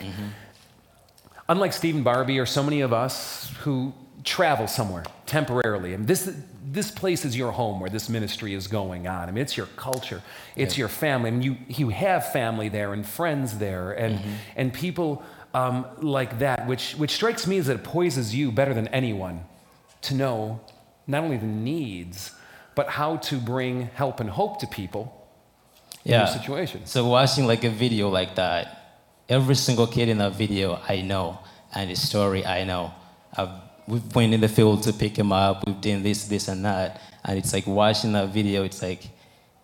Unlike 1.49 1.73
Stephen 1.75 2.03
Barbie 2.03 2.39
or 2.39 2.47
so 2.47 2.63
many 2.63 2.81
of 2.81 2.93
us 2.93 3.53
who 3.61 3.93
travel 4.25 4.67
somewhere 4.67 5.05
temporarily, 5.27 5.93
and 5.93 6.07
this, 6.07 6.35
this 6.65 6.91
place 6.91 7.25
is 7.25 7.37
your 7.37 7.51
home 7.51 7.81
where 7.81 7.91
this 7.91 8.09
ministry 8.09 8.55
is 8.55 8.69
going 8.69 9.07
on. 9.07 9.29
I 9.29 9.33
mean, 9.33 9.43
it's 9.43 9.57
your 9.57 9.67
culture, 9.77 10.23
it's 10.57 10.79
your 10.79 10.89
family. 10.89 11.29
I 11.29 11.33
mean, 11.33 11.43
you, 11.43 11.57
you 11.69 11.89
have 11.91 12.33
family 12.33 12.69
there 12.69 12.93
and 12.93 13.05
friends 13.05 13.59
there 13.59 13.93
and, 13.93 14.19
Mm-hmm. 14.19 14.31
and 14.57 14.73
people 14.73 15.23
um, 15.55 15.87
like 16.01 16.39
that, 16.39 16.67
which, 16.67 16.95
which 16.95 17.11
strikes 17.13 17.47
me 17.47 17.59
as 17.59 17.67
that 17.67 17.77
it 17.77 17.85
poises 17.85 18.35
you 18.35 18.51
better 18.53 18.75
than 18.75 18.89
anyone 18.89 19.45
to 20.03 20.15
know 20.15 20.61
not 21.07 21.25
only 21.25 21.37
the 21.37 21.47
needs, 21.47 22.33
but 22.75 22.89
how 22.89 23.17
to 23.17 23.39
bring 23.39 23.83
help 23.95 24.21
and 24.21 24.31
hope 24.31 24.59
to 24.61 24.67
people 24.67 25.29
in 26.05 26.13
Yeah. 26.13 26.19
your 26.21 26.27
situation. 26.29 26.87
So 26.87 27.07
watching 27.07 27.47
like 27.47 27.65
a 27.65 27.71
video 27.71 28.09
like 28.09 28.35
that, 28.37 29.01
every 29.29 29.55
single 29.55 29.87
kid 29.87 30.09
in 30.09 30.19
that 30.19 30.33
video 30.33 30.81
I 30.89 31.03
know, 31.03 31.39
and 31.75 31.91
his 31.91 32.01
story 32.01 32.45
I 32.47 32.65
know. 32.65 32.93
I've, 33.37 33.51
we've 33.87 34.15
went 34.15 34.33
in 34.35 34.41
the 34.41 34.49
field 34.49 34.83
to 34.85 34.93
pick 34.93 35.19
him 35.19 35.33
up. 35.33 35.67
We've 35.67 35.81
done 35.81 36.03
this, 36.03 36.25
this, 36.27 36.49
and 36.49 36.65
that, 36.65 37.01
and 37.25 37.39
it's 37.39 37.53
like 37.53 37.67
watching 37.67 38.13
that 38.13 38.29
video. 38.29 38.65
It's 38.65 38.83
like 38.83 39.03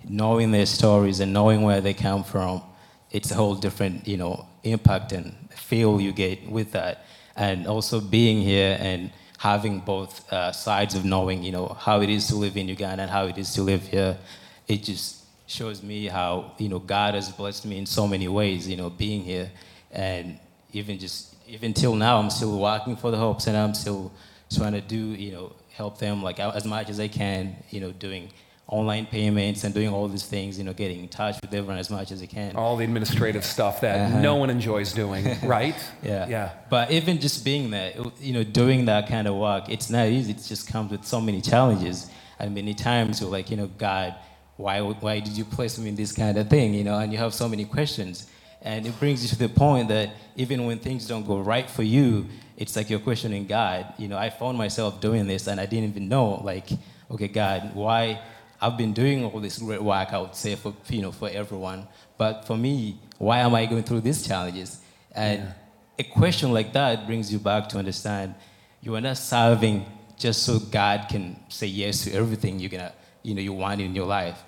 knowing 0.08 0.50
their 0.52 0.66
stories 0.66 1.20
and 1.20 1.32
knowing 1.32 1.62
where 1.62 1.80
they 1.80 1.94
come 1.94 2.24
from. 2.24 2.62
It's 3.10 3.30
a 3.30 3.34
whole 3.34 3.54
different, 3.54 4.06
you 4.06 4.16
know, 4.16 4.46
impact 4.62 5.12
and 5.12 5.34
feel 5.50 6.00
you 6.00 6.12
get 6.12 6.50
with 6.50 6.72
that, 6.72 7.04
and 7.36 7.66
also 7.66 8.00
being 8.00 8.42
here 8.42 8.76
and 8.80 9.10
having 9.38 9.80
both 9.80 10.30
uh, 10.32 10.52
sides 10.52 10.94
of 10.94 11.04
knowing, 11.04 11.42
you 11.42 11.52
know, 11.52 11.68
how 11.68 12.00
it 12.00 12.10
is 12.10 12.26
to 12.28 12.34
live 12.36 12.56
in 12.56 12.68
Uganda 12.68 13.02
and 13.02 13.10
how 13.10 13.26
it 13.26 13.38
is 13.38 13.54
to 13.54 13.62
live 13.62 13.86
here. 13.86 14.18
It 14.66 14.82
just 14.82 15.24
shows 15.46 15.82
me 15.82 16.06
how 16.06 16.52
you 16.58 16.68
know 16.68 16.78
God 16.78 17.14
has 17.14 17.30
blessed 17.30 17.64
me 17.64 17.78
in 17.78 17.86
so 17.86 18.06
many 18.06 18.28
ways. 18.28 18.68
You 18.68 18.76
know, 18.76 18.90
being 18.90 19.22
here, 19.22 19.50
and 19.90 20.38
even 20.72 20.98
just 20.98 21.34
even 21.46 21.72
till 21.72 21.94
now, 21.94 22.18
I'm 22.18 22.30
still 22.30 22.58
working 22.58 22.96
for 22.96 23.10
the 23.10 23.16
hopes, 23.16 23.46
and 23.46 23.56
I'm 23.56 23.74
still 23.74 24.12
trying 24.54 24.72
to 24.72 24.80
do 24.80 24.96
you 24.96 25.32
know 25.32 25.52
help 25.72 25.98
them 25.98 26.22
like 26.22 26.38
as 26.38 26.64
much 26.64 26.90
as 26.90 27.00
I 27.00 27.08
can. 27.08 27.56
You 27.70 27.80
know, 27.80 27.92
doing 27.92 28.30
online 28.68 29.06
payments 29.06 29.64
and 29.64 29.72
doing 29.74 29.88
all 29.88 30.06
these 30.08 30.24
things. 30.26 30.58
You 30.58 30.64
know, 30.64 30.72
getting 30.74 31.00
in 31.00 31.08
touch 31.08 31.36
with 31.40 31.52
everyone 31.54 31.78
as 31.78 31.90
much 31.90 32.12
as 32.12 32.22
I 32.22 32.26
can. 32.26 32.54
All 32.54 32.76
the 32.76 32.84
administrative 32.84 33.44
stuff 33.56 33.80
that 33.80 33.96
Uh-huh. 33.98 34.20
no 34.20 34.36
one 34.36 34.50
enjoys 34.50 34.92
doing, 34.92 35.24
right? 35.42 35.74
Yeah. 36.02 36.28
Yeah. 36.28 36.50
But 36.70 36.90
even 36.90 37.18
just 37.18 37.44
being 37.44 37.70
there, 37.70 37.92
you 38.20 38.32
know, 38.34 38.44
doing 38.44 38.84
that 38.86 39.08
kind 39.08 39.26
of 39.26 39.34
work, 39.36 39.68
it's 39.68 39.88
not 39.90 40.06
easy. 40.08 40.32
It 40.32 40.42
just 40.46 40.68
comes 40.72 40.90
with 40.90 41.04
so 41.04 41.20
many 41.20 41.40
challenges. 41.40 42.10
And 42.38 42.54
many 42.54 42.74
times 42.74 43.20
you're 43.20 43.30
like, 43.30 43.50
you 43.50 43.56
know, 43.56 43.66
God, 43.78 44.14
why, 44.56 44.80
why 44.80 45.20
did 45.20 45.36
you 45.36 45.44
place 45.44 45.78
me 45.78 45.88
in 45.88 45.96
this 45.96 46.12
kind 46.12 46.36
of 46.38 46.48
thing? 46.48 46.74
You 46.74 46.84
know, 46.84 46.98
and 46.98 47.10
you 47.12 47.18
have 47.18 47.32
so 47.34 47.48
many 47.48 47.64
questions. 47.64 48.28
And 48.60 48.86
it 48.86 48.98
brings 49.00 49.22
you 49.22 49.28
to 49.30 49.38
the 49.38 49.48
point 49.48 49.88
that 49.88 50.10
even 50.36 50.66
when 50.66 50.78
things 50.78 51.06
don't 51.06 51.26
go 51.26 51.38
right 51.38 51.68
for 51.70 51.82
you, 51.84 52.26
it's 52.56 52.74
like 52.76 52.90
you're 52.90 52.98
questioning 53.00 53.46
God. 53.46 53.94
You 53.98 54.08
know, 54.08 54.18
I 54.18 54.30
found 54.30 54.58
myself 54.58 55.00
doing 55.00 55.26
this 55.26 55.46
and 55.46 55.60
I 55.60 55.66
didn't 55.66 55.90
even 55.90 56.08
know, 56.08 56.40
like, 56.44 56.68
okay, 57.10 57.28
God, 57.28 57.70
why? 57.74 58.20
I've 58.60 58.76
been 58.76 58.92
doing 58.92 59.24
all 59.24 59.40
this 59.40 59.58
great 59.58 59.82
work, 59.82 60.12
I 60.12 60.18
would 60.18 60.34
say, 60.34 60.56
for, 60.56 60.74
you 60.88 61.02
know, 61.02 61.12
for 61.12 61.28
everyone. 61.28 61.86
But 62.16 62.44
for 62.46 62.56
me, 62.56 62.98
why 63.18 63.38
am 63.38 63.54
I 63.54 63.66
going 63.66 63.84
through 63.84 64.00
these 64.00 64.26
challenges? 64.26 64.80
And 65.12 65.54
a 65.98 66.04
question 66.04 66.52
like 66.52 66.72
that 66.72 67.06
brings 67.06 67.32
you 67.32 67.38
back 67.38 67.68
to 67.70 67.78
understand 67.78 68.34
you 68.80 68.94
are 68.94 69.00
not 69.00 69.16
serving 69.16 69.84
just 70.16 70.42
so 70.42 70.58
God 70.58 71.06
can 71.08 71.36
say 71.48 71.66
yes 71.66 72.04
to 72.04 72.12
everything 72.12 72.58
you're 72.58 72.70
gonna, 72.70 72.92
you 73.22 73.34
know, 73.34 73.40
you 73.40 73.52
want 73.52 73.80
in 73.80 73.94
your 73.94 74.06
life, 74.06 74.42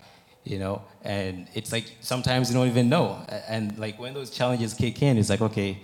you 0.45 0.59
know. 0.59 0.83
And 1.03 1.49
it's 1.55 1.73
like 1.73 1.85
sometimes 2.01 2.51
you 2.51 2.57
don't 2.57 2.69
even 2.69 2.89
know. 2.89 3.25
And 3.49 3.79
like 3.79 3.99
when 3.99 4.15
those 4.15 4.31
challenges 4.31 4.75
kick 4.75 5.03
in, 5.03 5.19
it's 5.19 5.31
like, 5.31 5.41
okay, 5.41 5.79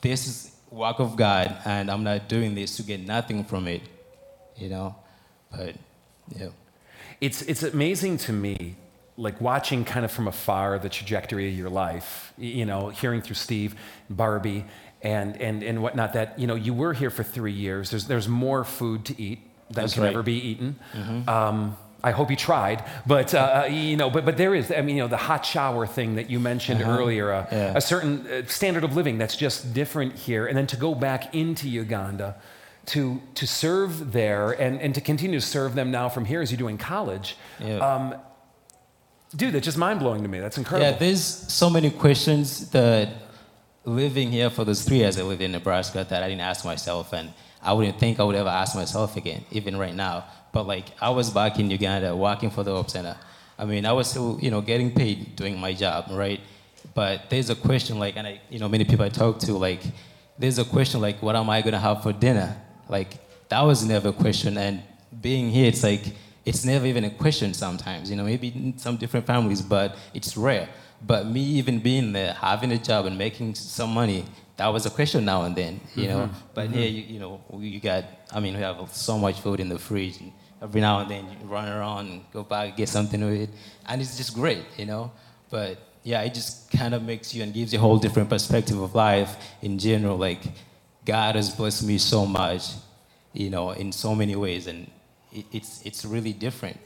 this 0.00 0.26
is 0.26 0.56
work 0.70 0.98
of 0.98 1.16
God, 1.16 1.56
and 1.64 1.90
I'm 1.90 2.02
not 2.02 2.28
doing 2.28 2.54
this 2.54 2.76
to 2.76 2.82
get 2.82 3.00
nothing 3.06 3.44
from 3.44 3.68
it, 3.68 3.82
you 4.56 4.68
know. 4.68 4.96
But 5.50 5.76
yeah. 6.36 6.48
It's, 7.20 7.42
it's 7.42 7.62
amazing 7.62 8.18
to 8.18 8.32
me, 8.32 8.76
like 9.16 9.40
watching 9.40 9.84
kind 9.84 10.04
of 10.04 10.10
from 10.10 10.26
afar 10.28 10.78
the 10.78 10.88
trajectory 10.88 11.48
of 11.48 11.54
your 11.56 11.70
life, 11.70 12.32
you 12.36 12.66
know, 12.66 12.88
hearing 12.88 13.20
through 13.22 13.36
Steve, 13.36 13.74
Barbie, 14.10 14.64
and, 15.02 15.40
and, 15.40 15.62
and 15.62 15.82
whatnot, 15.82 16.12
that, 16.14 16.38
you 16.38 16.46
know, 16.46 16.54
you 16.54 16.74
were 16.74 16.92
here 16.94 17.10
for 17.10 17.22
three 17.22 17.52
years. 17.52 17.90
There's, 17.90 18.06
there's 18.06 18.28
more 18.28 18.64
food 18.64 19.04
to 19.06 19.20
eat 19.20 19.40
than 19.70 19.82
That's 19.84 19.94
can 19.94 20.02
right. 20.02 20.08
Mm-hmm. 20.08 20.16
ever 20.16 20.22
be 20.22 20.48
eaten. 20.48 20.76
Um, 21.28 21.76
I 22.02 22.10
hope 22.10 22.28
you 22.30 22.36
tried, 22.36 22.84
but 23.06 23.34
uh, 23.34 23.64
you 23.70 23.96
know, 23.96 24.10
but 24.10 24.26
but 24.26 24.36
there 24.36 24.54
is. 24.54 24.70
I 24.70 24.82
mean, 24.82 24.96
you 24.96 25.02
know, 25.02 25.08
the 25.08 25.16
hot 25.16 25.46
shower 25.46 25.86
thing 25.86 26.16
that 26.16 26.28
you 26.28 26.38
mentioned 26.38 26.82
earlier, 26.82 27.32
uh, 27.32 27.46
Yeah. 27.50 27.72
a 27.74 27.80
certain 27.80 28.26
uh, 28.26 28.42
standard 28.46 28.84
of 28.84 28.94
living 28.94 29.16
that's 29.16 29.36
just 29.36 29.72
different 29.72 30.14
here, 30.14 30.46
and 30.46 30.54
then 30.54 30.66
to 30.66 30.76
go 30.76 30.94
back 30.94 31.34
into 31.34 31.66
Uganda, 31.66 32.34
to 32.86 33.20
to 33.34 33.46
serve 33.46 34.12
there, 34.12 34.52
and 34.52 34.80
and 34.80 34.94
to 34.94 35.00
continue 35.00 35.40
to 35.40 35.46
serve 35.46 35.74
them 35.74 35.90
now 35.90 36.08
from 36.08 36.24
here 36.24 36.40
as 36.42 36.50
you 36.50 36.58
do 36.58 36.68
in 36.68 36.78
college. 36.78 37.36
Yeah. 37.60 37.78
Um, 37.78 38.14
dude, 39.34 39.54
that's 39.54 39.64
just 39.64 39.78
mind 39.78 40.00
blowing 40.00 40.22
to 40.22 40.28
me. 40.28 40.40
That's 40.40 40.58
incredible. 40.58 40.92
Yeah, 40.92 40.98
there's 40.98 41.24
so 41.24 41.70
many 41.70 41.90
questions 41.90 42.70
that 42.70 43.08
living 43.84 44.30
here 44.30 44.50
for 44.50 44.64
those 44.64 44.82
three 44.84 44.98
years 44.98 45.18
I 45.18 45.22
lived 45.22 45.42
in 45.42 45.52
Nebraska 45.52 46.06
that 46.08 46.22
I 46.22 46.28
didn't 46.28 46.40
ask 46.42 46.64
myself, 46.64 47.12
and 47.12 47.32
I 47.62 47.72
wouldn't 47.72 47.98
think 47.98 48.20
I 48.20 48.24
would 48.24 48.36
ever 48.36 48.48
ask 48.48 48.74
myself 48.74 49.16
again, 49.16 49.44
even 49.50 49.76
right 49.76 49.94
now. 49.94 50.24
But 50.52 50.66
like, 50.66 50.86
I 51.00 51.10
was 51.10 51.30
back 51.30 51.58
in 51.58 51.70
Uganda 51.70 52.14
working 52.14 52.50
for 52.50 52.62
the 52.62 52.72
Hope 52.72 52.90
Center. 52.90 53.16
I 53.58 53.64
mean, 53.64 53.86
I 53.86 53.92
was 53.92 54.08
still, 54.08 54.38
you 54.40 54.50
know, 54.50 54.60
getting 54.60 54.92
paid 54.92 55.36
doing 55.36 55.58
my 55.58 55.72
job, 55.72 56.06
right? 56.10 56.40
But 56.94 57.30
there's 57.30 57.50
a 57.50 57.54
question 57.54 57.98
like, 57.98 58.16
and 58.16 58.26
I, 58.26 58.40
you 58.50 58.58
know, 58.58 58.68
many 58.68 58.84
people 58.84 59.04
I 59.04 59.08
talk 59.08 59.38
to, 59.40 59.52
like, 59.54 59.80
there's 60.38 60.58
a 60.58 60.64
question 60.64 61.00
like, 61.00 61.22
what 61.22 61.36
am 61.36 61.48
I 61.48 61.62
gonna 61.62 61.78
have 61.78 62.02
for 62.02 62.12
dinner? 62.12 62.56
Like, 62.88 63.18
that 63.48 63.62
was 63.62 63.84
never 63.84 64.08
a 64.08 64.12
question, 64.12 64.56
and 64.58 64.82
being 65.20 65.50
here, 65.50 65.66
it's 65.66 65.82
like, 65.82 66.04
it's 66.44 66.64
never 66.64 66.86
even 66.86 67.04
a 67.04 67.10
question 67.10 67.54
sometimes, 67.54 68.10
you 68.10 68.16
know, 68.16 68.24
maybe 68.24 68.48
in 68.48 68.76
some 68.78 68.96
different 68.96 69.26
families, 69.26 69.62
but 69.62 69.96
it's 70.12 70.36
rare. 70.36 70.68
But 71.06 71.26
me 71.26 71.40
even 71.40 71.80
being 71.80 72.12
there, 72.12 72.34
having 72.34 72.72
a 72.72 72.78
job 72.78 73.06
and 73.06 73.16
making 73.16 73.54
some 73.54 73.92
money, 73.92 74.24
that 74.56 74.68
was 74.68 74.86
a 74.86 74.90
question 74.90 75.24
now 75.24 75.42
and 75.44 75.56
then, 75.56 75.80
you 75.94 76.08
know. 76.08 76.20
Mm-hmm. 76.20 76.38
But 76.54 76.68
mm-hmm. 76.68 76.78
here, 76.78 76.88
you, 76.88 77.02
you 77.02 77.18
know, 77.20 77.40
you 77.58 77.80
got, 77.80 78.04
I 78.32 78.40
mean, 78.40 78.54
we 78.54 78.60
have 78.60 78.92
so 78.92 79.18
much 79.18 79.40
food 79.40 79.60
in 79.60 79.68
the 79.68 79.78
fridge. 79.78 80.20
And 80.20 80.32
every 80.62 80.80
now 80.80 81.00
and 81.00 81.10
then 81.10 81.24
you 81.24 81.46
run 81.46 81.68
around 81.68 82.08
and 82.08 82.24
go 82.32 82.42
back, 82.42 82.76
get 82.76 82.88
something 82.88 83.20
to 83.20 83.32
eat. 83.32 83.50
And 83.86 84.00
it's 84.00 84.16
just 84.16 84.34
great, 84.34 84.64
you 84.78 84.86
know. 84.86 85.12
But 85.50 85.78
yeah, 86.02 86.22
it 86.22 86.34
just 86.34 86.70
kind 86.70 86.94
of 86.94 87.02
makes 87.02 87.34
you 87.34 87.42
and 87.42 87.52
gives 87.52 87.72
you 87.72 87.78
a 87.78 87.82
whole 87.82 87.98
different 87.98 88.28
perspective 88.30 88.80
of 88.80 88.94
life 88.94 89.36
in 89.62 89.78
general. 89.78 90.16
Like, 90.16 90.42
God 91.04 91.34
has 91.34 91.50
blessed 91.50 91.84
me 91.84 91.98
so 91.98 92.24
much, 92.26 92.70
you 93.32 93.50
know, 93.50 93.70
in 93.70 93.92
so 93.92 94.14
many 94.14 94.36
ways. 94.36 94.66
And 94.66 94.90
it, 95.32 95.44
it's, 95.52 95.82
it's 95.82 96.04
really 96.04 96.32
different. 96.32 96.78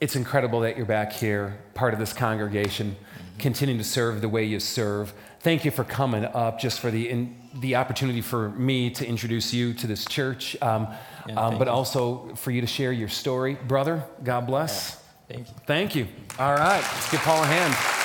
It's 0.00 0.16
incredible 0.16 0.60
that 0.60 0.76
you're 0.78 0.86
back 0.86 1.12
here, 1.12 1.58
part 1.74 1.92
of 1.92 2.00
this 2.00 2.14
congregation, 2.14 2.96
continuing 3.38 3.78
to 3.78 3.84
serve 3.84 4.22
the 4.22 4.30
way 4.30 4.44
you 4.44 4.58
serve. 4.58 5.12
Thank 5.40 5.64
you 5.64 5.70
for 5.70 5.84
coming 5.84 6.24
up, 6.24 6.58
just 6.58 6.80
for 6.80 6.90
the 6.90 7.08
in, 7.10 7.36
the 7.60 7.76
opportunity 7.76 8.22
for 8.22 8.48
me 8.50 8.90
to 8.90 9.06
introduce 9.06 9.52
you 9.52 9.74
to 9.74 9.86
this 9.86 10.06
church, 10.06 10.56
um, 10.62 10.88
Yeah, 11.26 11.34
um, 11.34 11.58
but 11.58 11.66
you. 11.66 11.72
also 11.72 12.34
for 12.36 12.50
you 12.50 12.62
to 12.62 12.66
share 12.66 12.92
your 12.92 13.08
story, 13.08 13.54
brother. 13.54 14.02
God 14.24 14.46
bless. 14.46 15.02
Thank 15.28 15.48
you. 15.48 15.54
Thank 15.66 15.94
you. 15.94 16.08
All 16.38 16.54
right, 16.54 16.80
let's 16.80 17.10
give 17.10 17.20
Paul 17.20 17.42
a 17.42 17.46
hand. 17.46 17.99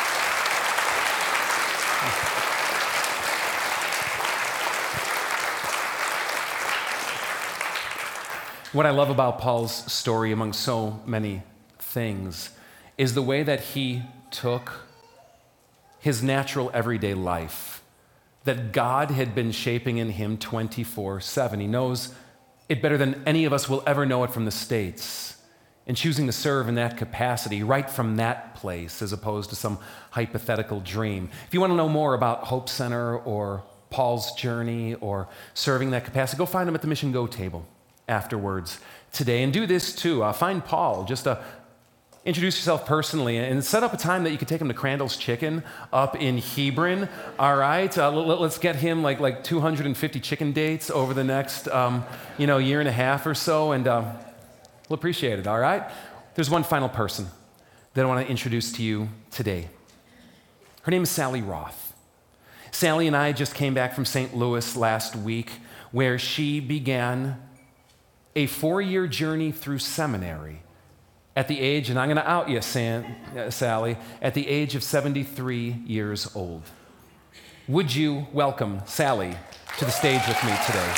What 8.76 8.86
I 8.86 8.90
love 8.90 9.10
about 9.10 9.40
Paul's 9.40 9.90
story, 9.90 10.34
among 10.34 10.52
so 10.52 11.00
many 11.06 11.44
things, 11.80 12.50
is 12.98 13.14
the 13.14 13.22
way 13.22 13.42
that 13.42 13.62
he 13.62 14.04
took 14.32 14.82
his 16.00 16.22
natural 16.22 16.70
everyday 16.74 17.14
life 17.14 17.82
that 18.44 18.74
God 18.74 19.12
had 19.12 19.34
been 19.34 19.54
shaping 19.54 19.98
in 19.98 20.10
him 20.10 20.38
24 20.38 21.22
7. 21.22 21.62
He 21.62 21.68
knows 21.68 22.14
it 22.68 22.82
better 22.82 22.98
than 22.98 23.24
any 23.26 23.46
of 23.46 23.54
us 23.54 23.70
will 23.70 23.82
ever 23.88 24.06
know 24.06 24.26
it 24.26 24.32
from 24.32 24.44
the 24.44 24.52
States. 24.52 25.38
And 25.88 25.96
choosing 25.96 26.26
to 26.26 26.34
serve 26.34 26.68
in 26.68 26.76
that 26.76 26.98
capacity, 26.98 27.64
right 27.64 27.90
from 27.90 28.18
that 28.18 28.56
place, 28.56 29.02
as 29.02 29.14
opposed 29.14 29.52
to 29.52 29.56
some 29.56 29.80
hypothetical 30.12 30.82
dream. 30.82 31.30
If 31.48 31.54
you 31.54 31.62
want 31.62 31.72
to 31.72 31.78
know 31.78 31.88
more 31.88 32.14
about 32.14 32.44
Hope 32.48 32.68
Center 32.68 33.20
or 33.20 33.64
Paul's 33.90 34.34
journey 34.34 34.96
or 34.96 35.30
serving 35.54 35.92
that 35.92 36.04
capacity, 36.04 36.38
go 36.38 36.46
find 36.46 36.68
him 36.68 36.76
at 36.76 36.82
the 36.82 36.90
Mission 36.90 37.14
Go 37.14 37.26
table 37.26 37.66
afterwards 38.08 38.80
today. 39.12 39.44
And 39.44 39.52
do 39.52 39.66
this 39.66 39.96
too. 39.96 40.24
Uh, 40.24 40.34
find 40.34 40.64
Paul, 40.64 41.06
just 41.06 41.28
a 41.28 41.44
introduce 42.26 42.58
yourself 42.58 42.88
personally 42.88 43.38
and 43.38 43.64
set 43.64 43.84
up 43.84 43.94
a 43.94 43.98
time 43.98 44.24
that 44.24 44.32
you 44.32 44.38
could 44.38 44.48
take 44.48 44.60
him 44.60 44.68
to 44.68 44.74
Crandall's 44.74 45.16
Chicken 45.16 45.64
up 45.94 46.16
in 46.16 46.40
Hebron. 46.40 47.08
All 47.38 47.56
right, 47.56 47.96
uh, 47.96 48.12
let, 48.12 48.40
us 48.40 48.58
get 48.58 48.76
him 48.76 49.04
like 49.04 49.20
like 49.20 49.44
250 49.44 50.20
chicken 50.20 50.52
dates 50.52 50.90
over 50.90 51.14
the 51.14 51.24
next 51.24 51.68
um, 51.68 52.04
you 52.38 52.48
know 52.48 52.58
year 52.58 52.80
and 52.80 52.90
a 52.90 52.92
half 52.92 53.26
or 53.26 53.36
so, 53.36 53.72
and 53.72 53.88
uh, 53.88 54.12
we'll 54.90 54.96
appreciate 54.96 55.40
it. 55.40 55.48
All 55.48 55.60
right. 55.60 55.84
There's 56.34 56.50
one 56.50 56.64
final 56.64 56.90
person 56.90 57.28
that 57.94 58.04
I 58.04 58.08
want 58.08 58.26
to 58.26 58.30
introduce 58.30 58.74
to 58.74 58.84
you 58.84 59.08
today. 59.32 59.70
Her 60.82 60.92
name 60.92 61.04
is 61.04 61.10
Sally 61.10 61.42
Roth. 61.42 61.94
Sally 62.72 63.08
and 63.08 63.16
I 63.16 63.32
just 63.32 63.56
came 63.56 63.74
back 63.74 63.94
from 63.94 64.04
St. 64.04 64.36
Louis 64.36 64.76
last 64.76 65.16
week, 65.16 65.50
where 65.94 66.20
she 66.20 66.60
began 66.60 67.42
a 68.36 68.48
four-year 68.48 69.08
journey 69.08 69.52
through 69.52 69.80
seminary 69.80 70.62
at 71.38 71.48
the 71.48 71.60
age, 71.60 71.90
and 71.90 71.98
I'm 71.98 72.08
going 72.08 72.18
to 72.18 72.30
out 72.30 72.50
you, 72.50 72.60
uh, 72.60 73.50
Sally, 73.50 73.98
at 74.22 74.34
the 74.34 74.48
age 74.48 74.76
of 74.76 74.84
73 74.84 75.84
years 75.86 76.34
old. 76.36 76.64
Would 77.68 77.96
you 77.96 78.28
welcome 78.34 78.82
Sally 78.86 79.36
to 79.78 79.86
the 79.86 79.92
stage 79.92 80.22
with 80.28 80.44
me 80.44 80.54
today? 80.66 80.94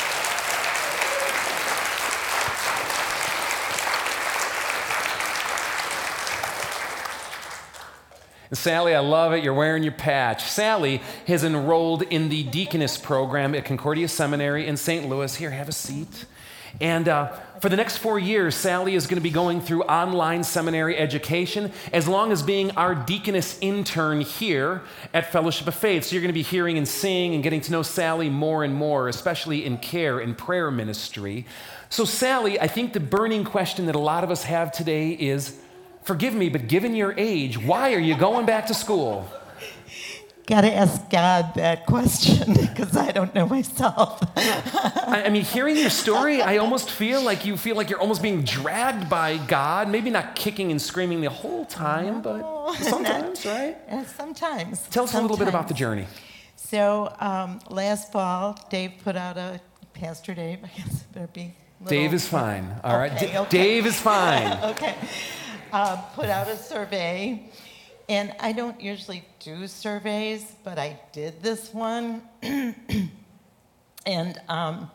Sally, 8.52 8.94
I 8.94 9.00
love 9.00 9.32
it. 9.32 9.44
You're 9.44 9.54
wearing 9.54 9.82
your 9.82 9.92
patch. 9.92 10.42
Sally 10.42 11.02
has 11.26 11.44
enrolled 11.44 12.02
in 12.02 12.30
the 12.30 12.44
deaconess 12.44 12.96
program 12.96 13.54
at 13.54 13.64
Concordia 13.64 14.08
Seminary 14.08 14.66
in 14.66 14.76
St. 14.76 15.08
Louis. 15.08 15.34
Here, 15.34 15.50
have 15.50 15.68
a 15.68 15.72
seat. 15.72 16.24
And 16.80 17.08
uh, 17.08 17.32
for 17.60 17.68
the 17.68 17.76
next 17.76 17.98
four 17.98 18.20
years, 18.20 18.54
Sally 18.54 18.94
is 18.94 19.08
going 19.08 19.16
to 19.16 19.22
be 19.22 19.30
going 19.30 19.60
through 19.60 19.82
online 19.82 20.44
seminary 20.44 20.96
education 20.96 21.72
as 21.92 22.06
long 22.06 22.30
as 22.30 22.40
being 22.42 22.70
our 22.72 22.94
deaconess 22.94 23.58
intern 23.60 24.20
here 24.20 24.82
at 25.12 25.32
Fellowship 25.32 25.66
of 25.66 25.74
Faith. 25.74 26.04
So 26.04 26.14
you're 26.14 26.22
going 26.22 26.28
to 26.28 26.34
be 26.34 26.42
hearing 26.42 26.78
and 26.78 26.86
seeing 26.86 27.34
and 27.34 27.42
getting 27.42 27.60
to 27.62 27.72
know 27.72 27.82
Sally 27.82 28.30
more 28.30 28.62
and 28.62 28.74
more, 28.74 29.08
especially 29.08 29.64
in 29.64 29.78
care 29.78 30.20
and 30.20 30.38
prayer 30.38 30.70
ministry. 30.70 31.46
So, 31.90 32.04
Sally, 32.04 32.60
I 32.60 32.68
think 32.68 32.92
the 32.92 33.00
burning 33.00 33.44
question 33.44 33.86
that 33.86 33.96
a 33.96 34.00
lot 34.00 34.22
of 34.22 34.30
us 34.30 34.44
have 34.44 34.70
today 34.70 35.10
is 35.10 35.58
forgive 36.02 36.34
me, 36.34 36.48
but 36.48 36.68
given 36.68 36.94
your 36.94 37.14
age, 37.16 37.58
why 37.58 37.92
are 37.94 37.98
you 37.98 38.16
going 38.16 38.46
back 38.46 38.66
to 38.66 38.74
school? 38.74 39.28
Got 40.48 40.62
to 40.62 40.74
ask 40.74 41.10
God 41.10 41.52
that 41.56 41.84
question 41.84 42.54
because 42.60 42.96
I 42.96 43.12
don't 43.12 43.34
know 43.34 43.46
myself. 43.46 44.18
I, 44.36 45.24
I, 45.26 45.28
mean, 45.28 45.42
hearing 45.42 45.76
your 45.76 45.90
story, 45.90 46.40
I 46.40 46.56
almost 46.56 46.90
feel 46.90 47.20
like 47.20 47.44
you 47.44 47.58
feel 47.58 47.76
like 47.76 47.90
you're 47.90 48.00
almost 48.00 48.22
being 48.22 48.44
dragged 48.44 49.10
by 49.10 49.36
God. 49.36 49.90
Maybe 49.90 50.08
not 50.08 50.34
kicking 50.34 50.70
and 50.70 50.80
screaming 50.80 51.20
the 51.20 51.28
whole 51.28 51.66
time, 51.66 52.22
but 52.22 52.72
sometimes, 52.80 53.44
right? 53.44 53.76
sometimes. 54.16 54.80
Tell 54.88 55.04
us 55.04 55.10
sometimes. 55.10 55.14
a 55.14 55.20
little 55.20 55.36
bit 55.36 55.48
about 55.48 55.68
the 55.68 55.74
journey. 55.74 56.06
So 56.56 57.14
um, 57.20 57.60
last 57.68 58.10
fall, 58.10 58.58
Dave 58.70 58.92
put 59.04 59.16
out 59.16 59.36
a 59.36 59.60
Pastor 59.92 60.32
Dave. 60.32 60.60
I 60.64 60.68
guess 60.68 61.02
it 61.02 61.12
better 61.12 61.26
be. 61.26 61.54
Little, 61.82 61.90
Dave 61.90 62.14
is 62.14 62.26
fine. 62.26 62.74
All 62.82 62.96
right. 62.96 63.12
okay, 63.12 63.32
D- 63.32 63.36
okay. 63.36 63.50
Dave 63.50 63.84
is 63.84 64.00
fine. 64.00 64.64
okay. 64.70 64.94
Uh, 65.70 65.96
put 66.14 66.30
out 66.30 66.48
a 66.48 66.56
survey 66.56 67.50
and 68.08 68.34
I 68.40 68.52
don't 68.52 68.80
usually 68.80 69.24
do 69.40 69.66
surveys, 69.66 70.54
but 70.64 70.78
I 70.78 70.98
did 71.12 71.42
this 71.42 71.74
one. 71.74 72.22
and, 74.06 74.40
um, 74.48 74.90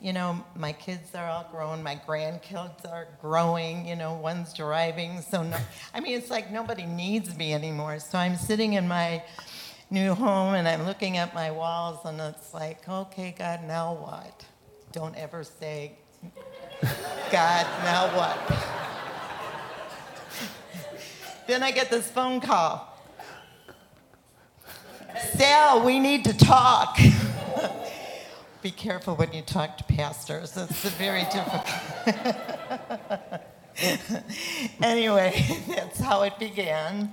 you 0.00 0.12
know, 0.12 0.44
my 0.54 0.72
kids 0.72 1.14
are 1.14 1.28
all 1.28 1.48
grown, 1.50 1.82
my 1.82 2.00
grandkids 2.06 2.88
are 2.90 3.08
growing, 3.20 3.88
you 3.88 3.96
know, 3.96 4.14
one's 4.14 4.54
driving. 4.54 5.22
So, 5.22 5.42
no, 5.42 5.56
I 5.92 6.00
mean, 6.00 6.16
it's 6.16 6.30
like 6.30 6.52
nobody 6.52 6.86
needs 6.86 7.36
me 7.36 7.52
anymore. 7.52 7.98
So 7.98 8.16
I'm 8.16 8.36
sitting 8.36 8.74
in 8.74 8.86
my 8.86 9.24
new 9.90 10.14
home 10.14 10.54
and 10.54 10.68
I'm 10.68 10.84
looking 10.84 11.16
at 11.16 11.34
my 11.34 11.50
walls, 11.50 11.98
and 12.04 12.20
it's 12.20 12.54
like, 12.54 12.88
okay, 12.88 13.34
God, 13.36 13.64
now 13.64 13.94
what? 13.94 14.44
Don't 14.92 15.16
ever 15.16 15.42
say, 15.42 15.92
God, 17.32 17.66
now 17.82 18.16
what? 18.16 18.85
Then 21.46 21.62
I 21.62 21.70
get 21.70 21.90
this 21.90 22.10
phone 22.10 22.40
call. 22.40 22.92
Sal, 25.34 25.84
we 25.84 26.00
need 26.00 26.24
to 26.24 26.36
talk. 26.36 26.98
Be 28.62 28.70
careful 28.72 29.14
when 29.14 29.32
you 29.32 29.42
talk 29.42 29.78
to 29.78 29.84
pastors. 29.84 30.56
It's 30.56 30.88
very 30.90 31.24
difficult. 31.24 31.68
anyway, 34.82 35.46
that's 35.68 36.00
how 36.00 36.22
it 36.22 36.36
began. 36.38 37.12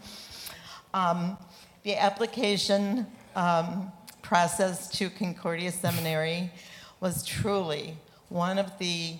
Um, 0.95 1.37
the 1.83 1.95
application 1.95 3.05
um, 3.35 3.91
process 4.23 4.89
to 4.97 5.11
Concordia 5.11 5.71
Seminary 5.71 6.51
was 6.99 7.23
truly 7.23 7.97
one 8.29 8.57
of 8.57 8.79
the 8.79 9.15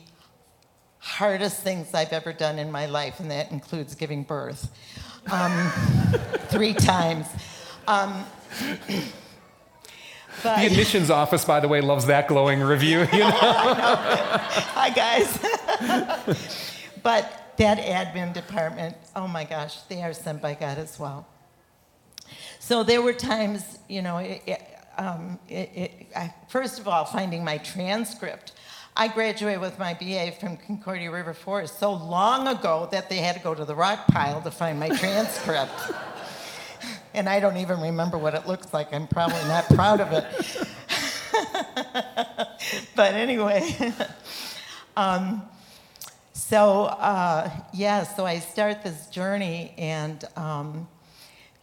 hardest 1.03 1.61
things 1.61 1.93
I've 1.93 2.13
ever 2.13 2.31
done 2.31 2.57
in 2.57 2.71
my 2.71 2.85
life, 2.85 3.19
and 3.19 3.29
that 3.29 3.51
includes 3.51 3.93
giving 3.93 4.23
birth 4.23 4.71
um, 5.29 5.51
three 6.47 6.73
times. 6.73 7.27
Um, 7.87 8.23
but, 10.41 10.59
the 10.59 10.65
admissions 10.65 11.09
office, 11.09 11.43
by 11.43 11.59
the 11.59 11.67
way, 11.67 11.81
loves 11.81 12.05
that 12.05 12.29
glowing 12.29 12.61
review. 12.61 13.01
You 13.11 13.19
know? 13.19 13.31
Hi, 14.75 14.89
guys. 14.91 15.37
but 17.03 17.53
that 17.57 17.79
admin 17.79 18.33
department, 18.33 18.95
oh 19.13 19.27
my 19.27 19.43
gosh, 19.43 19.81
they 19.83 20.01
are 20.01 20.13
sent 20.13 20.41
by 20.41 20.53
God 20.53 20.77
as 20.77 20.97
well. 20.97 21.27
So 22.59 22.83
there 22.83 23.01
were 23.01 23.13
times, 23.13 23.77
you 23.89 24.01
know, 24.01 24.19
it, 24.19 24.41
it, 24.47 24.61
um, 24.97 25.37
it, 25.49 26.07
I, 26.15 26.33
first 26.47 26.79
of 26.79 26.87
all, 26.87 27.03
finding 27.03 27.43
my 27.43 27.57
transcript 27.57 28.53
I 28.95 29.07
graduated 29.07 29.59
with 29.59 29.79
my 29.79 29.95
BA 29.95 30.33
from 30.33 30.55
Concordia 30.55 31.09
River 31.09 31.33
Forest 31.33 31.79
so 31.79 31.93
long 31.93 32.47
ago 32.47 32.87
that 32.91 33.09
they 33.09 33.17
had 33.17 33.35
to 33.35 33.41
go 33.41 33.55
to 33.55 33.65
the 33.65 33.73
rock 33.73 34.05
pile 34.07 34.39
to 34.41 34.51
find 34.51 34.79
my 34.79 34.89
transcript. 34.89 35.71
and 37.15 37.27
I 37.27 37.39
don't 37.39 37.57
even 37.57 37.81
remember 37.81 38.19
what 38.19 38.35
it 38.35 38.45
looks 38.45 38.71
like. 38.71 38.93
I'm 38.93 39.07
probably 39.07 39.43
not 39.47 39.65
proud 39.65 39.99
of 39.99 40.11
it. 40.11 40.67
but 42.95 43.15
anyway, 43.15 43.91
um, 44.95 45.41
so 46.33 46.83
uh, 46.83 47.49
yeah, 47.73 48.03
so 48.03 48.27
I 48.27 48.37
start 48.37 48.83
this 48.83 49.07
journey, 49.07 49.73
and 49.79 50.23
um, 50.35 50.87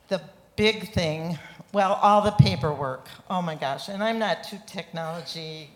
the 0.09 0.21
big 0.57 0.93
thing, 0.93 1.39
well, 1.73 1.93
all 2.03 2.23
the 2.23 2.33
paperwork. 2.33 3.07
Oh 3.29 3.41
my 3.41 3.55
gosh, 3.55 3.89
and 3.89 4.03
I'm 4.03 4.19
not 4.19 4.43
too 4.43 4.59
technology 4.67 5.71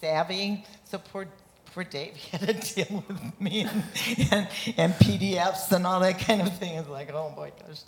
savvy. 0.00 0.64
So 0.84 0.98
poor, 0.98 1.26
poor 1.66 1.84
Dave 1.84 2.16
had 2.32 2.62
to 2.62 2.74
deal 2.74 3.04
with 3.06 3.40
me 3.40 3.62
and, 3.62 3.84
and, 4.32 4.48
and, 4.76 4.92
PDFs 4.94 5.70
and 5.72 5.86
all 5.86 6.00
that 6.00 6.18
kind 6.18 6.42
of 6.42 6.56
thing. 6.58 6.76
It's 6.76 6.88
like, 6.88 7.12
oh 7.12 7.32
boy, 7.34 7.52
gosh. 7.66 7.82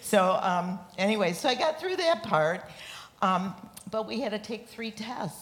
So 0.00 0.38
um, 0.42 0.78
anyway, 0.98 1.32
so 1.32 1.48
I 1.48 1.54
got 1.54 1.80
through 1.80 1.96
that 1.96 2.22
part, 2.22 2.68
um, 3.22 3.54
but 3.90 4.06
we 4.06 4.20
had 4.20 4.32
to 4.32 4.38
take 4.38 4.68
three 4.68 4.90
tests. 4.90 5.40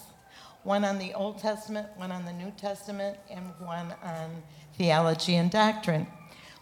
One 0.62 0.85
on 0.85 0.99
the 0.99 1.12
Old 1.14 1.39
Testament, 1.39 1.89
one 1.97 2.12
on 2.12 2.25
the 2.25 2.33
New 2.33 2.53
Testament, 2.53 3.18
and 3.29 3.45
one 3.59 3.93
on 4.03 4.43
theology 4.79 5.35
and 5.35 5.51
doctrine. 5.51 6.07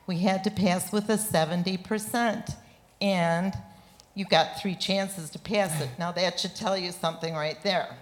We 0.07 0.21
had 0.21 0.43
to 0.45 0.51
pass 0.51 0.91
with 0.91 1.11
a 1.11 1.19
70%, 1.19 2.57
and 3.03 3.55
you 4.15 4.25
got 4.25 4.59
three 4.61 4.75
chances 4.75 5.29
to 5.31 5.39
pass 5.39 5.83
it. 5.83 5.91
Now, 5.99 6.13
that 6.13 6.41
should 6.41 6.57
tell 6.57 6.79
you 6.79 6.93
something 6.93 7.35
right 7.35 7.63
there. 7.63 7.95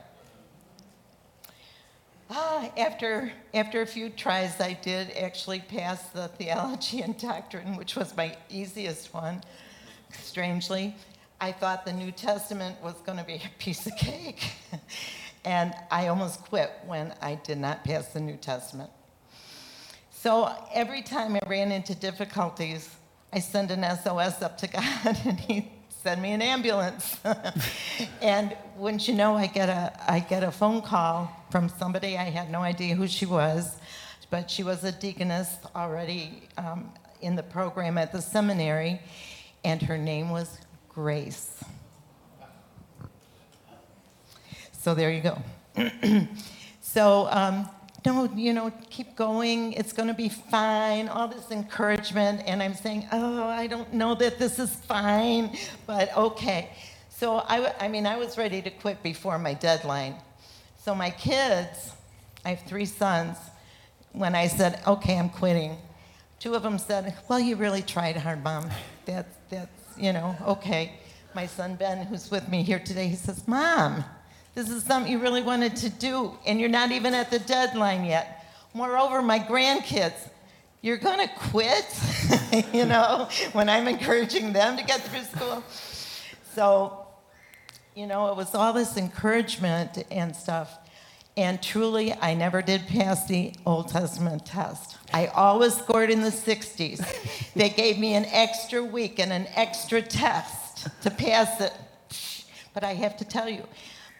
Ah, 2.30 2.70
after, 2.76 3.32
after 3.54 3.80
a 3.80 3.86
few 3.86 4.10
tries, 4.10 4.60
I 4.60 4.74
did 4.74 5.12
actually 5.16 5.60
pass 5.60 6.08
the 6.10 6.28
theology 6.28 7.00
and 7.00 7.16
doctrine, 7.18 7.74
which 7.76 7.96
was 7.96 8.14
my 8.16 8.36
easiest 8.50 9.14
one, 9.14 9.42
strangely. 10.12 10.94
I 11.40 11.52
thought 11.52 11.86
the 11.86 11.92
New 11.92 12.12
Testament 12.12 12.76
was 12.82 12.94
going 13.06 13.16
to 13.16 13.24
be 13.24 13.36
a 13.36 13.50
piece 13.58 13.86
of 13.86 13.96
cake. 13.96 14.52
and 15.46 15.72
I 15.90 16.08
almost 16.08 16.42
quit 16.42 16.70
when 16.84 17.14
I 17.22 17.36
did 17.36 17.56
not 17.56 17.82
pass 17.82 18.08
the 18.08 18.20
New 18.20 18.36
Testament. 18.36 18.90
So 20.10 20.52
every 20.74 21.00
time 21.00 21.34
I 21.34 21.40
ran 21.46 21.72
into 21.72 21.94
difficulties, 21.94 22.94
I 23.32 23.38
send 23.38 23.70
an 23.70 23.84
SOS 24.02 24.42
up 24.42 24.58
to 24.58 24.66
God, 24.66 25.18
and 25.24 25.40
He 25.40 25.72
send 26.02 26.20
me 26.20 26.32
an 26.32 26.42
ambulance. 26.42 27.16
and 28.20 28.54
wouldn't 28.76 29.08
you 29.08 29.14
know, 29.14 29.34
I 29.34 29.46
get 29.46 29.70
a 29.70 29.98
I 30.06 30.20
get 30.20 30.42
a 30.42 30.50
phone 30.50 30.82
call 30.82 31.37
from 31.50 31.68
somebody 31.68 32.16
I 32.16 32.24
had 32.24 32.50
no 32.50 32.60
idea 32.60 32.94
who 32.94 33.06
she 33.06 33.26
was, 33.26 33.76
but 34.30 34.50
she 34.50 34.62
was 34.62 34.84
a 34.84 34.92
deaconess 34.92 35.56
already 35.74 36.42
um, 36.56 36.92
in 37.20 37.36
the 37.36 37.42
program 37.42 37.98
at 37.98 38.12
the 38.12 38.20
seminary, 38.20 39.00
and 39.64 39.80
her 39.82 39.98
name 39.98 40.30
was 40.30 40.58
Grace. 40.88 41.62
So 44.72 44.94
there 44.94 45.10
you 45.10 45.20
go. 45.20 45.38
so 46.80 47.28
um, 47.30 47.68
no, 48.06 48.24
you 48.34 48.52
know, 48.52 48.72
keep 48.90 49.16
going. 49.16 49.72
It's 49.72 49.92
going 49.92 50.08
to 50.08 50.14
be 50.14 50.28
fine. 50.28 51.08
All 51.08 51.28
this 51.28 51.50
encouragement. 51.50 52.42
And 52.46 52.62
I'm 52.62 52.74
saying, 52.74 53.06
oh, 53.12 53.44
I 53.44 53.66
don't 53.66 53.92
know 53.92 54.14
that 54.14 54.38
this 54.38 54.58
is 54.58 54.74
fine, 54.74 55.56
but 55.86 56.16
okay. 56.16 56.70
So 57.10 57.38
I, 57.38 57.74
I 57.80 57.88
mean, 57.88 58.06
I 58.06 58.16
was 58.16 58.38
ready 58.38 58.62
to 58.62 58.70
quit 58.70 59.02
before 59.02 59.38
my 59.38 59.54
deadline. 59.54 60.14
So 60.88 60.94
my 60.94 61.10
kids, 61.10 61.92
I 62.46 62.54
have 62.54 62.62
three 62.66 62.86
sons, 62.86 63.36
when 64.12 64.34
I 64.34 64.46
said, 64.46 64.80
okay, 64.86 65.18
I'm 65.18 65.28
quitting, 65.28 65.76
two 66.40 66.54
of 66.54 66.62
them 66.62 66.78
said, 66.78 67.14
well, 67.28 67.38
you 67.38 67.56
really 67.56 67.82
tried 67.82 68.16
hard, 68.16 68.42
Mom. 68.42 68.70
That's, 69.04 69.36
that's, 69.50 69.98
you 69.98 70.14
know, 70.14 70.34
okay. 70.46 70.94
My 71.34 71.44
son 71.44 71.74
Ben, 71.74 72.06
who's 72.06 72.30
with 72.30 72.48
me 72.48 72.62
here 72.62 72.78
today, 72.78 73.06
he 73.06 73.16
says, 73.16 73.46
Mom, 73.46 74.02
this 74.54 74.70
is 74.70 74.82
something 74.82 75.12
you 75.12 75.18
really 75.18 75.42
wanted 75.42 75.76
to 75.76 75.90
do, 75.90 76.32
and 76.46 76.58
you're 76.58 76.70
not 76.70 76.90
even 76.90 77.12
at 77.12 77.30
the 77.30 77.40
deadline 77.40 78.06
yet. 78.06 78.46
Moreover, 78.72 79.20
my 79.20 79.38
grandkids, 79.38 80.30
you're 80.80 80.96
going 80.96 81.18
to 81.18 81.34
quit, 81.50 81.84
you 82.72 82.86
know, 82.86 83.28
when 83.52 83.68
I'm 83.68 83.88
encouraging 83.88 84.54
them 84.54 84.78
to 84.78 84.82
get 84.82 85.02
through 85.02 85.24
school. 85.24 85.62
So, 86.54 87.07
you 87.98 88.06
know, 88.06 88.28
it 88.28 88.36
was 88.36 88.54
all 88.54 88.72
this 88.72 88.96
encouragement 88.96 90.04
and 90.12 90.36
stuff. 90.36 90.78
And 91.36 91.60
truly, 91.60 92.14
I 92.14 92.32
never 92.34 92.62
did 92.62 92.86
pass 92.86 93.26
the 93.26 93.52
Old 93.66 93.88
Testament 93.88 94.46
test. 94.46 94.96
I 95.12 95.26
always 95.26 95.76
scored 95.76 96.08
in 96.08 96.20
the 96.20 96.30
60s. 96.30 97.52
they 97.54 97.68
gave 97.68 97.98
me 97.98 98.14
an 98.14 98.24
extra 98.26 98.84
week 98.84 99.18
and 99.18 99.32
an 99.32 99.48
extra 99.56 100.00
test 100.00 100.86
to 101.02 101.10
pass 101.10 101.60
it. 101.60 101.72
But 102.72 102.84
I 102.84 102.94
have 102.94 103.16
to 103.16 103.24
tell 103.24 103.48
you, 103.48 103.64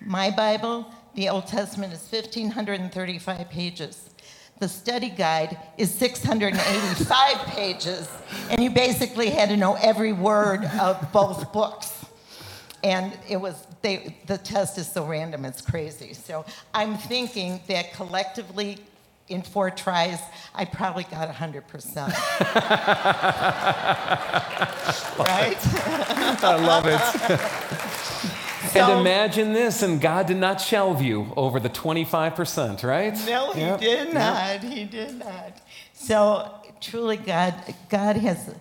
my 0.01 0.33
Bible, 0.33 0.93
the 1.15 1.29
Old 1.29 1.47
Testament, 1.47 1.93
is 1.93 2.01
1,535 2.11 3.49
pages. 3.49 4.11
The 4.59 4.69
study 4.69 5.09
guide 5.09 5.57
is 5.77 5.95
685 5.95 7.47
pages, 7.47 8.09
and 8.51 8.61
you 8.61 8.71
basically 8.71 9.31
had 9.31 9.51
to 9.51 9.57
know 9.57 9.75
every 9.75 10.13
word 10.13 10.65
of 10.81 11.13
both 11.13 11.53
books. 11.53 11.98
And 12.85 13.13
it 13.29 13.37
was, 13.39 13.67
they, 13.83 14.15
the 14.27 14.39
test 14.39 14.79
is 14.79 14.91
so 14.91 15.05
random, 15.05 15.45
it's 15.45 15.61
crazy. 15.61 16.15
So 16.15 16.45
I'm 16.73 16.97
thinking 16.97 17.61
that 17.69 17.93
collectively, 17.93 18.79
in 19.29 19.43
four 19.43 19.71
tries, 19.71 20.21
I 20.55 20.65
probably 20.65 21.05
got 21.05 21.29
100%. 21.29 21.97
right? 25.19 25.57
I 26.43 26.57
love 26.57 26.87
it. 26.87 28.29
So- 28.73 28.81
and 28.91 29.01
imagine 29.01 29.53
this, 29.55 29.83
and 29.83 29.99
God 30.01 30.27
did 30.27 30.37
not 30.37 30.61
shelve 30.61 31.01
you 31.01 31.33
over 31.37 31.59
the 31.61 31.71
25%, 31.71 32.83
right? 32.85 33.15
No, 33.27 33.53
he 33.53 33.61
Yep, 33.61 33.81
did 33.81 34.09
yep. 34.09 34.15
not. 34.15 34.63
He 34.73 34.85
did 34.85 35.15
not. 35.19 35.57
So 35.95 36.53
truly, 36.81 37.17
God, 37.17 37.55
God 37.89 38.17
has 38.17 38.55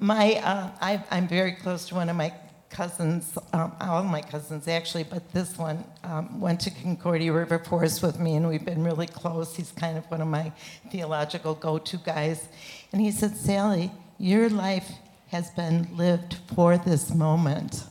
my. 0.00 0.34
Uh, 0.42 0.70
I, 0.80 1.04
I'm 1.12 1.28
very 1.28 1.52
close 1.52 1.86
to 1.88 1.94
one 1.94 2.08
of 2.08 2.16
my 2.16 2.32
cousins, 2.74 3.38
um, 3.52 3.72
all 3.80 4.02
my 4.02 4.20
cousins 4.20 4.68
actually, 4.68 5.04
but 5.04 5.32
this 5.32 5.56
one 5.56 5.84
um, 6.02 6.40
went 6.40 6.60
to 6.60 6.70
Concordia 6.70 7.32
River 7.32 7.58
Forest 7.58 8.02
with 8.02 8.18
me, 8.18 8.34
and 8.34 8.46
we've 8.46 8.64
been 8.64 8.84
really 8.84 9.06
close. 9.06 9.56
He's 9.56 9.72
kind 9.72 9.96
of 9.96 10.04
one 10.10 10.20
of 10.20 10.28
my 10.28 10.52
theological 10.90 11.54
go-to 11.54 11.96
guys, 11.98 12.48
and 12.92 13.00
he 13.00 13.10
said, 13.10 13.36
"Sally, 13.36 13.90
your 14.18 14.50
life 14.50 14.90
has 15.28 15.50
been 15.52 15.88
lived 15.96 16.36
for 16.54 16.76
this 16.76 17.14
moment." 17.14 17.84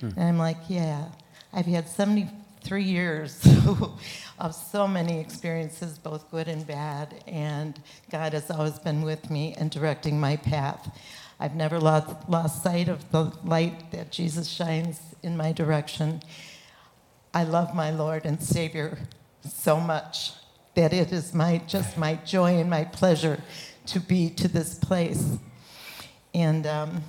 And 0.00 0.20
I'm 0.20 0.38
like, 0.38 0.58
yeah, 0.68 1.06
I've 1.52 1.66
had 1.66 1.88
73 1.88 2.82
years 2.82 3.46
of 4.38 4.54
so 4.54 4.86
many 4.86 5.20
experiences, 5.20 5.98
both 5.98 6.30
good 6.30 6.48
and 6.48 6.66
bad, 6.66 7.14
and 7.26 7.80
God 8.10 8.32
has 8.34 8.50
always 8.50 8.78
been 8.78 9.02
with 9.02 9.30
me 9.30 9.54
and 9.58 9.70
directing 9.70 10.20
my 10.20 10.36
path. 10.36 10.90
I've 11.38 11.54
never 11.54 11.78
lost, 11.78 12.28
lost 12.28 12.62
sight 12.62 12.88
of 12.88 13.10
the 13.12 13.32
light 13.44 13.90
that 13.92 14.10
Jesus 14.10 14.48
shines 14.48 15.00
in 15.22 15.36
my 15.36 15.52
direction. 15.52 16.22
I 17.34 17.44
love 17.44 17.74
my 17.74 17.90
Lord 17.90 18.24
and 18.24 18.42
Savior 18.42 18.98
so 19.46 19.78
much 19.78 20.32
that 20.74 20.92
it 20.92 21.12
is 21.12 21.34
my 21.34 21.58
just 21.66 21.98
my 21.98 22.14
joy 22.16 22.58
and 22.58 22.70
my 22.70 22.84
pleasure 22.84 23.42
to 23.86 24.00
be 24.00 24.30
to 24.30 24.48
this 24.48 24.78
place. 24.78 25.36
And 26.34 26.66
um, 26.66 27.02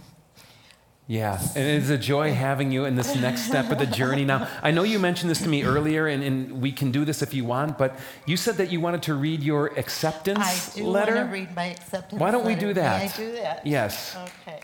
Yeah, 1.10 1.39
and 1.55 1.66
it 1.66 1.84
is 1.84 1.89
a 1.89 1.97
joy 1.97 2.34
having 2.34 2.70
you 2.70 2.84
in 2.84 2.95
this 2.95 3.16
next 3.16 3.43
step 3.43 3.72
of 3.72 3.80
the 3.80 3.86
journey. 3.86 4.26
Now, 4.26 4.49
I 4.62 4.72
know 4.72 4.84
you 4.84 4.99
mentioned 4.99 5.32
this 5.32 5.41
to 5.41 5.47
me 5.47 5.64
earlier, 5.64 6.05
and, 6.05 6.22
and 6.22 6.62
we 6.62 6.74
can 6.74 6.91
do 6.91 7.05
this 7.05 7.22
if 7.22 7.34
you 7.34 7.45
want, 7.45 7.78
but 7.78 7.97
you 8.26 8.36
said 8.36 8.55
that 8.58 8.74
you 8.74 8.82
wanted 8.82 9.03
to 9.03 9.14
read 9.14 9.41
your 9.41 9.68
acceptance 9.80 10.76
I 10.76 10.78
do 10.78 10.86
letter. 10.86 11.16
want 11.16 11.28
to 11.28 11.34
read 11.34 11.55
my 11.55 11.68
acceptance 11.68 12.20
Why 12.20 12.30
don't 12.30 12.45
we 12.45 12.55
do 12.55 12.74
that? 12.74 12.99
May 12.99 13.05
I 13.05 13.16
do 13.16 13.32
that? 13.38 13.66
Yes. 13.66 14.18
Okay. 14.18 14.60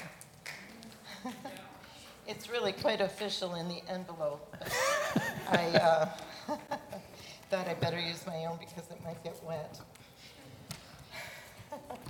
it's 2.28 2.50
really 2.50 2.74
quite 2.74 3.00
official 3.00 3.56
in 3.56 3.70
the 3.70 3.82
envelope. 3.88 4.54
I 5.50 5.68
uh, 5.68 6.10
thought 7.50 7.70
I 7.70 7.74
better 7.76 8.00
use 8.00 8.28
my 8.28 8.44
own 8.48 8.58
because 8.60 8.92
it 8.92 9.02
might 9.06 9.24
get 9.24 9.42
wet. 9.46 9.80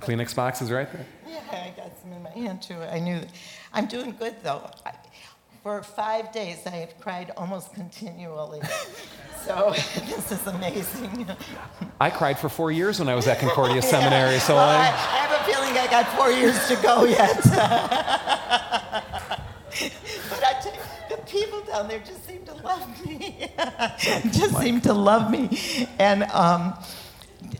Kleenex 0.00 0.34
box 0.34 0.60
is 0.62 0.70
right 0.70 0.90
there. 0.92 1.06
Yeah, 1.26 1.40
I 1.50 1.72
got 1.76 1.92
some 2.00 2.12
in 2.12 2.22
my 2.22 2.30
hand 2.30 2.62
too. 2.62 2.76
I 2.82 2.98
knew. 3.00 3.20
I'm 3.72 3.86
doing 3.86 4.14
good 4.18 4.36
though. 4.42 4.68
I, 4.84 4.92
for 5.62 5.82
five 5.82 6.30
days, 6.30 6.58
I 6.66 6.70
have 6.70 7.00
cried 7.00 7.32
almost 7.38 7.72
continually. 7.72 8.60
so 9.46 9.70
this 10.06 10.30
is 10.30 10.46
amazing. 10.46 11.26
I 12.00 12.10
cried 12.10 12.38
for 12.38 12.50
four 12.50 12.70
years 12.70 12.98
when 12.98 13.08
I 13.08 13.14
was 13.14 13.26
at 13.26 13.38
Concordia 13.40 13.76
Yeah. 13.80 13.80
Seminary, 13.80 14.38
so 14.40 14.56
Well, 14.56 14.68
I, 14.68 14.74
I. 14.74 14.88
I 14.88 15.16
have 15.26 15.40
a 15.40 15.44
feeling 15.50 15.78
I 15.78 15.86
got 15.90 16.06
four 16.18 16.30
years 16.30 16.68
to 16.68 16.76
go 16.82 17.04
yet. 17.04 17.40
but 20.30 20.44
I 20.44 20.60
tell 20.60 20.74
you, 20.74 20.80
the 21.08 21.16
people 21.26 21.62
down 21.62 21.88
there 21.88 22.00
just 22.00 22.26
seem 22.26 22.44
to 22.44 22.54
love 22.56 23.06
me. 23.06 23.48
just 24.32 24.58
seem 24.58 24.80
to 24.82 24.92
love 24.92 25.30
me. 25.30 25.88
And 25.98 26.24
um, 26.24 26.74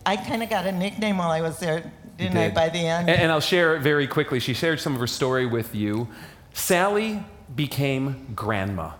I 0.06 0.16
kind 0.16 0.42
of 0.42 0.50
got 0.50 0.66
a 0.66 0.72
nickname 0.72 1.18
while 1.18 1.30
I 1.30 1.40
was 1.40 1.58
there, 1.58 1.90
didn't 2.18 2.36
I, 2.36 2.50
by 2.50 2.68
the 2.68 2.78
end? 2.78 3.08
And, 3.08 3.20
and 3.20 3.32
I'll 3.32 3.40
share 3.40 3.76
it 3.76 3.80
very 3.80 4.06
quickly. 4.06 4.38
She 4.40 4.54
shared 4.54 4.80
some 4.80 4.94
of 4.94 5.00
her 5.00 5.06
story 5.06 5.46
with 5.46 5.74
you. 5.74 6.08
Sally 6.52 7.24
became 7.54 8.32
grandma. 8.34 8.92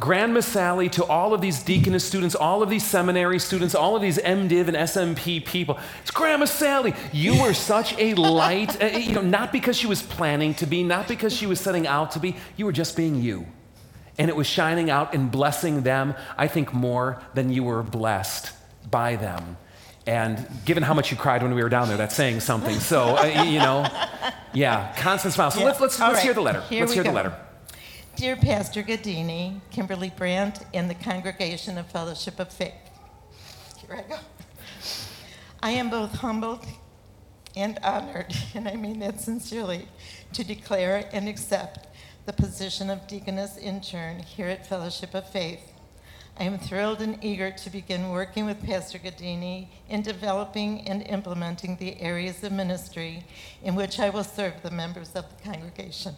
Grandma 0.00 0.40
Sally 0.40 0.88
to 0.90 1.04
all 1.04 1.32
of 1.32 1.40
these 1.40 1.62
deaconess 1.62 2.04
students, 2.04 2.34
all 2.34 2.62
of 2.62 2.68
these 2.68 2.84
seminary 2.84 3.38
students, 3.38 3.74
all 3.74 3.94
of 3.94 4.02
these 4.02 4.18
MDiv 4.18 4.66
and 4.66 4.76
SMP 4.76 5.44
people. 5.44 5.78
It's 6.02 6.10
Grandma 6.10 6.46
Sally. 6.46 6.94
You 7.12 7.40
were 7.40 7.54
such 7.72 7.96
a 7.98 8.14
light, 8.14 8.82
uh, 8.82 8.86
you 8.86 9.12
know, 9.12 9.22
not 9.22 9.52
because 9.52 9.76
she 9.76 9.86
was 9.86 10.02
planning 10.02 10.54
to 10.54 10.66
be, 10.66 10.82
not 10.82 11.06
because 11.06 11.34
she 11.34 11.46
was 11.46 11.60
setting 11.60 11.86
out 11.86 12.10
to 12.12 12.18
be. 12.18 12.36
You 12.56 12.66
were 12.66 12.72
just 12.72 12.96
being 12.96 13.22
you. 13.22 13.46
And 14.18 14.28
it 14.28 14.36
was 14.36 14.46
shining 14.46 14.90
out 14.90 15.14
and 15.14 15.30
blessing 15.30 15.82
them, 15.82 16.14
I 16.36 16.48
think, 16.48 16.72
more 16.72 17.22
than 17.34 17.52
you 17.52 17.62
were 17.62 17.82
blessed 17.82 18.52
by 18.90 19.16
them. 19.16 19.56
And 20.06 20.46
given 20.64 20.82
how 20.82 20.92
much 20.92 21.10
you 21.10 21.16
cried 21.16 21.42
when 21.42 21.54
we 21.54 21.62
were 21.62 21.68
down 21.68 21.88
there, 21.88 21.96
that's 21.96 22.14
saying 22.14 22.40
something. 22.40 22.78
So, 22.78 23.16
uh, 23.16 23.44
you 23.46 23.58
know, 23.58 23.86
yeah, 24.52 24.94
constant 24.96 25.32
smile. 25.34 25.50
So 25.50 25.60
Yeah. 25.60 25.66
let's, 25.66 25.80
let's, 25.80 26.00
All 26.00 26.08
let's 26.08 26.18
right. 26.18 26.24
hear 26.24 26.34
the 26.34 26.42
letter. 26.42 26.60
Here 26.62 26.80
let's 26.80 26.92
hear 26.92 27.04
the 27.04 27.12
letter. 27.12 27.34
Dear 28.16 28.36
Pastor 28.36 28.82
Gadini, 28.82 29.60
Kimberly 29.70 30.10
Brandt, 30.10 30.60
and 30.72 30.88
the 30.88 30.94
Congregation 30.94 31.78
of 31.78 31.86
Fellowship 31.86 32.38
of 32.38 32.52
Faith. 32.52 32.74
Here 33.78 33.96
I 33.96 34.08
go. 34.08 34.18
I 35.62 35.70
am 35.70 35.90
both 35.90 36.12
humbled 36.12 36.64
and 37.56 37.78
honored, 37.82 38.34
and 38.54 38.68
I 38.68 38.76
mean 38.76 38.98
that 39.00 39.20
sincerely, 39.20 39.88
to 40.34 40.44
declare 40.44 41.08
and 41.12 41.28
accept 41.28 41.88
the 42.26 42.32
position 42.32 42.90
of 42.90 43.06
deaconess 43.06 43.56
intern 43.56 44.20
here 44.20 44.48
at 44.48 44.66
Fellowship 44.66 45.14
of 45.14 45.28
Faith. 45.28 45.72
I 46.36 46.44
am 46.44 46.58
thrilled 46.58 47.00
and 47.00 47.22
eager 47.22 47.52
to 47.52 47.70
begin 47.70 48.10
working 48.10 48.44
with 48.44 48.66
Pastor 48.66 48.98
Gadini 48.98 49.68
in 49.88 50.02
developing 50.02 50.80
and 50.88 51.06
implementing 51.06 51.76
the 51.76 52.00
areas 52.00 52.42
of 52.42 52.50
ministry 52.50 53.24
in 53.62 53.76
which 53.76 54.00
I 54.00 54.10
will 54.10 54.24
serve 54.24 54.54
the 54.60 54.72
members 54.72 55.12
of 55.14 55.26
the 55.28 55.48
congregation. 55.48 56.16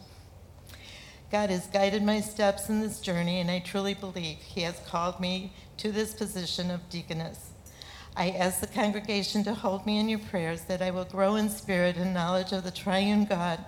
God 1.30 1.50
has 1.50 1.66
guided 1.66 2.02
my 2.02 2.22
steps 2.22 2.70
in 2.70 2.80
this 2.80 2.98
journey, 3.00 3.40
and 3.40 3.50
I 3.50 3.58
truly 3.58 3.92
believe 3.92 4.38
He 4.38 4.62
has 4.62 4.80
called 4.86 5.20
me 5.20 5.52
to 5.76 5.92
this 5.92 6.14
position 6.14 6.70
of 6.70 6.88
deaconess. 6.88 7.50
I 8.16 8.30
ask 8.30 8.60
the 8.60 8.68
congregation 8.68 9.44
to 9.44 9.52
hold 9.52 9.84
me 9.84 9.98
in 9.98 10.08
your 10.08 10.20
prayers 10.20 10.62
that 10.62 10.80
I 10.80 10.92
will 10.92 11.04
grow 11.04 11.34
in 11.34 11.50
spirit 11.50 11.96
and 11.96 12.14
knowledge 12.14 12.52
of 12.52 12.64
the 12.64 12.70
triune 12.70 13.26
God, 13.26 13.62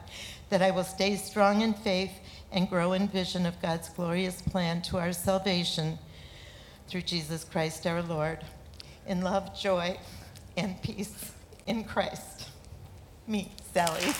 that 0.48 0.62
I 0.62 0.70
will 0.70 0.84
stay 0.84 1.16
strong 1.16 1.60
in 1.60 1.74
faith 1.74 2.12
and 2.50 2.70
grow 2.70 2.94
in 2.94 3.06
vision 3.06 3.44
of 3.44 3.60
God's 3.60 3.90
glorious 3.90 4.40
plan 4.40 4.80
to 4.82 4.96
our 4.96 5.12
salvation 5.12 5.98
through 6.88 7.02
Jesus 7.02 7.44
Christ 7.44 7.86
our 7.86 8.02
Lord. 8.02 8.38
In 9.06 9.20
love, 9.20 9.58
joy, 9.58 9.98
and 10.56 10.80
peace 10.82 11.32
in 11.66 11.84
Christ. 11.84 12.48
Me, 13.26 13.52
Sally. 13.72 14.00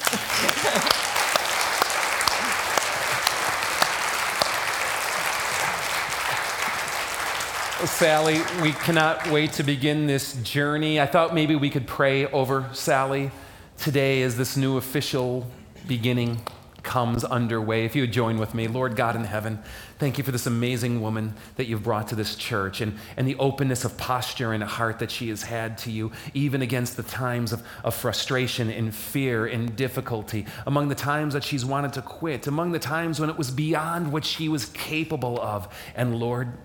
Sally, 7.87 8.41
we 8.61 8.73
cannot 8.73 9.29
wait 9.29 9.53
to 9.53 9.63
begin 9.63 10.07
this 10.07 10.35
journey. 10.43 11.01
I 11.01 11.07
thought 11.07 11.33
maybe 11.33 11.55
we 11.55 11.71
could 11.71 11.87
pray 11.87 12.27
over 12.27 12.69
Sally 12.73 13.31
today 13.79 14.23
as 14.23 14.37
this 14.37 14.57
new 14.57 14.77
official 14.77 15.47
beginning 15.87 16.41
comes 16.89 17.23
underway. 17.23 17.85
If 17.85 17.95
you 17.95 18.01
would 18.01 18.15
join 18.15 18.39
with 18.39 18.55
me, 18.55 18.67
Lord 18.67 18.97
God 18.97 19.15
in 19.15 19.25
heaven, 19.25 19.59
thank 19.99 20.17
you 20.17 20.25
for 20.25 20.33
this 20.33 20.47
amazing 20.47 21.03
woman 21.03 21.35
that 21.57 21.67
you've 21.67 21.83
brought 21.83 22.09
to 22.09 22.15
this 22.15 22.35
church 22.35 22.81
and, 22.81 22.97
and 23.19 23.29
the 23.29 23.37
openness 23.37 23.85
of 23.85 23.99
posture 23.99 24.55
and 24.55 24.65
heart 24.65 24.99
that 25.01 25.11
she 25.11 25.29
has 25.29 25.43
had 25.43 25.77
to 25.79 25.91
you, 25.91 26.11
even 26.33 26.63
against 26.63 26.97
the 26.97 27.03
times 27.03 27.53
of, 27.53 27.63
of 27.85 27.95
frustration 27.95 28.71
and 28.71 28.95
fear 28.95 29.45
and 29.45 29.77
difficulty, 29.77 30.47
among 30.67 30.89
the 30.89 30.95
times 30.95 31.35
that 31.35 31.45
she's 31.45 31.63
wanted 31.63 31.93
to 31.93 32.01
quit, 32.01 32.47
among 32.47 32.73
the 32.73 32.79
times 32.79 33.21
when 33.21 33.29
it 33.29 33.37
was 33.37 33.51
beyond 33.51 34.11
what 34.11 34.25
she 34.25 34.49
was 34.49 34.65
capable 34.65 35.39
of. 35.43 35.69
And 35.95 36.19
Lord, 36.19 36.57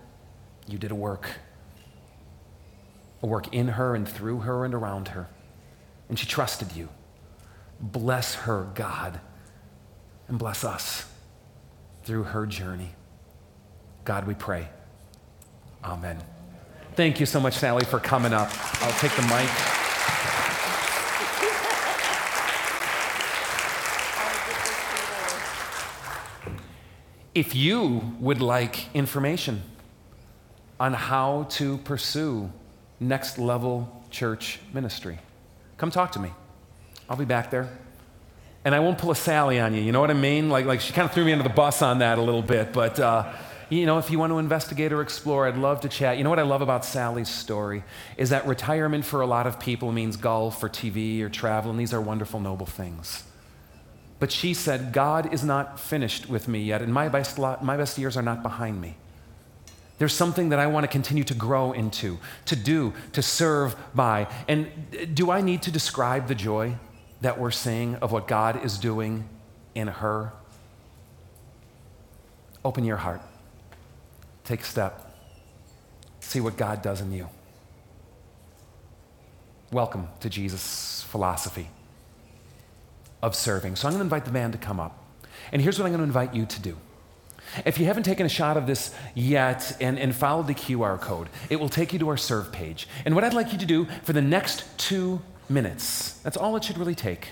you 0.66 0.78
did 0.78 0.90
a 0.90 0.94
work, 0.94 1.32
a 3.22 3.26
work 3.26 3.52
in 3.52 3.68
her 3.68 3.94
and 3.94 4.08
through 4.08 4.38
her 4.40 4.64
and 4.64 4.72
around 4.72 5.08
her. 5.08 5.28
And 6.08 6.18
she 6.18 6.26
trusted 6.26 6.72
you. 6.72 6.88
Bless 7.78 8.34
her, 8.34 8.68
God 8.74 9.20
and 10.28 10.38
bless 10.38 10.64
us 10.64 11.10
through 12.04 12.24
her 12.24 12.46
journey. 12.46 12.90
God, 14.04 14.26
we 14.26 14.34
pray. 14.34 14.68
Amen. 15.82 16.18
Thank 16.94 17.20
you 17.20 17.26
so 17.26 17.40
much, 17.40 17.54
Sally, 17.54 17.84
for 17.84 17.98
coming 17.98 18.32
up. 18.32 18.50
I'll 18.82 18.92
take 18.98 19.12
the 19.16 19.22
mic. 19.22 19.50
If 27.34 27.54
you 27.56 28.14
would 28.20 28.40
like 28.40 28.94
information 28.94 29.62
on 30.78 30.94
how 30.94 31.46
to 31.50 31.78
pursue 31.78 32.52
next 33.00 33.38
level 33.38 34.04
church 34.10 34.60
ministry, 34.72 35.18
come 35.76 35.90
talk 35.90 36.12
to 36.12 36.20
me. 36.20 36.30
I'll 37.08 37.16
be 37.16 37.24
back 37.24 37.50
there 37.50 37.70
and 38.64 38.74
I 38.74 38.80
won't 38.80 38.98
pull 38.98 39.10
a 39.10 39.16
Sally 39.16 39.60
on 39.60 39.74
you. 39.74 39.82
You 39.82 39.92
know 39.92 40.00
what 40.00 40.10
I 40.10 40.14
mean? 40.14 40.48
Like, 40.48 40.64
like 40.64 40.80
she 40.80 40.92
kind 40.92 41.06
of 41.06 41.12
threw 41.12 41.24
me 41.24 41.32
under 41.32 41.42
the 41.42 41.54
bus 41.54 41.82
on 41.82 41.98
that 41.98 42.18
a 42.18 42.22
little 42.22 42.42
bit. 42.42 42.72
But, 42.72 42.98
uh, 42.98 43.32
you 43.68 43.86
know, 43.86 43.98
if 43.98 44.10
you 44.10 44.18
want 44.18 44.30
to 44.32 44.38
investigate 44.38 44.92
or 44.92 45.02
explore, 45.02 45.46
I'd 45.46 45.56
love 45.56 45.80
to 45.82 45.88
chat. 45.88 46.16
You 46.16 46.24
know 46.24 46.30
what 46.30 46.38
I 46.38 46.42
love 46.42 46.62
about 46.62 46.84
Sally's 46.84 47.28
story 47.28 47.84
is 48.16 48.30
that 48.30 48.46
retirement 48.46 49.04
for 49.04 49.20
a 49.20 49.26
lot 49.26 49.46
of 49.46 49.60
people 49.60 49.92
means 49.92 50.16
golf 50.16 50.62
or 50.62 50.68
TV 50.68 51.20
or 51.20 51.28
travel, 51.28 51.70
and 51.70 51.78
these 51.78 51.92
are 51.92 52.00
wonderful, 52.00 52.40
noble 52.40 52.66
things. 52.66 53.24
But 54.18 54.32
she 54.32 54.54
said, 54.54 54.92
God 54.92 55.32
is 55.34 55.44
not 55.44 55.78
finished 55.78 56.28
with 56.28 56.48
me 56.48 56.62
yet, 56.62 56.80
and 56.80 56.92
my 56.92 57.08
best, 57.08 57.38
my 57.38 57.76
best 57.76 57.98
years 57.98 58.16
are 58.16 58.22
not 58.22 58.42
behind 58.42 58.80
me. 58.80 58.96
There's 59.98 60.14
something 60.14 60.48
that 60.48 60.58
I 60.58 60.66
want 60.66 60.84
to 60.84 60.88
continue 60.88 61.24
to 61.24 61.34
grow 61.34 61.72
into, 61.72 62.18
to 62.46 62.56
do, 62.56 62.94
to 63.12 63.22
serve 63.22 63.76
by. 63.94 64.28
And 64.48 64.68
do 65.14 65.30
I 65.30 65.40
need 65.40 65.62
to 65.62 65.70
describe 65.70 66.26
the 66.28 66.34
joy 66.34 66.76
that 67.24 67.40
we're 67.40 67.50
seeing 67.50 67.94
of 67.96 68.12
what 68.12 68.28
God 68.28 68.62
is 68.66 68.76
doing 68.76 69.26
in 69.74 69.88
her? 69.88 70.30
Open 72.62 72.84
your 72.84 72.98
heart. 72.98 73.22
Take 74.44 74.60
a 74.60 74.64
step. 74.64 75.10
See 76.20 76.38
what 76.42 76.58
God 76.58 76.82
does 76.82 77.00
in 77.00 77.12
you. 77.12 77.30
Welcome 79.72 80.08
to 80.20 80.28
Jesus' 80.28 81.02
philosophy 81.08 81.70
of 83.22 83.34
serving. 83.34 83.76
So 83.76 83.88
I'm 83.88 83.94
going 83.94 84.00
to 84.00 84.04
invite 84.04 84.26
the 84.26 84.30
band 84.30 84.52
to 84.52 84.58
come 84.58 84.78
up. 84.78 85.02
And 85.50 85.62
here's 85.62 85.78
what 85.78 85.86
I'm 85.86 85.92
going 85.92 86.00
to 86.00 86.04
invite 86.04 86.34
you 86.34 86.44
to 86.44 86.60
do. 86.60 86.76
If 87.64 87.78
you 87.78 87.86
haven't 87.86 88.02
taken 88.02 88.26
a 88.26 88.28
shot 88.28 88.58
of 88.58 88.66
this 88.66 88.94
yet 89.14 89.78
and, 89.80 89.98
and 89.98 90.14
followed 90.14 90.46
the 90.46 90.54
QR 90.54 91.00
code, 91.00 91.30
it 91.48 91.58
will 91.58 91.70
take 91.70 91.94
you 91.94 91.98
to 92.00 92.08
our 92.10 92.18
serve 92.18 92.52
page. 92.52 92.86
And 93.06 93.14
what 93.14 93.24
I'd 93.24 93.32
like 93.32 93.50
you 93.50 93.58
to 93.58 93.66
do 93.66 93.86
for 94.02 94.12
the 94.12 94.20
next 94.20 94.66
two 94.76 95.22
minutes. 95.48 96.14
That's 96.22 96.36
all 96.36 96.56
it 96.56 96.64
should 96.64 96.78
really 96.78 96.94
take. 96.94 97.30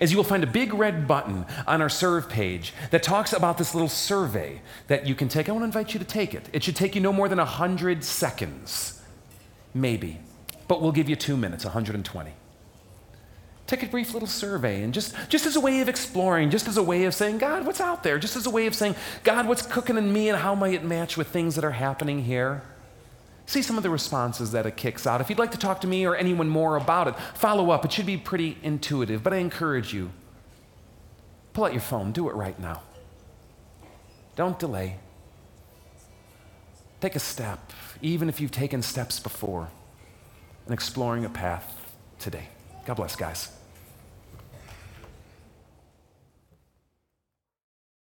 Is 0.00 0.10
you 0.10 0.16
will 0.16 0.24
find 0.24 0.42
a 0.42 0.48
big 0.48 0.74
red 0.74 1.06
button 1.06 1.46
on 1.66 1.80
our 1.80 1.88
serve 1.88 2.28
page 2.28 2.74
that 2.90 3.02
talks 3.02 3.32
about 3.32 3.56
this 3.56 3.74
little 3.74 3.88
survey 3.88 4.60
that 4.88 5.06
you 5.06 5.14
can 5.14 5.28
take. 5.28 5.48
I 5.48 5.52
want 5.52 5.62
to 5.62 5.66
invite 5.66 5.94
you 5.94 6.00
to 6.00 6.04
take 6.04 6.34
it. 6.34 6.48
It 6.52 6.64
should 6.64 6.74
take 6.74 6.94
you 6.96 7.00
no 7.00 7.12
more 7.12 7.28
than 7.28 7.38
100 7.38 8.02
seconds, 8.02 9.00
maybe, 9.74 10.18
but 10.66 10.82
we'll 10.82 10.92
give 10.92 11.08
you 11.08 11.14
two 11.14 11.36
minutes, 11.36 11.64
120. 11.64 12.32
Take 13.66 13.82
a 13.82 13.86
brief 13.86 14.12
little 14.12 14.28
survey 14.28 14.82
and 14.82 14.94
just, 14.94 15.14
just 15.28 15.44
as 15.44 15.56
a 15.56 15.60
way 15.60 15.80
of 15.80 15.88
exploring, 15.88 16.50
just 16.50 16.68
as 16.68 16.76
a 16.76 16.82
way 16.82 17.04
of 17.04 17.14
saying, 17.14 17.38
God, 17.38 17.66
what's 17.66 17.80
out 17.80 18.04
there? 18.04 18.18
Just 18.18 18.36
as 18.36 18.46
a 18.46 18.50
way 18.50 18.66
of 18.66 18.74
saying, 18.74 18.94
God, 19.24 19.48
what's 19.48 19.62
cooking 19.62 19.96
in 19.96 20.12
me 20.12 20.28
and 20.28 20.38
how 20.38 20.54
might 20.54 20.74
it 20.74 20.84
match 20.84 21.16
with 21.16 21.28
things 21.28 21.56
that 21.56 21.64
are 21.64 21.72
happening 21.72 22.22
here? 22.22 22.62
See 23.46 23.62
some 23.62 23.76
of 23.76 23.82
the 23.82 23.90
responses 23.90 24.52
that 24.52 24.66
it 24.66 24.76
kicks 24.76 25.06
out. 25.06 25.20
If 25.20 25.30
you'd 25.30 25.38
like 25.38 25.52
to 25.52 25.58
talk 25.58 25.80
to 25.80 25.86
me 25.86 26.04
or 26.04 26.14
anyone 26.14 26.48
more 26.48 26.76
about 26.76 27.08
it, 27.08 27.14
follow 27.34 27.70
up. 27.70 27.84
It 27.84 27.92
should 27.92 28.06
be 28.06 28.16
pretty 28.16 28.58
intuitive, 28.62 29.22
but 29.22 29.32
I 29.32 29.36
encourage 29.36 29.94
you 29.94 30.10
pull 31.52 31.64
out 31.64 31.72
your 31.72 31.80
phone, 31.80 32.12
do 32.12 32.28
it 32.28 32.34
right 32.34 32.58
now. 32.60 32.82
Don't 34.34 34.58
delay. 34.58 34.96
Take 37.00 37.16
a 37.16 37.20
step, 37.20 37.72
even 38.02 38.28
if 38.28 38.40
you've 38.40 38.50
taken 38.50 38.82
steps 38.82 39.18
before, 39.18 39.70
in 40.66 40.72
exploring 40.74 41.24
a 41.24 41.30
path 41.30 41.94
today. 42.18 42.48
God 42.84 42.94
bless, 42.94 43.16
guys. 43.16 43.55